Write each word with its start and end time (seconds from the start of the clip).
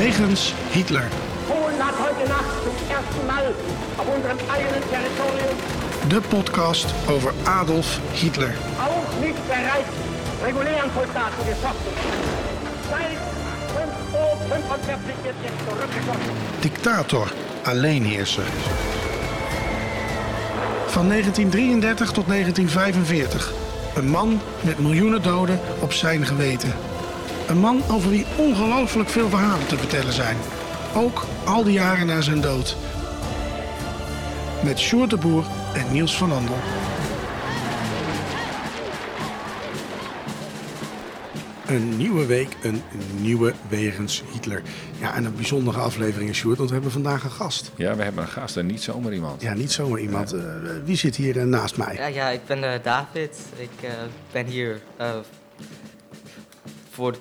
Wegens 0.00 0.54
Hitler. 0.72 1.08
Polen 1.46 1.78
hat 1.86 1.94
heute 1.98 2.26
Nacht 2.26 2.54
zum 2.64 2.74
ersten 2.88 3.26
Mal 3.26 3.54
auf 3.98 4.06
unserem 4.16 4.38
eigenen 4.50 4.82
Territorium 4.88 5.56
De 6.08 6.20
podcast 6.20 6.86
over 7.06 7.32
Adolf 7.44 8.00
Hitler. 8.14 8.48
auch 8.78 9.20
nicht 9.20 9.46
bereits 9.46 9.92
regulären 10.42 10.90
Soldaten 10.94 11.42
geschossen. 11.44 11.92
Seit 12.90 13.18
5 13.76 13.90
Uhr 14.12 14.36
45 14.48 15.14
wird 15.22 15.34
jetzt 15.42 15.68
zurückgeschossen. 15.68 16.34
Dictator, 16.62 17.26
alleenheerser. 17.64 18.48
Van 20.86 21.08
1933 21.08 22.10
tot 22.12 22.26
1945. 22.28 23.52
Een 23.96 24.08
man 24.08 24.40
met 24.60 24.78
miljoenen 24.78 25.22
doden 25.22 25.60
op 25.80 25.92
zijn 25.92 26.26
geweten. 26.26 26.72
Een 27.50 27.58
man 27.58 27.82
over 27.90 28.10
wie 28.10 28.26
ongelooflijk 28.36 29.08
veel 29.08 29.28
verhalen 29.28 29.66
te 29.66 29.78
vertellen 29.78 30.12
zijn. 30.12 30.36
Ook 30.94 31.26
al 31.44 31.64
die 31.64 31.72
jaren 31.72 32.06
na 32.06 32.20
zijn 32.20 32.40
dood. 32.40 32.76
Met 34.64 34.78
Sjoerd 34.78 35.10
de 35.10 35.16
Boer 35.16 35.44
en 35.74 35.92
Niels 35.92 36.16
van 36.16 36.32
Andel. 36.32 36.56
Een 41.66 41.96
nieuwe 41.96 42.26
week, 42.26 42.56
een 42.62 42.82
nieuwe 43.20 43.54
Wegens 43.68 44.22
Hitler. 44.32 44.62
Ja, 45.00 45.14
en 45.14 45.24
een 45.24 45.34
bijzondere 45.34 45.78
aflevering, 45.78 46.34
Sjoerd, 46.34 46.56
want 46.56 46.68
we 46.68 46.74
hebben 46.74 46.92
vandaag 46.92 47.24
een 47.24 47.30
gast. 47.30 47.72
Ja, 47.76 47.96
we 47.96 48.02
hebben 48.02 48.22
een 48.22 48.28
gast 48.28 48.56
en 48.56 48.66
niet 48.66 48.82
zomaar 48.82 49.12
iemand. 49.12 49.42
Ja, 49.42 49.54
niet 49.54 49.72
zomaar 49.72 50.00
iemand. 50.00 50.32
Eh, 50.32 50.42
wie 50.84 50.96
zit 50.96 51.16
hier 51.16 51.38
eh, 51.38 51.44
naast 51.44 51.76
mij? 51.76 51.94
Ja, 51.94 52.06
ja, 52.06 52.28
ik 52.28 52.40
ben 52.46 52.72
eh, 52.72 52.82
David. 52.82 53.38
Ik 53.56 53.70
eh, 53.80 53.90
ben 54.32 54.46
hier 54.46 54.80
voor... 57.00 57.16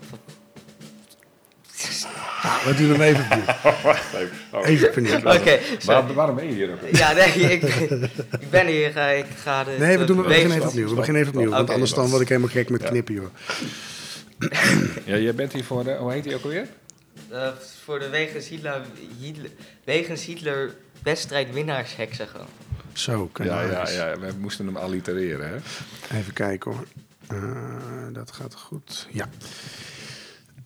We 2.65 2.73
doen 2.77 2.89
hem 2.89 3.01
even 3.01 3.23
opnieuw. 3.25 3.45
Wacht 3.83 4.13
even. 4.13 4.29
Oh. 4.51 4.67
Even 4.67 4.89
opnieuw. 4.89 5.15
Oké, 5.15 5.59
sorry. 5.77 5.85
Waar- 5.85 6.13
waarom 6.13 6.35
ben 6.35 6.45
je 6.47 6.53
hier 6.53 6.71
ook? 6.71 6.79
Ja, 6.97 7.11
nee, 7.13 7.27
ik 7.51 7.61
ben, 7.61 8.03
ik 8.39 8.49
ben 8.49 8.67
hier. 8.67 8.97
eh, 8.97 9.17
ik 9.17 9.25
ga 9.43 9.63
de. 9.63 9.75
Nee, 9.79 9.97
we, 9.97 10.05
doen, 10.05 10.17
we 10.17 10.23
beginnen 10.27 10.57
even 10.57 10.67
opnieuw. 10.67 10.89
We 10.89 10.95
beginnen 10.95 11.21
even 11.21 11.33
opnieuw, 11.33 11.49
want 11.49 11.63
Oké. 11.63 11.71
anders 11.73 11.93
dan 11.93 12.09
word 12.09 12.21
ik 12.21 12.27
helemaal 12.29 12.49
gek 12.49 12.69
met 12.69 12.83
knippen, 12.83 13.13
joh. 13.13 13.25
Ja, 15.05 15.17
jij 15.17 15.35
bent 15.35 15.53
hier 15.53 15.63
voor 15.63 15.83
de, 15.83 15.95
hoe 15.95 16.11
heet 16.11 16.25
hij 16.25 16.35
ook 16.35 16.43
alweer? 16.43 16.67
Eh, 17.29 17.47
voor 17.83 17.99
de 17.99 18.09
Wegens 18.09 18.47
Hitler, 18.47 18.81
Hitler, 19.19 19.49
Wegens 19.83 20.25
Hitler 20.25 20.73
wedstrijd. 21.03 21.47
Zo, 22.93 23.29
kan 23.31 23.45
Ja, 23.45 23.61
je 23.61 23.71
ja, 23.71 23.89
ja, 23.89 24.19
we 24.19 24.33
moesten 24.39 24.65
hem 24.65 24.75
allitereren, 24.77 25.47
hè? 25.49 25.55
Even 26.17 26.33
kijken 26.33 26.71
hoor. 26.71 26.85
Eh, 27.29 27.37
dat 28.13 28.31
gaat 28.31 28.55
goed. 28.55 29.07
Ja. 29.11 29.29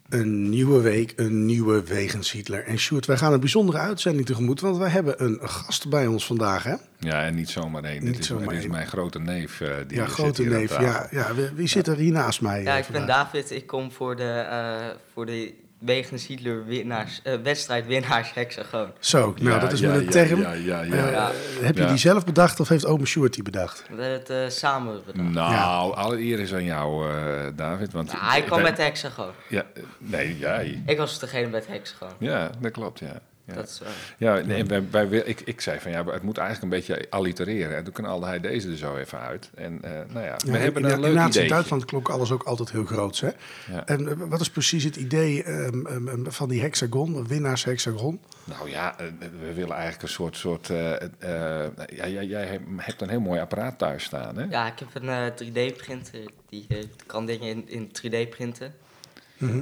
Een 0.09 0.49
nieuwe 0.49 0.81
week, 0.81 1.13
een 1.15 1.45
nieuwe 1.45 1.83
Wegens 1.83 2.31
Hitler. 2.31 2.63
En 2.65 2.77
Sjoerd, 2.79 3.05
wij 3.05 3.17
gaan 3.17 3.33
een 3.33 3.39
bijzondere 3.39 3.77
uitzending 3.77 4.25
tegemoet, 4.25 4.59
want 4.61 4.77
wij 4.77 4.89
hebben 4.89 5.23
een 5.23 5.39
gast 5.41 5.89
bij 5.89 6.07
ons 6.07 6.25
vandaag, 6.25 6.63
hè? 6.63 6.75
Ja, 6.99 7.23
en 7.25 7.35
niet 7.35 7.49
zomaar 7.49 7.83
één. 7.83 8.03
Niet 8.03 8.11
Dit 8.13 8.19
is, 8.19 8.27
zomaar 8.27 8.47
dit 8.47 8.57
is 8.57 8.61
één. 8.63 8.71
mijn 8.71 8.87
grote 8.87 9.19
neef. 9.19 9.61
eh, 9.61 9.75
die 9.87 9.97
ja, 9.97 10.05
zit 10.05 10.13
grote 10.13 10.43
neef. 10.43 10.79
Ja, 10.79 11.07
ja, 11.11 11.35
wie- 11.35 11.49
wie 11.55 11.67
zit 11.67 11.87
er 11.87 11.97
hier 11.97 12.11
naast 12.11 12.41
mij? 12.41 12.63
Ja, 12.63 12.73
eh, 12.77 12.79
ik 12.79 12.87
ben? 12.91 13.07
David. 13.07 13.51
Ik 13.51 13.67
kom 13.67 13.91
voor 13.91 14.15
de, 14.15 14.23
eh, 14.49 14.87
voor 15.13 15.25
de 15.25 15.53
Wegens 15.85 16.27
Hitler 16.27 16.65
winnaars, 16.65 17.19
eh, 17.23 17.33
wedstrijd 17.43 17.85
winnaarshexagon. 17.87 18.87
Zo, 18.99 19.33
nou, 19.37 19.49
Ja, 19.55 19.59
dat 19.59 19.71
is 19.71 19.79
ja, 19.79 19.87
met 19.89 19.97
een 19.97 20.03
ja, 20.03 20.09
term. 20.11 20.41
Ja, 20.41 20.51
ja, 20.53 20.81
ja. 20.81 20.93
Eh, 21.05 21.11
Ja. 21.11 21.31
Heb 21.61 21.75
je 21.75 21.81
Ja. 21.81 21.87
die 21.87 21.97
zelf 21.97 22.25
bedacht 22.25 22.59
of 22.59 22.67
heeft 22.67 22.85
ome 22.85 23.05
Sjoerd 23.05 23.33
die 23.33 23.43
bedacht? 23.43 23.83
We 23.89 24.01
hebben 24.01 24.19
het 24.19 24.29
eh, 24.29 24.49
samen 24.57 25.01
bedacht. 25.05 25.29
Nou, 25.29 25.95
alle 25.95 26.19
eer 26.21 26.39
is 26.39 26.53
aan 26.53 26.63
jou, 26.63 27.09
eh, 27.11 27.45
David. 27.55 27.91
Want 27.93 28.11
Ja, 28.11 28.17
hij 28.29 28.41
kwam 28.41 28.57
wij- 28.61 28.67
met 28.69 28.77
de 28.77 28.83
hexagon. 28.83 29.31
Ja, 29.49 29.65
nee, 29.97 30.37
jij. 30.37 30.83
Ik 30.85 30.97
was 30.97 31.19
degene 31.19 31.47
met 31.47 31.65
de 31.65 31.71
hexagon. 31.71 32.09
Ja, 32.19 32.49
dat 32.59 32.71
klopt, 32.71 32.99
ja. 32.99 33.21
Ja, 33.45 33.53
Dat 33.53 33.67
is 33.67 33.81
ja 34.17 34.39
nee, 34.39 34.65
wij, 34.65 34.83
wij, 34.91 35.09
wil- 35.09 35.21
ik, 35.25 35.41
ik 35.41 35.61
zei 35.61 35.79
van 35.79 35.91
ja, 35.91 36.05
het 36.05 36.21
moet 36.21 36.37
eigenlijk 36.37 36.73
een 36.73 36.79
beetje 36.79 37.07
allitereren. 37.09 37.77
En 37.77 37.83
toen 37.83 37.93
knalde 37.93 38.25
hij 38.25 38.39
deze 38.39 38.69
er 38.69 38.77
zo 38.77 38.95
even 38.95 39.19
uit. 39.19 39.49
En 39.55 39.79
eh, 39.83 39.91
nou 39.91 40.25
ja, 40.25 40.35
we 40.45 40.51
Ja, 40.51 40.57
hebben 40.57 40.81
in, 40.83 40.89
een 40.89 41.03
in 41.03 41.13
leuk 41.13 41.27
idee. 41.27 41.47
Duitsland 41.47 41.85
klonk 41.85 42.09
alles 42.09 42.31
ook 42.31 42.43
altijd 42.43 42.71
heel 42.71 42.85
groots, 42.85 43.21
hè? 43.21 43.29
Ja. 43.71 43.85
En 43.85 44.07
eh, 44.09 44.13
wat 44.17 44.41
is 44.41 44.49
precies 44.49 44.83
het 44.83 44.95
idee 44.95 45.43
ehm, 45.43 45.85
ehm, 45.85 46.07
ehm, 46.07 46.29
van 46.29 46.49
die 46.49 46.61
hexagon, 46.61 47.27
winnaarshexagon? 47.27 48.19
Nou 48.43 48.69
ja, 48.69 48.99
eh, 48.99 49.05
we 49.39 49.53
willen 49.53 49.73
eigenlijk 49.75 50.03
een 50.03 50.09
soort... 50.09 50.37
soort 50.37 50.69
eh, 50.69 51.01
eh, 51.01 51.69
ja, 51.95 52.07
jij, 52.07 52.25
jij 52.25 52.59
hebt 52.77 53.01
een 53.01 53.09
heel 53.09 53.19
mooi 53.21 53.39
apparaat 53.39 53.77
thuis 53.77 54.03
staan, 54.03 54.37
hè? 54.37 54.43
Ja, 54.49 54.67
ik 54.67 54.79
heb 54.79 54.87
een 55.03 55.09
eh, 55.09 55.27
3D-printer. 55.71 56.19
Die 56.49 56.67
kan 57.05 57.25
dingen 57.25 57.47
in, 57.47 57.69
in 57.69 57.87
3D 57.87 58.29
printen. 58.29 58.73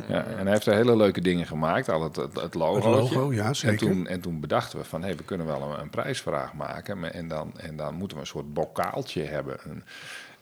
Ja, 0.08 0.26
en 0.26 0.42
hij 0.44 0.52
heeft 0.52 0.66
er 0.66 0.74
hele 0.74 0.96
leuke 0.98 1.22
dingen 1.22 1.46
gemaakt, 1.48 1.90
al 1.90 2.04
het, 2.04 2.16
het, 2.16 2.42
het 2.42 2.54
logo. 2.54 2.76
Het 3.02 3.12
logo, 3.14 3.34
ja, 3.34 3.54
zeker. 3.54 3.88
En 3.88 3.94
toen, 3.94 4.08
en 4.08 4.22
toen 4.22 4.40
bedachten 4.40 4.80
we 4.80 4.86
van, 4.86 5.04
hé, 5.04 5.16
we 5.16 5.24
kunnen 5.24 5.48
wel 5.48 5.62
een, 5.62 5.80
een 5.80 5.90
prijsvraag 5.90 6.54
maken. 6.54 7.00
maar- 7.00 7.12
En 7.12 7.28
dan, 7.28 7.52
en 7.58 7.76
dan 7.76 7.94
moeten 7.96 8.18
we 8.18 8.24
een 8.24 8.30
soort 8.30 8.54
bokaaltje 8.54 9.24
hebben. 9.24 9.58
En, 9.64 9.84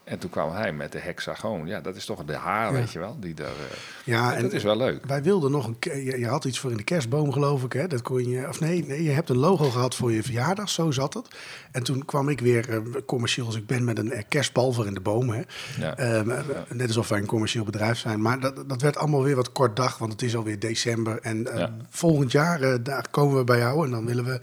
en 0.10 0.20
toen 0.20 0.30
kwam 0.30 0.52
hij 0.52 0.74
met 0.74 0.92
de 0.92 1.00
hexagoon. 1.00 1.68
Ja, 1.68 1.82
dat 1.82 1.96
is 1.96 2.06
toch 2.06 2.26
de 2.26 2.36
haar, 2.36 2.74
weet 2.74 2.92
je 2.92 3.00
wel? 3.00 3.18
Die 3.20 3.34
daar, 3.34 3.48
eh, 3.48 3.78
Ja, 4.04 4.42
dat 4.42 4.52
is 4.54 4.64
wel 4.64 4.78
leuk. 4.78 5.06
Wij 5.06 5.24
wilden 5.24 5.52
nog 5.52 5.68
een. 5.68 5.78
Je, 5.80 6.20
je 6.20 6.28
had 6.28 6.46
iets 6.46 6.60
voor 6.60 6.72
in 6.72 6.78
de 6.78 6.84
kerstboom, 6.84 7.32
geloof 7.32 7.64
ik. 7.64 7.74
Hè? 7.74 7.88
Dat 7.88 8.02
kon 8.02 8.30
je. 8.30 8.48
Of 8.48 8.60
nee, 8.60 8.86
nee, 8.86 9.04
je 9.04 9.10
hebt 9.10 9.30
een 9.30 9.38
logo 9.38 9.70
gehad 9.70 9.96
voor 9.96 10.12
je 10.12 10.24
verjaardag. 10.24 10.70
Zo 10.70 10.92
zat 10.92 11.14
het. 11.14 11.28
En 11.72 11.84
toen 11.84 12.06
kwam 12.06 12.30
ik 12.30 12.40
weer 12.40 12.70
eh, 12.70 12.78
commercieel 13.06 13.46
als 13.46 13.56
ik 13.56 13.66
ben 13.66 13.84
met 13.84 13.98
een 13.98 14.12
eh, 14.12 14.24
kerstbal 14.28 14.72
voor 14.74 14.86
in 14.88 14.94
de 14.94 15.00
boom. 15.00 15.30
Hè? 15.30 15.42
Ja. 15.80 15.98
Ehm, 15.98 16.30
eh, 16.32 16.40
Net 16.70 16.88
alsof 16.88 17.08
wij 17.10 17.20
een 17.20 17.26
commercieel 17.26 17.64
bedrijf 17.64 17.98
zijn. 17.98 18.22
Maar 18.22 18.40
dat, 18.40 18.70
dat 18.70 18.82
werd 18.82 18.98
allemaal 18.98 19.24
weer 19.24 19.36
wat 19.36 19.52
kort 19.52 19.76
dag, 19.76 19.98
want 19.98 20.12
het 20.12 20.22
is 20.22 20.36
alweer 20.36 20.60
december. 20.60 21.20
En 21.22 21.48
eh, 21.48 21.68
volgend 21.90 22.32
jaar 22.32 22.62
eh, 22.62 22.74
daar 22.84 23.06
komen 23.12 23.38
we 23.38 23.44
bij 23.44 23.58
jou. 23.58 23.86
En 23.86 23.92
dan 23.92 24.06
willen 24.06 24.26
we. 24.26 24.40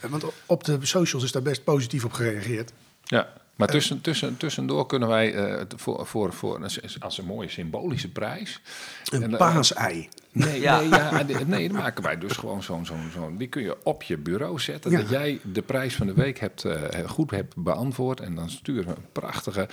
eh, 0.00 0.10
want 0.10 0.24
op 0.46 0.64
de 0.64 0.78
socials 0.80 1.24
is 1.24 1.32
daar 1.32 1.42
best 1.42 1.64
positief 1.64 2.04
op 2.04 2.12
gereageerd. 2.12 2.72
Ja, 3.04 3.28
maar 3.60 3.68
tussen, 3.68 4.00
tussen, 4.00 4.36
tussendoor 4.36 4.86
kunnen 4.86 5.08
wij 5.08 5.34
eh, 5.34 5.58
het 5.58 5.74
voor, 5.76 6.06
voor, 6.06 6.32
voor 6.32 6.68
als 6.98 7.18
een 7.18 7.24
mooie 7.24 7.48
symbolische 7.48 8.08
prijs. 8.08 8.60
Een 9.04 9.22
En, 9.22 9.32
eh, 9.32 9.38
paasei. 9.38 10.08
Nee, 10.32 10.60
Ja. 10.60 10.80
nee, 10.80 10.88
ja, 10.88 11.22
nee, 11.46 11.68
dan 11.68 11.76
maken 11.76 12.02
wij 12.02 12.18
dus 12.18 12.32
gewoon 12.32 12.62
zo'n... 12.62 12.86
zo'n 12.86 13.10
zo'n 13.14 13.36
die 13.36 13.48
kun 13.48 13.62
je 13.62 13.76
op 13.82 14.02
je 14.02 14.18
bureau 14.18 14.60
zetten. 14.60 14.90
Ja. 14.90 14.98
Dat 14.98 15.08
jij 15.08 15.40
de 15.52 15.62
prijs 15.62 15.94
van 15.94 16.06
de 16.06 16.14
week 16.14 16.38
hebt, 16.38 16.64
eh, 16.64 17.08
goed 17.08 17.30
hebt 17.30 17.54
beantwoord. 17.56 18.20
En 18.20 18.34
dan 18.34 18.50
sturen 18.50 18.84
we 18.84 18.90
een 18.90 19.12
prachtige... 19.12 19.68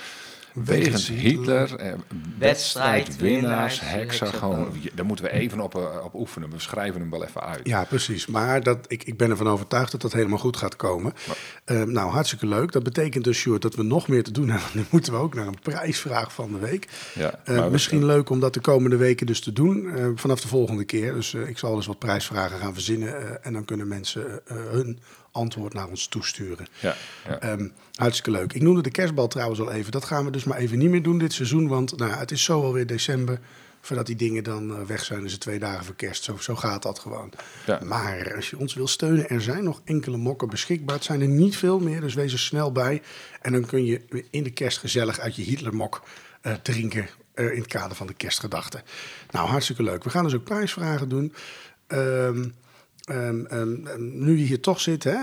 Wegens 0.66 1.08
Hitler, 1.08 1.76
eh, 1.76 1.94
wedstrijdwinnaars, 2.38 3.80
hexagoon. 3.80 4.68
Daar 4.94 5.06
moeten 5.06 5.26
we 5.26 5.32
even 5.32 5.60
op, 5.60 5.76
eh, 5.76 6.04
op 6.04 6.14
oefenen. 6.14 6.50
We 6.50 6.60
schrijven 6.60 7.02
hem 7.02 7.10
wel 7.10 7.24
even 7.24 7.42
uit. 7.42 7.60
Ja, 7.64 7.84
precies. 7.84 8.26
Maar 8.26 8.64
dat, 8.64 8.86
ik, 8.88 9.04
ik 9.04 9.18
ben 9.18 9.30
ervan 9.30 9.48
overtuigd 9.48 9.92
dat 9.92 10.02
dat 10.02 10.14
helemaal 10.14 10.38
goed 10.38 10.58
gaat 10.58 10.76
komen. 10.76 11.14
Eh, 11.68 11.82
nou, 11.84 12.10
hartstikke 12.12 12.48
leuk. 12.48 12.72
Dat 12.72 12.84
betekent 12.84 13.24
dus, 13.24 13.38
Sjoerd, 13.38 13.62
dat 13.62 13.76
we 13.76 13.84
nog 13.84 14.08
meer 14.08 14.24
te 14.24 14.32
doen 14.32 14.50
hebben. 14.50 14.70
Nu 14.78 14.86
moeten 14.90 15.14
we 15.14 15.20
ook 15.20 15.34
naar 15.36 15.48
een 15.48 15.60
prijsvraag 15.62 16.34
van 16.34 16.52
de 16.52 16.58
week. 16.60 16.88
Ja, 17.14 17.40
Eh, 17.44 17.68
misschien 17.68 18.06
leuk 18.06 18.30
om 18.30 18.40
dat 18.40 18.54
de 18.54 18.60
komende 18.60 18.96
weken 18.96 19.26
dus 19.26 19.40
te 19.40 19.54
doen. 19.54 19.90
eh, 19.96 20.08
vanaf 20.16 20.42
de 20.42 20.48
volgende 20.48 20.84
keer. 20.84 21.14
Dus 21.14 21.34
eh, 21.34 21.48
ik 21.48 21.58
zal 21.58 21.76
dus 21.76 21.86
wat 21.86 22.00
prijsvragen 22.00 22.60
gaan 22.60 22.74
verzinnen. 22.74 23.44
en 23.44 23.54
dan 23.54 23.66
kunnen 23.66 23.88
mensen 23.88 24.42
hun 24.50 25.00
antwoord 25.32 25.74
naar 25.74 25.88
ons 25.88 26.08
toesturen. 26.08 26.68
Ja, 26.80 26.96
ja. 27.28 27.40
Ehm, 27.40 27.68
hartstikke 27.96 28.32
leuk. 28.40 28.54
Ik 28.54 28.62
noemde 28.62 28.82
de 28.82 28.92
kerstbal 28.92 29.28
trouwens 29.28 29.60
al 29.60 29.72
even. 29.72 29.92
Dat 29.92 30.06
gaan 30.06 30.26
we 30.26 30.32
dus 30.32 30.44
maar 30.44 30.58
even 30.58 30.78
niet 30.78 30.90
meer 30.90 31.04
doen 31.04 31.18
dit 31.18 31.34
seizoen. 31.34 31.68
Want 31.68 31.98
nou, 31.98 32.12
het 32.12 32.32
is 32.32 32.44
zo 32.44 32.62
alweer 32.64 32.88
december. 32.88 33.40
Voordat 33.88 34.06
die 34.06 34.16
dingen 34.16 34.44
dan 34.44 34.76
eh, 34.76 34.82
weg 34.82 35.04
zijn, 35.04 35.26
is 35.26 35.32
het 35.32 35.42
twee 35.42 35.60
dagen 35.60 35.86
voor 35.86 35.96
kerst. 35.96 36.24
Zo, 36.24 36.38
zo 36.38 36.56
gaat 36.56 36.84
dat 36.84 37.00
gewoon. 37.00 37.32
Ja. 37.66 37.80
Maar 37.84 38.36
als 38.36 38.50
je 38.50 38.58
ons 38.58 38.74
wil 38.74 38.88
steunen, 38.88 39.30
er 39.30 39.42
zijn 39.42 39.64
nog 39.64 39.82
enkele 39.86 40.18
mokken 40.18 40.50
beschikbaar. 40.50 40.96
Het 40.96 41.04
zijn 41.04 41.22
er 41.22 41.28
niet 41.28 41.58
veel 41.58 41.80
meer, 41.80 42.02
dus 42.02 42.14
wees 42.14 42.34
er 42.34 42.40
snel 42.40 42.72
bij. 42.72 43.02
En 43.42 43.52
dan 43.52 43.66
kun 43.66 43.86
je 43.86 44.26
in 44.30 44.44
de 44.44 44.50
kerst 44.52 44.78
gezellig 44.78 45.20
uit 45.20 45.36
je 45.36 45.42
Hitlermok 45.42 46.04
eh, 46.42 46.54
drinken. 46.54 47.08
eh, 47.34 47.52
in 47.52 47.58
het 47.58 47.68
kader 47.68 47.98
van 47.98 48.08
de 48.08 48.14
kerstgedachte. 48.14 48.82
Nou, 49.32 49.48
hartstikke 49.48 49.84
leuk. 49.84 50.04
We 50.04 50.10
gaan 50.10 50.24
dus 50.24 50.36
ook 50.36 50.44
prijsvragen 50.44 51.10
doen. 51.10 51.34
Ehm, 51.88 52.46
ehm, 53.04 53.46
ehm, 53.46 53.76
nu 54.26 54.38
je 54.38 54.46
hier 54.46 54.62
toch 54.62 54.82
zit, 54.82 55.04
hè, 55.04 55.18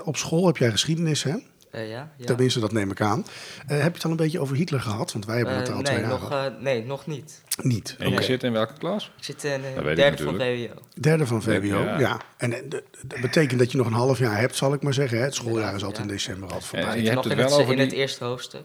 op 0.00 0.16
school 0.16 0.46
heb 0.46 0.56
jij 0.56 0.70
geschiedenis, 0.70 1.22
hè? 1.22 1.34
Eh, 1.70 1.90
ja, 1.90 2.12
ja. 2.16 2.24
Tenminste, 2.26 2.60
dat 2.60 2.72
neem 2.72 2.90
ik 2.90 3.00
aan. 3.00 3.26
Eh, 3.66 3.76
heb 3.76 3.86
je 3.88 3.92
het 3.94 4.04
al 4.04 4.10
een 4.10 4.16
beetje 4.16 4.40
over 4.40 4.56
Hitler 4.56 4.80
gehad? 4.80 5.12
Want 5.12 5.26
wij 5.26 5.36
hebben 5.36 5.54
het 5.54 5.68
er 5.68 5.70
Eh, 5.72 5.76
al 5.76 5.82
nee, 5.82 5.92
twee 5.92 6.04
jaar 6.04 6.20
nog, 6.20 6.30
eh, 6.30 6.44
nee, 6.60 6.84
nog 6.84 7.06
niet. 7.06 7.42
Niet. 7.62 7.94
En 7.98 8.08
je 8.08 8.14
Oké. 8.14 8.22
zit 8.24 8.42
in 8.42 8.52
welke 8.52 8.72
klas? 8.78 9.12
Ik 9.18 9.24
zit 9.24 9.44
in 9.44 9.60
de 9.62 9.94
derde 9.94 10.22
van. 10.22 10.34
VWO. 10.34 10.74
Derde 11.00 11.26
van 11.26 11.42
VWO, 11.42 11.82
ja. 11.82 11.98
Ja. 11.98 12.20
En 12.36 12.68
dat 12.68 13.20
betekent 13.20 13.58
dat 13.58 13.70
je 13.72 13.78
nog 13.78 13.86
een 13.86 13.92
half 13.92 14.18
jaar 14.18 14.38
hebt, 14.38 14.56
zal 14.56 14.72
ik 14.72 14.82
maar 14.82 14.94
zeggen. 14.94 15.18
Hè? 15.18 15.24
Het 15.24 15.34
schooljaar 15.34 15.74
is 15.74 15.80
altijd 15.84 15.96
Ja. 15.96 16.02
in 16.02 16.08
december 16.08 16.48
al 16.48 16.56
En 16.56 16.62
voorbij. 16.62 16.96
je 16.96 17.02
hebt 17.02 17.14
nog 17.14 17.24
het 17.24 17.32
in, 17.32 17.38
wel 17.38 17.50
het, 17.50 17.60
over 17.60 17.72
in 17.72 17.78
het 17.80 17.92
eerste 17.92 18.24
hoofdstuk. 18.24 18.64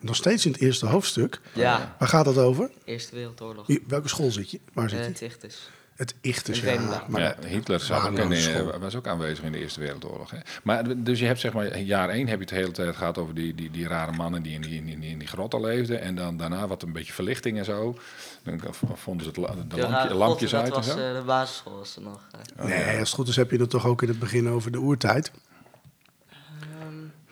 Nog 0.00 0.16
steeds 0.16 0.46
in 0.46 0.52
het 0.52 0.60
eerste 0.60 0.86
hoofdstuk. 0.86 1.40
Ja, 1.52 1.96
Waar 1.98 2.08
gaat 2.08 2.24
dat 2.24 2.38
over? 2.38 2.70
Eerste 2.84 3.14
Wereldoorlog. 3.14 3.66
Welke 3.86 4.08
school 4.08 4.30
zit 4.30 4.50
je? 4.50 4.60
Waar 4.72 4.88
zit 4.88 5.18
je? 5.18 5.28
is. 5.46 5.70
Het 6.00 6.14
weet 6.60 6.80
ja. 6.80 7.04
Maar 7.08 7.36
Hitler 7.46 7.80
zat 7.80 8.08
ook 8.08 8.18
in, 8.18 8.80
was 8.80 8.94
ook 8.96 9.06
aanwezig 9.06 9.44
in 9.44 9.52
de 9.52 9.58
Eerste 9.58 9.80
Wereldoorlog. 9.80 10.30
Hè? 10.30 10.36
Maar 10.62 11.02
dus 11.04 11.18
je 11.18 11.26
hebt 11.26 11.40
zeg 11.40 11.52
maar, 11.52 11.66
in 11.66 11.84
jaar 11.84 12.08
één 12.08 12.26
heb 12.26 12.34
je 12.34 12.40
het 12.40 12.48
de 12.48 12.54
hele 12.54 12.70
tijd 12.70 12.96
gehad 12.96 13.18
over 13.18 13.34
die, 13.34 13.54
die, 13.54 13.70
die 13.70 13.86
rare 13.88 14.12
mannen 14.12 14.42
die 14.42 14.54
in 14.54 14.60
die, 14.60 14.76
in, 14.76 15.00
die, 15.00 15.10
in 15.10 15.18
die 15.18 15.28
grotten 15.28 15.60
leefden. 15.60 16.00
En 16.00 16.14
dan 16.14 16.36
daarna 16.36 16.66
wat 16.66 16.82
een 16.82 16.92
beetje 16.92 17.12
verlichting 17.12 17.58
en 17.58 17.64
zo. 17.64 17.98
Dan 18.42 18.60
vonden 18.94 19.22
ze 19.24 19.28
het, 19.28 19.36
la- 19.36 19.54
de 19.68 19.76
Ja, 19.76 19.88
lampje- 19.90 20.14
lampjes 20.14 20.50
dat 20.50 20.60
uit 20.60 20.70
en 20.70 20.76
was 20.76 20.86
zo. 20.86 20.98
eh, 20.98 21.14
de 21.16 21.22
basisschool 21.26 21.76
was 21.78 21.96
er 21.96 22.02
nog. 22.02 22.20
eh. 22.56 22.64
Nee, 22.64 22.84
als 22.98 23.08
het 23.08 23.08
goed 23.18 23.28
is 23.28 23.36
heb 23.36 23.50
je 23.50 23.58
het 23.58 23.70
toch 23.70 23.86
ook 23.86 24.02
in 24.02 24.08
het 24.08 24.18
begin 24.18 24.48
over 24.48 24.72
de 24.72 24.78
oertijd. 24.78 25.30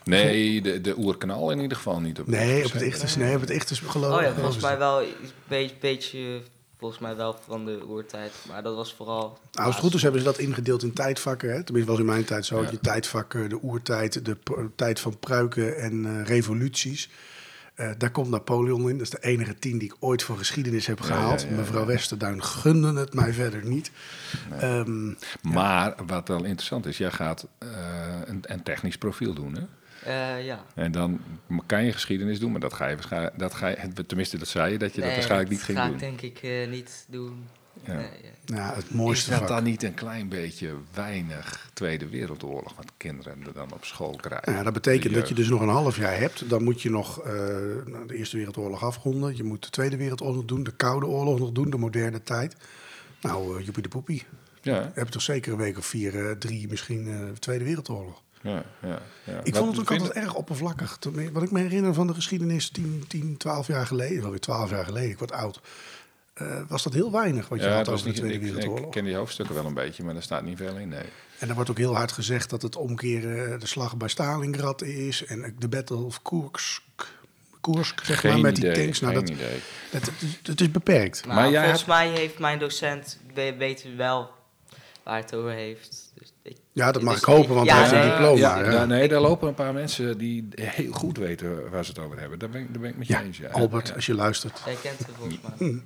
Nee, 0.04 0.60
de, 0.62 0.80
de 0.80 0.98
oerkanaal 0.98 1.50
in 1.50 1.60
ieder 1.60 1.76
geval 1.76 2.00
niet. 2.00 2.20
Op 2.20 2.26
Nee, 2.26 2.64
op 2.64 2.72
het 2.72 2.82
Ichtes, 2.82 3.16
nee, 3.16 3.34
op 3.34 3.40
het 3.40 3.50
Ichtes 3.50 3.78
geloof 3.78 4.16
Oh 4.16 4.22
ja, 4.22 4.32
volgens 4.34 4.62
mij 4.62 4.78
wel 4.78 5.00
een 5.02 5.06
beetje, 5.48 5.74
beetje, 5.80 6.42
volgens 6.78 7.00
mij 7.00 7.16
wel 7.16 7.36
van 7.46 7.64
de 7.64 7.82
oertijd. 7.88 8.32
Maar 8.48 8.62
dat 8.62 8.74
was 8.74 8.94
vooral... 8.94 9.38
Nou, 9.52 9.66
als 9.66 9.74
het 9.74 9.84
goed 9.84 9.94
is 9.94 10.02
hebben 10.02 10.20
ze 10.20 10.26
dat 10.26 10.38
ingedeeld 10.38 10.82
in 10.82 10.92
tijdvakken. 10.92 11.52
Hè? 11.52 11.62
Tenminste, 11.64 11.90
was 11.90 12.00
in 12.00 12.06
mijn 12.06 12.24
tijd 12.24 12.46
zo. 12.46 12.62
had 12.62 12.70
Je 12.70 12.80
tijdvakken, 12.80 13.48
de 13.48 13.62
oertijd, 13.62 14.24
de 14.24 14.36
tijd 14.76 15.00
van 15.00 15.18
pruiken 15.18 15.76
en 15.78 16.06
eh, 16.06 16.24
revoluties. 16.26 17.10
Eh, 17.74 17.90
daar 17.98 18.10
komt 18.10 18.30
Napoleon 18.30 18.90
in. 18.90 18.98
Dat 18.98 19.06
is 19.06 19.10
de 19.10 19.22
enige 19.22 19.58
tien 19.58 19.78
die 19.78 19.88
ik 19.88 19.96
ooit 20.00 20.22
voor 20.22 20.36
geschiedenis 20.38 20.86
heb 20.86 20.98
Ja, 20.98 21.04
gehaald. 21.04 21.42
ja, 21.42 21.48
ja, 21.48 21.54
Mevrouw 21.56 21.84
Westerduin 21.86 22.42
gunde 22.42 23.00
het 23.00 23.14
mij 23.14 23.32
verder 23.32 23.64
niet. 23.64 23.90
Ehm, 24.60 25.12
Maar 25.42 25.94
wat 26.06 26.28
wel 26.28 26.44
interessant 26.44 26.86
is, 26.86 26.98
jij 26.98 27.10
gaat 27.10 27.46
eh, 27.58 27.68
een, 28.24 28.40
een 28.42 28.62
technisch 28.62 28.98
profiel 28.98 29.34
doen. 29.34 29.54
Hè? 29.54 29.62
Eh, 30.08 30.44
ja. 30.44 30.64
En 30.74 30.92
dan 30.92 31.20
kan 31.66 31.84
je 31.84 31.92
geschiedenis 31.92 32.38
doen, 32.38 32.50
maar 32.50 32.60
dat 32.60 32.72
ga 32.72 32.86
je 32.86 32.94
waarschijnlijk, 32.94 33.38
dat 33.38 33.54
ga 33.54 33.68
je, 33.68 33.76
tenminste 34.06 34.38
dat 34.38 34.48
zei 34.48 34.72
je, 34.72 34.78
dat 34.78 34.94
je 34.94 35.00
dat 35.00 35.12
waarschijnlijk 35.12 35.50
niet 35.50 35.62
ging 35.62 35.78
ga 35.78 35.84
doen. 35.86 35.94
ik 35.94 36.00
denk 36.00 36.20
ik 36.20 36.38
eh, 36.42 36.68
niet 36.68 37.06
doen. 37.08 37.46
Ja. 37.84 37.94
Nee, 37.94 38.08
ja. 38.22 38.54
nou, 38.54 38.74
het 38.74 38.84
Is 38.84 38.90
mooiste 38.90 39.30
dat 39.30 39.38
vak. 39.38 39.48
dan 39.48 39.64
niet 39.64 39.82
een 39.82 39.94
klein 39.94 40.28
beetje 40.28 40.74
weinig 40.94 41.70
Tweede 41.72 42.08
Wereldoorlog, 42.08 42.76
wat 42.76 42.92
kinderen 42.96 43.46
er 43.46 43.52
dan 43.52 43.72
op 43.72 43.84
school 43.84 44.16
krijgen? 44.16 44.52
Ja, 44.52 44.62
dat 44.62 44.72
betekent 44.72 45.14
dat 45.14 45.28
je 45.28 45.34
dus 45.34 45.48
nog 45.48 45.60
een 45.60 45.68
half 45.68 45.96
jaar 45.96 46.18
hebt. 46.18 46.48
Dan 46.48 46.64
moet 46.64 46.82
je 46.82 46.90
nog 46.90 47.20
eh, 47.22 47.32
nou, 47.86 48.06
de 48.06 48.16
Eerste 48.16 48.36
Wereldoorlog 48.36 48.84
afronden. 48.84 49.36
Je 49.36 49.44
moet 49.44 49.62
de 49.62 49.70
Tweede 49.70 49.96
Wereldoorlog 49.96 50.44
doen, 50.44 50.62
de 50.62 50.76
Koude 50.76 51.06
Oorlog 51.06 51.38
nog 51.38 51.52
doen, 51.52 51.70
de 51.70 51.78
moderne 51.78 52.22
tijd. 52.22 52.56
Nou, 53.20 53.58
uh, 53.58 53.64
joepie 53.64 53.82
de 53.82 53.88
poepie. 53.88 54.24
Ja, 54.62 54.74
Je 54.74 54.90
hebt 54.94 55.12
toch 55.12 55.22
zeker 55.22 55.52
een 55.52 55.58
week 55.58 55.78
of 55.78 55.86
vier, 55.86 56.28
eh, 56.28 56.36
drie 56.36 56.68
misschien 56.68 57.08
eh, 57.08 57.18
de 57.18 57.38
Tweede 57.38 57.64
Wereldoorlog. 57.64 58.22
Ja, 58.42 58.62
ja. 58.82 58.98
ja. 59.24 59.40
Ik 59.42 59.54
vond 59.54 59.70
het 59.76 59.80
ook 59.80 59.90
altijd 59.90 60.12
erg 60.24 60.34
oppervlakkig. 60.34 60.96
Toen- 61.00 61.32
Wat 61.32 61.42
ik 61.42 61.50
me 61.50 61.60
herinner 61.60 61.94
van 61.94 62.06
de 62.06 62.14
geschiedenis 62.14 62.68
10, 62.70 63.04
10 63.08 63.36
12 63.36 63.66
jaar 63.66 63.86
geleden, 63.86 64.20
wel 64.22 64.30
weer 64.30 64.40
12 64.40 64.70
jaar 64.70 64.84
geleden, 64.84 65.10
ik 65.10 65.18
word 65.18 65.32
oud, 65.32 65.60
eh, 66.34 66.60
was 66.68 66.82
dat 66.82 66.92
heel 66.92 67.12
weinig 67.12 67.48
wat 67.48 67.58
je 67.60 67.64
Ja, 67.66 67.74
had 67.74 67.88
over 67.88 68.02
de 68.02 68.08
niet, 68.08 68.16
Tweede 68.18 68.34
ik, 68.34 68.42
ik 68.42 68.52
Wereldoorlog. 68.54 68.90
ken 68.90 69.04
die 69.04 69.14
hoofdstukken 69.14 69.54
wel 69.54 69.64
een 69.66 69.74
beetje, 69.74 70.04
maar 70.04 70.16
er 70.16 70.22
staat 70.22 70.42
niet 70.42 70.56
veel 70.56 70.76
in, 70.76 70.88
nee. 70.88 71.04
En 71.38 71.48
er 71.48 71.54
wordt 71.54 71.70
ook 71.70 71.78
heel 71.78 71.96
hard 71.96 72.12
gezegd 72.12 72.50
dat 72.50 72.62
het 72.62 72.76
omkeren 72.76 73.60
de 73.60 73.66
slag 73.66 73.96
bij 73.96 74.08
Stalingrad 74.08 74.82
is 74.82 75.24
en 75.24 75.54
de 75.58 75.68
Battle 75.68 75.96
of 75.96 76.22
Kursk. 76.22 76.82
Kursk, 77.60 78.04
zeg 78.04 78.22
maar, 78.22 78.32
Geen 78.32 78.42
met 78.42 78.56
die 78.56 78.64
idee, 78.70 78.82
tanks. 78.84 79.00
Nou, 79.00 79.14
geen 79.14 79.24
dat, 79.24 79.34
idee. 79.34 79.58
dat, 79.90 80.10
het, 80.42 80.60
is, 80.60 80.70
beperkt. 80.70 81.26
Maar, 81.26 81.34
Maar 81.34 81.44
volgens 81.44 81.70
hebt- 81.72 81.86
mij 81.86 82.08
heeft 82.08 82.38
mijn 82.38 82.58
docent, 82.58 83.18
we- 83.34 83.54
weten 83.58 83.96
wel 83.96 84.30
waar 85.02 85.16
het 85.16 85.34
over 85.34 85.50
heeft. 85.50 86.07
Dus 86.18 86.32
ik, 86.42 86.56
Ja, 86.72 86.92
dat 86.92 87.02
mag 87.02 87.12
dus 87.12 87.22
ik 87.22 87.28
hopen, 87.28 87.54
want 87.54 87.66
ja, 87.66 87.74
hij 87.74 87.82
heeft 87.88 88.04
een 88.04 88.10
diploma. 88.10 88.38
Ja, 88.38 88.58
ja. 88.64 88.70
daar- 88.70 88.86
nee, 88.86 89.08
daar 89.08 89.20
lopen 89.20 89.48
een 89.48 89.54
paar 89.54 89.72
mensen 89.72 90.18
die 90.18 90.48
heel 90.60 90.92
goed 90.92 91.16
weten 91.18 91.70
waar 91.70 91.84
ze 91.84 91.90
het 91.90 92.00
over 92.00 92.18
hebben. 92.20 92.38
Daar 92.38 92.48
ben, 92.48 92.60
ik- 92.60 92.72
daar 92.72 92.80
ben 92.80 92.90
ik 92.90 92.96
met 92.96 93.06
je 93.06 93.12
Ja, 93.12 93.22
eens. 93.22 93.38
Ja. 93.38 93.48
Albert, 93.48 93.88
Ja. 93.88 93.94
als 93.94 94.06
je 94.06 94.14
luistert. 94.14 94.60
Jij 94.64 94.74
kent 94.82 94.98
hem 94.98 95.14
volgens 95.14 95.40
mij. 95.58 95.82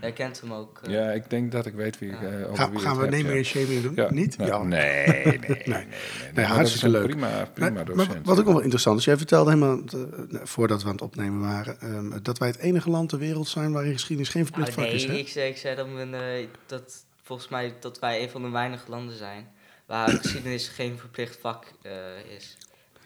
Jij 0.00 0.12
kent 0.12 0.40
hem 0.40 0.52
ook. 0.52 0.80
eh. 0.84 0.92
Ja, 0.92 1.10
ik 1.10 1.30
denk 1.30 1.52
dat 1.52 1.66
ik 1.66 1.74
weet 1.74 1.98
wie 1.98 2.10
ik, 2.10 2.20
eh, 2.22 2.42
over 2.44 2.56
Ga- 2.56 2.70
wie 2.70 2.78
gaan 2.78 2.96
we 2.98 3.04
naming 3.06 3.28
en 3.28 3.44
shaming 3.44 3.82
doen? 3.82 3.92
Ja. 3.94 4.10
Niet? 4.10 4.36
Nou, 4.38 4.50
Ja. 4.50 4.62
Nee, 4.62 5.06
nee, 5.06 5.24
nee. 5.38 5.38
nee, 5.48 5.64
nee, 5.66 5.84
Maar 5.86 6.34
dat 6.34 6.44
is 6.44 6.50
hartstikke 6.50 6.88
leuk. 6.88 7.06
Prima, 7.06 7.48
prima 7.54 7.84
docent. 7.84 8.08
maar 8.08 8.20
wat 8.22 8.38
ook 8.38 8.44
wel 8.46 8.60
interessant 8.60 8.98
is, 8.98 9.04
jij 9.04 9.16
vertelde 9.16 9.50
helemaal, 9.50 9.78
eh, 9.86 10.40
voordat 10.42 10.80
we 10.82 10.86
aan 10.88 10.92
het 10.94 11.02
opnemen 11.02 11.40
waren, 11.40 11.80
ehm, 11.80 12.22
dat 12.22 12.38
wij 12.38 12.48
het 12.48 12.58
enige 12.58 12.90
land 12.90 13.08
ter 13.08 13.18
wereld 13.18 13.48
zijn 13.48 13.72
waarin 13.72 13.92
geschiedenis 13.92 14.30
geen 14.32 14.44
verplicht 14.44 14.76
Nou, 14.76 14.88
vak 14.88 14.96
is. 14.96 15.06
nee, 15.06 15.14
Hè? 15.16 15.22
ik 15.22 15.28
zei, 15.28 15.48
ik 15.50 15.56
zei 15.56 15.76
dat, 15.76 15.86
eh, 15.86 16.46
dat 16.66 17.04
volgens 17.30 17.50
mij 17.50 17.74
dat 17.80 17.98
wij 17.98 18.22
een 18.22 18.30
van 18.30 18.42
de 18.42 18.48
weinige 18.48 18.90
landen 18.90 19.16
zijn 19.16 19.48
waar 19.86 20.08
geschiedenis 20.08 20.68
geen 20.68 20.98
verplicht 20.98 21.38
vak 21.40 21.64
eh, 21.82 21.92
is. 22.36 22.56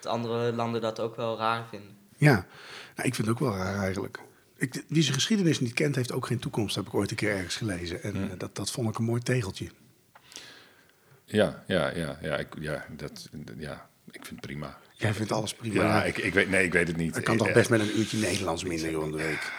Dat 0.00 0.06
andere 0.12 0.52
landen 0.52 0.80
dat 0.80 1.00
ook 1.00 1.16
wel 1.16 1.38
raar 1.38 1.64
vinden. 1.68 1.96
Ja, 2.16 2.32
nou, 2.96 3.08
ik 3.08 3.14
vind 3.14 3.16
het 3.16 3.28
ook 3.28 3.38
wel 3.38 3.56
raar 3.56 3.82
eigenlijk. 3.82 4.18
Ik, 4.56 4.84
wie 4.88 5.02
zijn 5.02 5.14
geschiedenis 5.14 5.60
niet 5.60 5.72
kent, 5.72 5.94
heeft 5.96 6.12
ook 6.12 6.26
geen 6.26 6.38
toekomst, 6.38 6.74
heb 6.76 6.86
ik 6.86 6.94
ooit 6.94 7.10
een 7.10 7.16
keer 7.16 7.30
ergens 7.36 7.56
gelezen. 7.56 8.02
En 8.02 8.30
eh, 8.30 8.38
dat, 8.38 8.56
dat 8.56 8.70
vond 8.70 8.88
ik 8.88 8.98
een 8.98 9.04
mooi 9.04 9.20
tegeltje. 9.22 9.68
Ja, 11.24 11.64
ja, 11.66 11.88
ja, 11.96 12.18
ja, 12.22 12.36
ik, 12.36 12.48
ja, 12.60 12.84
dat, 12.90 13.28
ja, 13.58 13.88
ik 14.10 14.24
vind 14.26 14.28
het 14.28 14.40
prima. 14.40 14.78
Jij 14.92 15.14
vindt 15.14 15.32
alles 15.32 15.54
prima. 15.54 15.82
Ja, 15.82 16.04
ik, 16.04 16.18
ik 16.18 16.34
weet, 16.34 16.48
nee, 16.48 16.64
ik 16.64 16.72
weet 16.72 16.88
het 16.88 16.96
niet. 16.96 17.14
dat 17.14 17.22
kan 17.22 17.36
toch 17.36 17.48
Eh, 17.48 17.54
best 17.54 17.70
met 17.70 17.80
een 17.80 17.98
uurtje 17.98 18.18
Nederlands 18.18 18.64
minder 18.64 19.02
in 19.02 19.10
de 19.10 19.16
week. 19.16 19.52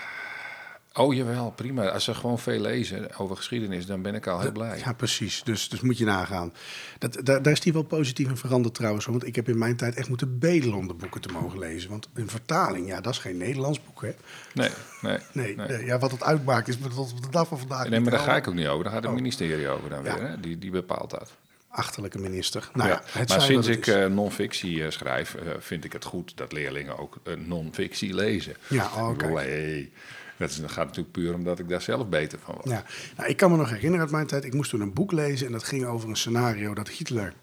Oh, 0.98 1.14
jawel, 1.16 1.52
prima. 1.52 1.90
Als 1.90 2.04
ze 2.04 2.14
gewoon 2.14 2.40
veel 2.40 2.60
lezen 2.60 3.16
over 3.18 3.36
geschiedenis, 3.36 3.86
dan 3.86 4.02
ben 4.02 4.16
ik 4.16 4.28
al 4.28 4.40
heel 4.40 4.52
blij. 4.52 4.78
Ja, 4.78 4.94
precies. 4.94 5.44
Dus, 5.44 5.70
dus 5.70 5.82
moet 5.82 5.98
je 5.98 6.06
nagaan. 6.06 6.54
Dat, 6.98 7.18
daar, 7.24 7.42
daar 7.42 7.54
is 7.54 7.60
die 7.60 7.74
wel 7.74 7.84
positief 7.84 8.28
in 8.30 8.38
veranderd 8.38 8.76
trouwens. 8.76 9.06
Want 9.06 9.26
ik 9.28 9.36
heb 9.36 9.50
in 9.50 9.58
mijn 9.58 9.76
tijd 9.76 9.96
echt 9.96 10.10
moeten 10.10 10.40
bedelen 10.40 10.74
om 10.78 10.88
de 10.88 10.94
boeken 10.94 11.22
te 11.22 11.32
mogen 11.32 11.60
lezen. 11.60 11.90
Want 11.90 12.10
een 12.14 12.30
vertaling, 12.30 12.88
ja, 12.88 13.02
dat 13.02 13.14
is 13.14 13.20
geen 13.20 13.38
Nederlands 13.38 13.80
boek, 13.86 14.02
hè? 14.02 14.12
Nee, 14.54 14.70
nee. 15.02 15.18
Nee, 15.32 15.56
nee. 15.56 15.86
ja, 15.86 16.00
wat 16.00 16.12
het 16.12 16.24
uitmaakt 16.24 16.68
is 16.68 16.78
tot 16.78 17.12
op 17.14 17.22
de 17.24 17.30
dag 17.30 17.48
van 17.48 17.60
vandaag. 17.60 17.90
Nee, 17.90 18.00
maar 18.00 18.12
daar 18.12 18.20
ga 18.20 18.36
ik 18.36 18.48
ook 18.48 18.54
niet 18.54 18.68
over. 18.68 18.84
Daar 18.84 18.94
gaat 18.94 19.02
het 19.02 19.12
Oh. 19.12 19.18
ministerie 19.18 19.68
over 19.70 19.90
dan 19.90 20.04
Ja. 20.04 20.14
weer. 20.18 20.28
Hè? 20.28 20.40
Die, 20.40 20.58
die 20.60 20.72
bepaalt 20.72 21.10
dat. 21.10 21.34
Achterlijke 21.70 22.20
minister. 22.20 22.70
Nou 22.74 22.90
ja, 22.90 23.02
Maar 23.28 23.42
sinds 23.42 23.68
ik 23.68 23.88
eh, 23.88 24.06
non-fictie 24.06 24.84
eh, 24.84 24.90
schrijf, 24.92 25.34
eh, 25.36 25.48
vind 25.60 25.84
ik 25.84 25.94
het 25.94 26.04
goed 26.06 26.38
dat 26.38 26.52
leerlingen 26.52 26.98
ook 26.98 27.18
non-fictie 27.46 28.14
lezen. 28.14 28.56
Ja, 28.68 28.86
oh, 28.86 29.10
bedoel, 29.18 29.34
kijk. 29.36 29.48
hey, 29.48 29.92
dat, 30.38 30.50
is, 30.50 30.60
dat 30.62 30.72
gaat 30.72 30.86
natuurlijk 30.86 31.12
puur 31.12 31.34
omdat 31.34 31.60
ik 31.60 31.70
daar 31.70 31.82
zelf 31.82 32.08
beter 32.08 32.40
van 32.44 32.54
word. 32.54 32.70
Ja, 32.70 32.84
nou, 33.18 33.30
ik 33.30 33.38
kan 33.38 33.52
me 33.52 33.58
nog 33.58 33.70
herinneren 33.70 34.00
uit 34.02 34.12
mijn 34.12 34.28
tijd. 34.28 34.44
Ik 34.46 34.54
moest 34.54 34.70
toen 34.70 34.82
een 34.82 34.94
boek 34.94 35.12
lezen 35.12 35.46
en 35.46 35.52
dat 35.52 35.64
ging 35.64 35.86
over 35.86 36.10
een 36.10 36.16
scenario 36.16 36.74
dat 36.74 36.90
Hitler 36.90 37.34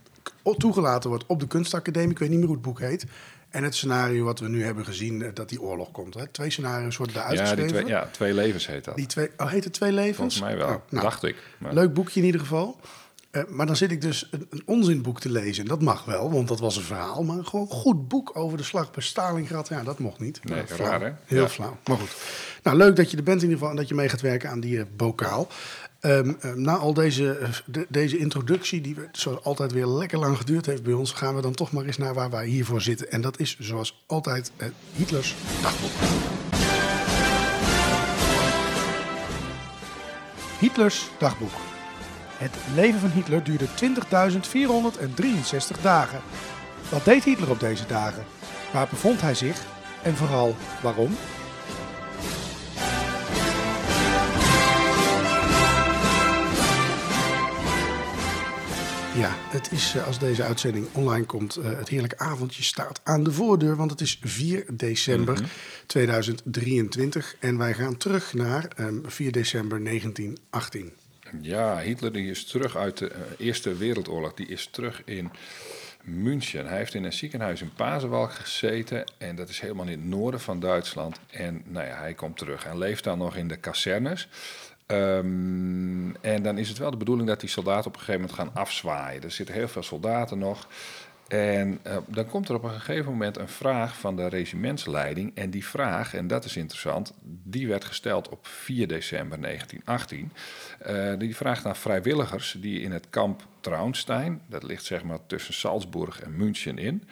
toegelaten 0.56 1.10
wordt 1.10 1.24
op 1.26 1.40
de 1.40 1.46
kunstacademie. 1.46 2.10
Ik 2.10 2.18
weet 2.18 2.28
niet 2.28 2.38
meer 2.38 2.46
hoe 2.46 2.56
het 2.56 2.64
boek 2.64 2.80
heet. 2.80 3.04
En 3.50 3.64
het 3.64 3.74
scenario 3.74 4.24
wat 4.24 4.40
we 4.40 4.48
nu 4.48 4.64
hebben 4.64 4.84
gezien, 4.84 5.22
eh, 5.22 5.28
dat 5.34 5.48
die 5.48 5.60
oorlog 5.62 5.90
komt. 5.90 6.14
Hè. 6.14 6.26
Twee 6.26 6.50
scenario's 6.50 6.96
worden 6.96 7.14
daar 7.16 7.24
Ja, 7.24 7.30
die 7.30 7.38
uitgeschreven. 7.40 7.76
twee, 7.84 7.94
ja, 7.94 8.08
twee 8.10 8.34
levens 8.34 8.66
heet 8.66 8.84
dat. 8.84 8.96
Die 8.96 9.06
twee, 9.06 9.30
oh, 9.36 9.50
heet 9.50 9.64
het 9.64 9.72
Twee 9.72 9.92
Levens? 9.92 10.16
Volgens 10.16 10.40
mij 10.40 10.56
wel, 10.56 10.66
Oh, 10.68 10.80
nou, 10.88 11.02
dacht 11.02 11.22
ik. 11.22 11.36
Maar, 11.58 11.74
Leuk 11.74 11.94
boekje 11.94 12.20
in 12.20 12.26
ieder 12.26 12.40
geval. 12.40 12.80
Eh, 13.32 13.42
maar 13.48 13.66
dan 13.66 13.76
zit 13.76 13.90
ik 13.90 14.00
dus 14.00 14.28
een, 14.30 14.46
een 14.50 14.62
onzinboek 14.66 15.20
te 15.20 15.30
lezen. 15.30 15.62
En 15.62 15.68
dat 15.68 15.80
mag 15.82 16.04
wel, 16.04 16.30
want 16.32 16.48
dat 16.48 16.60
was 16.60 16.76
een 16.76 16.82
verhaal. 16.82 17.22
Maar 17.24 17.44
gewoon 17.44 17.66
een 17.70 17.76
goed 17.76 18.08
boek 18.08 18.30
over 18.36 18.56
de 18.56 18.62
slag 18.64 18.90
bij 18.90 19.02
Stalingrad. 19.02 19.68
Ja, 19.68 19.82
dat 19.82 19.98
mocht 19.98 20.18
niet. 20.18 20.40
Nee, 20.44 20.58
raar, 20.58 20.66
flauw. 20.66 21.00
hè? 21.00 21.10
Heel 21.24 21.42
Ja. 21.42 21.48
flauw. 21.48 21.76
Maar 21.88 21.96
goed. 21.98 22.16
Nou, 22.62 22.76
leuk 22.76 22.96
dat 22.96 23.10
je 23.10 23.16
er 23.16 23.22
bent 23.22 23.36
in 23.36 23.42
ieder 23.42 23.58
geval. 23.58 23.70
En 23.70 23.76
dat 23.80 23.88
je 23.88 23.94
mee 23.94 24.08
gaat 24.08 24.20
werken 24.20 24.50
aan 24.50 24.60
die 24.60 24.78
eh, 24.78 24.84
bokaal. 24.96 25.48
Ehm, 26.00 26.32
eh, 26.40 26.52
na 26.52 26.76
al 26.76 26.94
deze, 26.94 27.38
de- 27.66 27.86
deze 27.88 28.18
introductie, 28.18 28.80
die 28.80 28.94
we- 28.94 29.08
zoals 29.12 29.44
altijd 29.44 29.72
weer 29.72 29.86
lekker 29.86 30.18
lang 30.18 30.36
geduurd 30.36 30.66
heeft 30.66 30.82
bij 30.82 30.92
ons, 30.92 31.12
gaan 31.12 31.34
we 31.34 31.42
dan 31.42 31.54
toch 31.54 31.72
maar 31.72 31.84
eens 31.84 31.98
naar 31.98 32.14
waar 32.14 32.30
wij 32.30 32.46
hiervoor 32.46 32.80
zitten. 32.80 33.10
En 33.10 33.20
dat 33.20 33.38
is 33.40 33.56
zoals 33.58 34.02
altijd 34.06 34.52
Hitlers 34.96 35.34
dagboek. 35.62 35.90
Hitlers 40.58 41.08
dagboek. 41.18 41.52
Het 42.42 42.56
leven 42.74 43.00
van 43.00 43.10
Hitler 43.10 43.44
duurde 43.44 43.66
20.463 43.66 43.70
dagen. 45.82 46.20
Wat 46.90 47.04
deed 47.04 47.24
Hitler 47.24 47.50
op 47.50 47.60
deze 47.60 47.86
dagen? 47.86 48.24
Waar 48.72 48.88
bevond 48.88 49.20
hij 49.20 49.34
zich? 49.34 49.64
En 50.02 50.16
vooral 50.16 50.56
waarom? 50.82 51.16
Ja, 59.16 59.30
het 59.50 59.72
is 59.72 59.94
eh, 59.94 60.06
als 60.06 60.18
deze 60.18 60.42
uitzending 60.42 60.86
online 60.92 61.26
komt, 61.26 61.56
eh, 61.56 61.64
het 61.64 61.88
heerlijke 61.88 62.18
avondje 62.18 62.62
staat 62.62 63.00
aan 63.04 63.24
de 63.24 63.32
voordeur, 63.32 63.76
want 63.76 63.90
het 63.90 64.00
is 64.00 64.18
4 64.22 64.64
december 64.72 65.50
2023 65.86 67.36
en 67.38 67.58
wij 67.58 67.74
gaan 67.74 67.96
terug 67.96 68.34
naar 68.34 68.68
ehm, 68.76 68.96
4 69.04 69.32
december 69.32 69.84
1918. 69.84 71.01
Ja, 71.40 71.78
Hitler 71.78 72.12
die 72.12 72.30
is 72.30 72.44
terug 72.44 72.76
uit 72.76 72.98
de 72.98 73.08
eh, 73.08 73.20
Eerste 73.38 73.76
Wereldoorlog. 73.76 74.34
Die 74.34 74.46
is 74.46 74.66
terug 74.66 75.02
in 75.04 75.30
München. 76.02 76.66
Hij 76.66 76.76
heeft 76.76 76.94
in 76.94 77.04
een 77.04 77.12
ziekenhuis 77.12 77.62
in 77.62 77.72
Pasewalk 77.74 78.32
gezeten. 78.32 79.04
En 79.18 79.36
dat 79.36 79.48
is 79.48 79.60
helemaal 79.60 79.86
in 79.86 79.90
het 79.92 80.04
noorden 80.04 80.40
van 80.40 80.60
Duitsland. 80.60 81.20
En 81.30 81.62
nou 81.64 81.86
ja, 81.86 81.96
hij 81.98 82.14
komt 82.14 82.36
terug 82.36 82.64
en 82.64 82.78
leeft 82.78 83.04
dan 83.04 83.18
nog 83.18 83.36
in 83.36 83.48
de 83.48 83.56
kazernes. 83.56 84.28
Ehm, 84.86 86.14
en 86.20 86.42
dan 86.42 86.58
is 86.58 86.68
het 86.68 86.78
wel 86.78 86.90
de 86.90 86.96
bedoeling 86.96 87.28
dat 87.28 87.40
die 87.40 87.48
soldaten 87.48 87.86
op 87.86 87.92
een 87.92 88.02
gegeven 88.02 88.20
moment 88.20 88.38
gaan 88.38 88.62
afzwaaien. 88.62 89.22
Er 89.22 89.30
zitten 89.30 89.54
heel 89.54 89.68
veel 89.68 89.82
soldaten 89.82 90.38
nog. 90.38 90.68
En 91.32 91.78
uh, 91.86 91.96
dan 92.06 92.26
komt 92.26 92.48
er 92.48 92.54
op 92.54 92.64
een 92.64 92.70
gegeven 92.70 93.10
moment 93.10 93.38
een 93.38 93.48
vraag 93.48 93.98
van 93.98 94.16
de 94.16 94.28
regimentsleiding. 94.28 95.32
En 95.34 95.50
die 95.50 95.66
vraag, 95.66 96.14
en 96.14 96.26
dat 96.26 96.44
is 96.44 96.56
interessant, 96.56 97.12
die 97.22 97.68
werd 97.68 97.84
gesteld 97.84 98.28
op 98.28 98.46
4 98.46 98.88
december 98.88 99.40
1918. 99.40 100.32
Uh, 100.86 101.18
die 101.18 101.36
vraagt 101.36 101.64
naar 101.64 101.76
vrijwilligers 101.76 102.56
die 102.60 102.80
in 102.80 102.92
het 102.92 103.06
kamp 103.10 103.42
Traunstein, 103.60 104.42
dat 104.46 104.62
ligt 104.62 104.84
zeg 104.84 105.02
maar 105.04 105.18
tussen 105.26 105.54
Salzburg 105.54 106.20
en 106.20 106.36
München 106.36 106.78
in, 106.78 107.02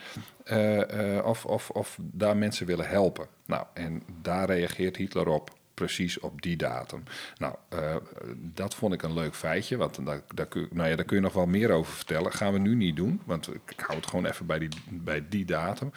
uh, 0.52 1.24
of, 1.24 1.46
of, 1.46 1.70
of 1.70 1.98
daar 2.00 2.36
mensen 2.36 2.66
willen 2.66 2.88
helpen. 2.88 3.26
Nou, 3.46 3.66
en 3.74 4.02
daar 4.22 4.46
reageert 4.46 4.96
Hitler 4.96 5.28
op 5.28 5.50
precies 5.80 6.18
op 6.18 6.42
die 6.42 6.56
datum. 6.56 7.02
Nou, 7.38 7.54
uh, 7.74 7.96
dat 8.34 8.74
vond 8.74 8.94
ik 8.94 9.02
een 9.02 9.12
leuk 9.12 9.34
feitje, 9.34 9.76
want 9.76 10.06
daar, 10.06 10.20
daar, 10.34 10.46
kun, 10.46 10.68
nou 10.70 10.88
ja, 10.88 10.96
daar 10.96 11.04
kun 11.04 11.16
je 11.16 11.22
nog 11.22 11.32
wel 11.32 11.46
meer 11.46 11.70
over 11.70 11.92
vertellen. 11.92 12.32
Gaan 12.32 12.52
we 12.52 12.58
nu 12.58 12.74
niet 12.74 12.96
doen, 12.96 13.20
want 13.24 13.48
ik 13.54 13.80
hou 13.80 13.98
het 13.98 14.06
gewoon 14.06 14.26
even 14.26 14.46
bij 14.46 14.58
die, 14.58 14.68
bij 14.88 15.24
die 15.28 15.44
datum. 15.44 15.92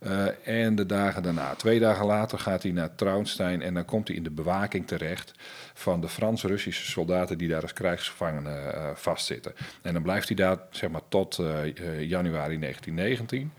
Uh, 0.00 0.26
en 0.64 0.74
de 0.74 0.86
dagen 0.86 1.22
daarna, 1.22 1.54
twee 1.54 1.80
dagen 1.80 2.06
later, 2.06 2.38
gaat 2.38 2.62
hij 2.62 2.72
naar 2.72 2.94
Traunstein 2.94 3.62
en 3.62 3.74
dan 3.74 3.84
komt 3.84 4.08
hij 4.08 4.16
in 4.16 4.22
de 4.22 4.30
bewaking 4.30 4.86
terecht 4.86 5.32
van 5.74 6.00
de 6.00 6.08
Frans-Russische 6.08 6.90
soldaten 6.90 7.38
die 7.38 7.48
daar 7.48 7.62
als 7.62 7.72
krijgsgevangenen 7.72 8.74
uh, 8.74 8.90
vastzitten. 8.94 9.52
En 9.82 9.92
dan 9.92 10.02
blijft 10.02 10.28
hij 10.28 10.36
daar 10.36 10.58
zeg 10.70 10.90
maar 10.90 11.08
tot 11.08 11.36
januari 11.98 12.58
1919. 12.58 13.52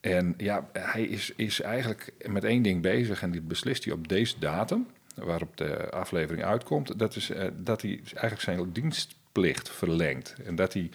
En 0.00 0.34
ja, 0.36 0.68
hij 0.72 1.02
is, 1.02 1.32
is 1.36 1.60
eigenlijk 1.60 2.12
met 2.26 2.44
één 2.44 2.62
ding 2.62 2.82
bezig 2.82 3.22
en 3.22 3.30
die 3.30 3.40
beslist 3.40 3.84
hij 3.84 3.92
op 3.92 4.08
deze 4.08 4.38
datum 4.38 4.86
waarop 5.24 5.56
de 5.56 5.90
aflevering 5.90 6.44
uitkomt, 6.44 6.98
dat 6.98 7.16
is 7.16 7.30
uh, 7.30 7.44
dat 7.54 7.82
hij 7.82 8.00
eigenlijk 8.04 8.40
zijn 8.40 8.72
dienstplicht 8.72 9.70
verlengt. 9.70 10.34
En 10.44 10.56
dat 10.56 10.72
hij 10.72 10.90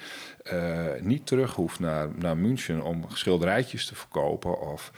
uh, 0.53 1.01
niet 1.01 1.27
terug 1.27 1.55
hoeft 1.55 1.79
naar, 1.79 2.09
naar 2.15 2.37
München 2.37 2.81
om 2.81 3.05
schilderijtjes 3.07 3.85
te 3.85 3.95
verkopen. 3.95 4.59
Of 4.59 4.91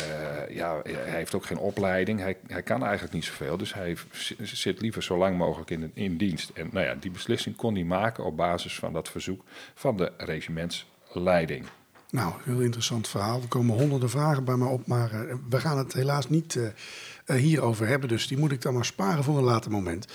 uh, 0.00 0.56
ja, 0.56 0.80
hij 0.82 1.16
heeft 1.16 1.34
ook 1.34 1.46
geen 1.46 1.58
opleiding. 1.58 2.20
Hij, 2.20 2.36
hij 2.46 2.62
kan 2.62 2.82
eigenlijk 2.82 3.14
niet 3.14 3.24
zoveel. 3.24 3.56
Dus 3.56 3.74
hij 3.74 3.96
zit 4.42 4.80
liever 4.80 5.02
zo 5.02 5.18
lang 5.18 5.36
mogelijk 5.36 5.70
in, 5.70 5.90
in 5.94 6.16
dienst. 6.16 6.50
En 6.54 6.68
nou 6.72 6.86
ja, 6.86 6.94
die 6.94 7.10
beslissing 7.10 7.56
kon 7.56 7.74
hij 7.74 7.84
maken 7.84 8.24
op 8.24 8.36
basis 8.36 8.78
van 8.78 8.92
dat 8.92 9.08
verzoek 9.08 9.44
van 9.74 9.96
de 9.96 10.12
regimentsleiding. 10.16 11.66
Nou, 12.10 12.32
heel 12.44 12.60
interessant 12.60 13.08
verhaal. 13.08 13.40
Er 13.40 13.48
komen 13.48 13.78
honderden 13.78 14.10
vragen 14.10 14.44
bij 14.44 14.56
me 14.56 14.66
op, 14.66 14.86
maar 14.86 15.10
we 15.48 15.60
gaan 15.60 15.78
het 15.78 15.92
helaas 15.92 16.28
niet 16.28 16.58
hierover 17.36 17.86
hebben. 17.86 18.08
Dus 18.08 18.26
die 18.26 18.38
moet 18.38 18.52
ik 18.52 18.62
dan 18.62 18.74
maar 18.74 18.84
sparen 18.84 19.24
voor 19.24 19.38
een 19.38 19.44
later 19.44 19.70
moment. 19.70 20.06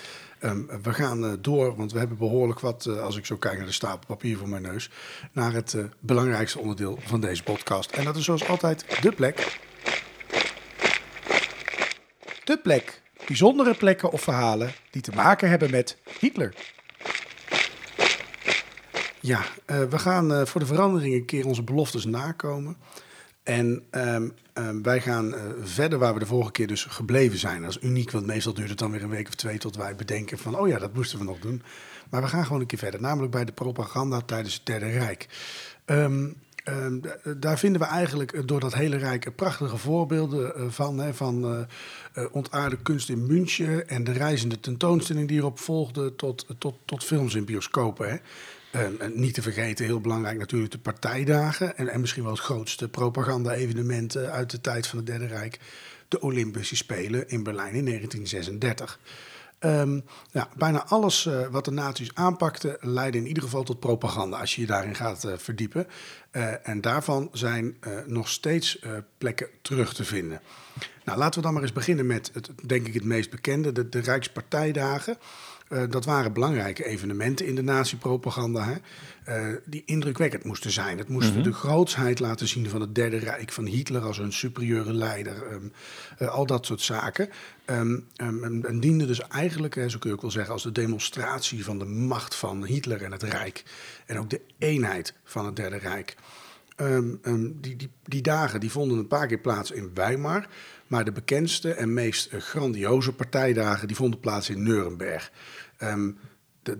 Um, 0.43 0.69
we 0.83 0.93
gaan 0.93 1.37
door, 1.41 1.75
want 1.75 1.91
we 1.91 1.99
hebben 1.99 2.17
behoorlijk 2.17 2.59
wat, 2.59 2.87
als 2.87 3.17
ik 3.17 3.25
zo 3.25 3.37
kijk 3.37 3.57
naar 3.57 3.65
de 3.65 3.71
stapel 3.71 4.07
papier 4.07 4.37
voor 4.37 4.49
mijn 4.49 4.61
neus, 4.61 4.89
naar 5.31 5.53
het 5.53 5.77
belangrijkste 5.99 6.59
onderdeel 6.59 6.99
van 7.01 7.21
deze 7.21 7.43
podcast. 7.43 7.91
En 7.91 8.03
dat 8.03 8.15
is 8.15 8.25
zoals 8.25 8.47
altijd 8.47 9.01
de 9.01 9.11
plek. 9.11 9.59
De 12.43 12.59
plek. 12.63 13.01
Bijzondere 13.27 13.73
plekken 13.73 14.11
of 14.11 14.21
verhalen 14.21 14.73
die 14.91 15.01
te 15.01 15.11
maken 15.15 15.49
hebben 15.49 15.71
met 15.71 15.97
Hitler. 16.19 16.53
Ja, 19.19 19.41
we 19.65 19.99
gaan 19.99 20.47
voor 20.47 20.61
de 20.61 20.67
verandering 20.67 21.13
een 21.13 21.25
keer 21.25 21.45
onze 21.45 21.63
beloftes 21.63 22.05
nakomen. 22.05 22.77
En 23.43 23.83
um, 23.91 24.33
um, 24.53 24.83
wij 24.83 25.01
gaan 25.01 25.33
uh, 25.33 25.39
verder 25.63 25.99
waar 25.99 26.13
we 26.13 26.19
de 26.19 26.25
vorige 26.25 26.51
keer 26.51 26.67
dus 26.67 26.83
gebleven 26.83 27.39
zijn. 27.39 27.61
Dat 27.61 27.69
is 27.69 27.81
uniek, 27.81 28.11
want 28.11 28.25
meestal 28.25 28.53
duurt 28.53 28.69
het 28.69 28.79
dan 28.79 28.91
weer 28.91 29.03
een 29.03 29.09
week 29.09 29.27
of 29.27 29.35
twee 29.35 29.57
tot 29.57 29.75
wij 29.75 29.95
bedenken 29.95 30.37
van... 30.37 30.57
oh 30.57 30.67
ja, 30.67 30.79
dat 30.79 30.93
moesten 30.93 31.19
we 31.19 31.25
nog 31.25 31.39
doen. 31.39 31.61
Maar 32.09 32.21
we 32.21 32.27
gaan 32.27 32.45
gewoon 32.45 32.61
een 32.61 32.67
keer 32.67 32.79
verder, 32.79 33.01
namelijk 33.01 33.31
bij 33.31 33.45
de 33.45 33.51
propaganda 33.51 34.21
tijdens 34.21 34.53
het 34.53 34.65
Derde 34.65 34.89
Rijk. 34.89 35.27
Um, 35.85 36.35
daar 37.37 37.59
vinden 37.59 37.81
we 37.81 37.87
eigenlijk 37.87 38.47
door 38.47 38.59
dat 38.59 38.73
hele 38.73 38.97
rijk 38.97 39.35
prachtige 39.35 39.77
voorbeelden 39.77 40.73
van. 40.73 40.97
Hè, 40.97 41.13
van 41.13 41.67
uh, 42.13 42.25
ontaarde 42.31 42.77
kunst 42.77 43.09
in 43.09 43.25
München 43.25 43.87
en 43.89 44.03
de 44.03 44.11
reizende 44.11 44.59
tentoonstelling 44.59 45.27
die 45.27 45.37
erop 45.37 45.59
volgde 45.59 46.15
tot, 46.15 46.45
tot, 46.57 46.75
tot 46.85 47.03
films 47.03 47.35
in 47.35 47.45
bioscopen. 47.45 48.09
Hè. 48.09 48.17
Um, 48.75 48.95
en 48.99 49.19
niet 49.19 49.33
te 49.33 49.41
vergeten, 49.41 49.85
heel 49.85 50.01
belangrijk 50.01 50.37
natuurlijk, 50.37 50.71
de 50.71 50.77
partijdagen. 50.77 51.77
En, 51.77 51.89
en 51.89 51.99
misschien 52.01 52.23
wel 52.23 52.31
het 52.31 52.41
grootste 52.41 52.89
propaganda-evenement 52.89 54.17
uit 54.17 54.49
de 54.49 54.61
tijd 54.61 54.87
van 54.87 54.97
het 54.97 55.07
Derde 55.07 55.27
Rijk. 55.27 55.59
De 56.07 56.21
Olympische 56.21 56.75
Spelen 56.75 57.29
in 57.29 57.43
Berlijn 57.43 57.73
in 57.75 57.85
1936. 57.85 58.99
Um, 59.59 60.03
ja, 60.31 60.49
bijna 60.57 60.85
alles 60.85 61.25
uh, 61.25 61.47
wat 61.47 61.65
de 61.65 61.71
nazi's 61.71 62.11
aanpakten 62.13 62.77
leidde 62.79 63.17
in 63.17 63.27
ieder 63.27 63.43
geval 63.43 63.63
tot 63.63 63.79
propaganda, 63.79 64.39
als 64.39 64.55
je 64.55 64.61
je 64.61 64.67
daarin 64.67 64.95
gaat 64.95 65.23
uh, 65.23 65.33
verdiepen. 65.37 65.87
En 66.63 66.81
daarvan 66.81 67.29
zijn 67.31 67.77
nog 68.05 68.29
steeds 68.29 68.79
plekken 69.17 69.47
terug 69.61 69.93
te 69.93 70.05
vinden. 70.05 70.41
Nou, 71.05 71.17
laten 71.17 71.39
we 71.39 71.45
dan 71.45 71.53
maar 71.53 71.61
eens 71.61 71.73
beginnen 71.73 72.05
met, 72.05 72.31
het, 72.33 72.49
denk 72.65 72.87
ik, 72.87 72.93
het 72.93 73.03
meest 73.03 73.29
bekende, 73.29 73.71
de, 73.71 73.89
de 73.89 73.99
Rijkspartijdagen. 73.99 75.17
Uh, 75.73 75.83
dat 75.89 76.05
waren 76.05 76.33
belangrijke 76.33 76.85
evenementen 76.85 77.45
in 77.45 77.55
de 77.55 77.61
nazi-propaganda. 77.61 78.63
Hè? 78.63 78.75
Uh, 79.51 79.57
die 79.65 79.83
indrukwekkend 79.85 80.43
moesten 80.43 80.71
zijn. 80.71 80.97
Het 80.97 81.09
moest 81.09 81.29
mm 81.29 81.33
-hmm. 81.33 81.43
de 81.43 81.53
grootsheid 81.53 82.19
laten 82.19 82.47
zien 82.47 82.69
van 82.69 82.81
het 82.81 82.95
Derde 82.95 83.17
Rijk, 83.17 83.51
van 83.51 83.65
Hitler 83.65 84.01
als 84.01 84.17
een 84.17 84.33
superieure 84.33 84.93
leider. 84.93 85.51
Um, 85.51 85.71
uh, 86.19 86.27
al 86.27 86.45
dat 86.45 86.65
soort 86.65 86.81
zaken. 86.81 87.29
Um, 87.65 88.07
um, 88.17 88.43
en, 88.43 88.65
en 88.65 88.79
diende 88.79 89.05
dus 89.05 89.27
eigenlijk, 89.27 89.75
hè, 89.75 89.89
zo 89.89 89.97
kun 89.97 90.09
je 90.09 90.15
ook 90.15 90.21
wel 90.21 90.31
zeggen, 90.31 90.53
als 90.53 90.63
de 90.63 90.71
demonstratie 90.71 91.63
van 91.63 91.79
de 91.79 91.85
macht 91.85 92.35
van 92.35 92.65
Hitler 92.65 93.01
en 93.01 93.11
het 93.11 93.23
Rijk. 93.23 93.63
En 94.05 94.19
ook 94.19 94.29
de 94.29 94.41
eenheid 94.57 95.13
van 95.23 95.45
het 95.45 95.55
Derde 95.55 95.77
Rijk. 95.77 96.15
Um, 96.77 97.19
um, 97.23 97.57
die, 97.61 97.75
die, 97.75 97.89
die, 98.03 98.21
dagen 98.21 98.59
die 98.59 98.71
vonden 98.71 98.97
een 98.97 99.07
paar 99.07 99.27
keer 99.27 99.39
plaats 99.39 99.71
in 99.71 99.91
Weimar. 99.93 100.47
Maar 100.87 101.05
de 101.05 101.11
bekendste 101.11 101.73
en 101.73 101.93
meest 101.93 102.29
grandioze 102.31 103.13
partijdagen 103.13 103.87
die 103.87 103.95
vonden 103.95 104.19
plaats 104.19 104.49
in 104.49 104.63
Nuremberg. 104.63 105.31
Um, 105.83 106.17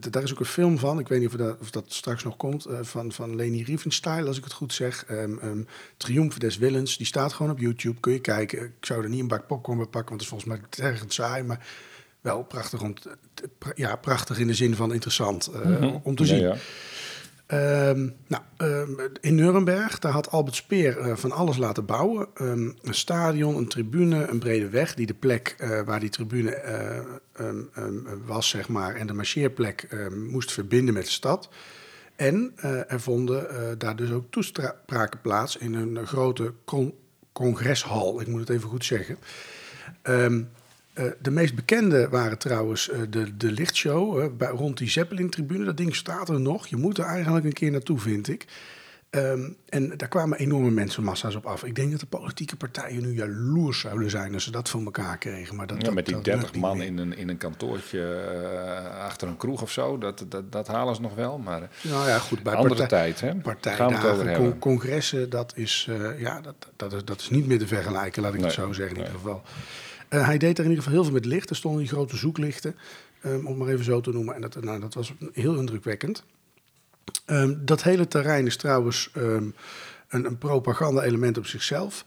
daar 0.10 0.24
is 0.24 0.32
ook 0.32 0.40
een 0.40 0.46
film 0.46 0.78
van, 0.78 1.00
ik 1.00 1.08
weet 1.08 1.20
niet 1.20 1.28
of 1.28 1.36
dat, 1.36 1.60
of 1.60 1.72
dat 1.72 1.86
straks 1.88 2.24
nog 2.24 2.38
komt, 2.38 2.68
uh, 2.68 2.80
van, 2.82 3.12
van 3.12 3.36
Leni 3.36 3.64
Riefenstahl, 3.64 4.28
als 4.28 4.38
ik 4.38 4.44
het 4.44 4.54
goed 4.54 4.74
zeg. 4.74 5.06
Um, 5.10 5.68
Triumph 5.98 6.38
des 6.38 6.58
Willens, 6.58 6.98
die 6.98 7.06
staat 7.06 7.34
gewoon 7.34 7.52
op 7.52 7.60
YouTube, 7.60 8.00
kun 8.00 8.14
je 8.14 8.20
kijken. 8.20 8.64
Ik 8.64 8.72
zou 8.86 9.04
er 9.04 9.10
niet 9.10 9.20
een 9.20 9.28
bak 9.28 9.48
popcorn 9.48 9.78
bij 9.78 9.88
pakken, 9.88 10.10
want 10.10 10.22
het 10.22 10.32
is 10.32 10.46
volgens 10.46 10.70
mij 10.78 10.90
ergens 10.90 11.16
saai, 11.16 11.44
maar 11.44 11.68
wel 12.22 12.44
prachtig, 12.44 12.82
om, 12.82 12.94
ja, 13.76 13.96
prachtig 13.96 14.40
in 14.40 14.48
de 14.48 14.54
zin 14.54 14.76
van 14.76 14.94
interessant 14.94 15.50
uh, 15.54 15.66
mm 15.66 15.76
-hmm. 15.76 16.00
om 16.04 16.16
te 16.16 16.26
zien. 16.26 16.40
Ja, 16.40 16.48
ja. 16.54 16.58
Um, 17.48 18.16
nou, 18.28 18.44
um, 18.58 18.98
in 19.22 19.36
Nuremberg, 19.36 20.00
daar 20.00 20.12
had 20.12 20.32
Albert 20.32 20.56
Speer 20.56 20.98
uh, 20.98 21.16
van 21.16 21.32
alles 21.32 21.58
laten 21.58 21.86
bouwen. 21.86 22.28
Um, 22.42 22.76
een 22.82 22.94
stadion, 22.94 23.58
een 23.58 23.68
tribune, 23.68 24.28
een 24.28 24.40
brede 24.40 24.70
weg, 24.70 24.94
die 24.94 25.06
de 25.06 25.14
plek 25.14 25.56
uh, 25.60 25.82
waar 25.82 26.00
die 26.00 26.10
tribune 26.10 26.64
uh, 27.40 27.50
was, 28.26 28.50
zeg 28.50 28.68
maar, 28.68 28.96
en 28.96 29.08
de 29.08 29.14
marcheerplek 29.14 29.88
moest 30.30 30.52
verbinden 30.52 30.94
met 30.94 31.06
de 31.06 31.12
stad. 31.12 31.50
En 32.16 32.54
er 32.88 33.02
vonden 33.02 33.78
daar 33.78 33.96
dus 33.96 34.12
ook 34.12 34.26
toespraken 34.30 35.22
plaats 35.22 35.58
in 35.58 35.74
een 35.74 36.08
grote 36.08 36.54
con 36.66 36.94
congreshal, 37.32 38.22
ik 38.22 38.28
moet 38.28 38.40
het 38.40 38.50
even 38.50 38.70
goed 38.70 38.86
zeggen. 38.86 39.18
Uh, 40.94 41.06
de 41.22 41.32
meest 41.32 41.56
bekende 41.56 42.10
waren 42.10 42.38
trouwens 42.38 42.90
uh, 42.90 42.98
de, 43.10 43.38
de 43.38 43.52
lichtshow 43.52 44.20
uh, 44.20 44.26
bij, 44.38 44.50
rond 44.50 44.78
die 44.78 44.90
Zeppelin-tribune. 44.90 45.66
Dat 45.66 45.78
ding 45.78 45.96
staat 45.96 46.30
er 46.30 46.42
nog. 46.42 46.68
Je 46.68 46.76
moet 46.76 46.98
er 46.98 47.06
eigenlijk 47.06 47.46
een 47.46 47.54
keer 47.54 47.72
naartoe, 47.72 48.00
vind 48.00 48.28
ik. 48.28 48.46
Um, 49.10 49.56
en 49.70 49.98
daar 49.98 50.08
kwamen 50.08 50.38
enorme 50.38 50.72
mensenmassa's 50.72 51.36
op 51.36 51.46
af. 51.46 51.64
Ik 51.64 51.76
denk 51.76 51.92
dat 51.92 52.00
de 52.00 52.06
politieke 52.06 52.56
partijen 52.56 53.02
nu 53.02 53.14
jaloers 53.14 53.80
zouden 53.80 54.10
zijn 54.10 54.34
als 54.34 54.44
ze 54.44 54.52
dat 54.52 54.70
voor 54.70 54.84
elkaar 54.84 55.18
kregen. 55.18 55.56
Maar 55.56 55.68
dat, 55.68 55.78
ja, 55.78 55.84
dat, 55.84 55.94
met 55.94 56.06
die 56.06 56.22
30 56.22 56.56
man 56.56 56.82
in 56.82 56.98
een, 56.98 57.18
in 57.18 57.30
een 57.30 57.38
kantoortje 57.38 58.22
achter 59.00 59.28
een 59.28 59.38
kroeg 59.38 59.62
of 59.62 59.72
zo, 59.72 59.98
dat, 59.98 60.26
dat, 60.28 60.52
dat 60.52 60.68
halen 60.68 60.96
ze 60.96 61.02
nog 61.02 61.16
wel. 61.16 61.38
Maar 61.38 61.70
nou 61.82 62.08
ja, 62.08 62.20
goed, 62.20 62.44
bij 62.44 62.54
andere 62.54 62.76
partij, 62.76 63.14
tijd, 63.14 63.34
hè? 63.34 63.42
Partijdagen, 63.42 64.36
con 64.36 64.60
congressen, 64.60 65.30
dat 65.30 65.54
is, 65.56 65.90
ja, 66.18 66.42
dat, 66.42 66.56
dat, 66.76 66.94
is, 66.94 67.06
dat 67.06 67.20
is 67.20 67.30
niet 67.30 67.48
meer 67.48 67.60
te 67.60 67.68
vergelijken, 67.68 68.22
laat 68.22 68.34
ik 68.34 68.40
nee, 68.40 68.48
het 68.48 68.56
zo 68.56 68.74
zeggen 68.74 68.96
in 68.96 69.02
nee. 69.02 69.12
ieder 69.12 69.22
geval. 69.22 69.44
Uh, 70.14 70.26
hij 70.26 70.38
deed 70.38 70.58
er 70.58 70.64
in 70.64 70.70
ieder 70.70 70.84
geval 70.84 71.00
heel 71.00 71.04
veel 71.04 71.20
met 71.20 71.26
licht. 71.26 71.50
Er 71.50 71.56
stonden 71.56 71.82
die 71.82 71.90
grote 71.90 72.18
zoeklichten, 72.18 72.76
um, 73.26 73.48
om 73.48 73.58
maar 73.58 73.68
even 73.68 73.86
zo 73.86 74.02
te 74.02 74.12
noemen. 74.12 74.36
En 74.36 74.42
dat, 74.42 74.64
nou, 74.64 74.80
dat 74.80 74.94
was 74.94 75.14
heel 75.34 75.56
indrukwekkend. 75.56 76.24
Um, 77.26 77.66
dat 77.66 77.84
hele 77.84 78.08
terrein 78.08 78.46
is 78.46 78.58
trouwens 78.58 79.10
um, 79.18 79.56
een, 80.10 80.26
een 80.26 80.38
propaganda-element 80.38 81.38
op 81.38 81.46
zichzelf. 81.46 82.06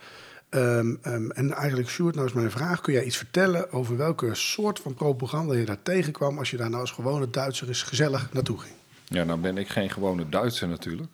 en 0.50 1.52
eigenlijk, 1.52 1.88
Sjoerd, 1.88 2.14
nou 2.14 2.26
is 2.26 2.32
mijn 2.32 2.50
vraag. 2.50 2.80
Kun 2.80 2.92
jij 2.92 3.04
iets 3.04 3.16
vertellen 3.16 3.72
over 3.72 3.96
welke 3.96 4.34
soort 4.34 4.80
van 4.80 4.94
propaganda 4.94 5.54
je 5.54 5.64
daar 5.64 5.82
tegenkwam... 5.82 6.38
als 6.38 6.50
je 6.50 6.56
daar 6.56 6.70
nou 6.70 6.80
als 6.80 6.90
gewone 6.90 7.30
Duitser 7.30 7.68
eens 7.68 7.82
gezellig 7.82 8.32
naartoe 8.32 8.58
ging? 8.58 8.74
Ja, 9.08 9.24
nou 9.24 9.40
ben 9.40 9.58
ik 9.58 9.68
geen 9.68 9.90
gewone 9.90 10.28
Duitser 10.28 10.68
natuurlijk. 10.68 11.08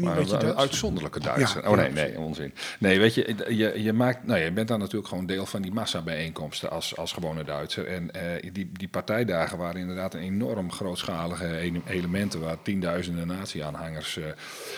Niet 0.00 0.04
maar 0.04 0.18
een 0.18 0.22
beetje 0.22 0.38
Duits? 0.38 0.58
uitzonderlijke 0.60 1.20
Duitser. 1.20 1.62
Ja, 1.62 1.70
oh 1.70 1.76
nee, 1.76 1.90
nee, 1.90 2.18
onzin. 2.18 2.54
Nee, 2.78 2.98
weet 2.98 3.14
je, 3.14 3.34
je, 3.48 3.82
je, 3.82 3.92
maakt, 3.92 4.26
nou, 4.26 4.40
je 4.40 4.52
bent 4.52 4.68
dan 4.68 4.78
natuurlijk 4.78 5.08
gewoon 5.08 5.26
deel 5.26 5.46
van 5.46 5.62
die 5.62 5.72
massabijeenkomsten 5.72 6.70
als, 6.70 6.96
als 6.96 7.12
gewone 7.12 7.44
Duitser. 7.44 7.86
En 7.86 8.10
eh, 8.10 8.52
die, 8.52 8.70
die 8.72 8.88
partijdagen 8.88 9.58
waren 9.58 9.80
inderdaad 9.80 10.14
een 10.14 10.20
enorm 10.20 10.72
grootschalige 10.72 11.56
ele- 11.58 11.82
elementen 11.86 12.40
waar 12.40 12.62
tienduizenden 12.62 13.26
nazi-aanhangers 13.26 14.16
eh, 14.16 14.24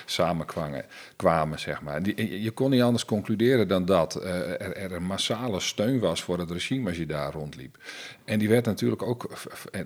samenkwamen, 0.04 0.84
kwamen, 1.16 1.58
zeg 1.58 1.82
maar. 1.82 2.02
Die, 2.02 2.42
je- 2.42 2.50
kon 2.50 2.70
niet 2.70 2.82
anders 2.82 3.04
concluderen 3.04 3.68
dan 3.68 3.84
dat 3.84 4.14
eh, 4.14 4.38
er, 4.50 4.76
er 4.76 4.92
een 4.92 5.02
massale 5.02 5.60
steun 5.60 5.98
was 5.98 6.22
voor 6.22 6.38
het 6.38 6.50
regime 6.50 6.88
als 6.88 6.98
je 6.98 7.06
daar 7.06 7.32
rondliep. 7.32 7.76
En 8.24 8.38
die 8.38 8.48
werd 8.48 8.64
natuurlijk 8.66 9.02
ook 9.02 9.24
eh, 9.72 9.80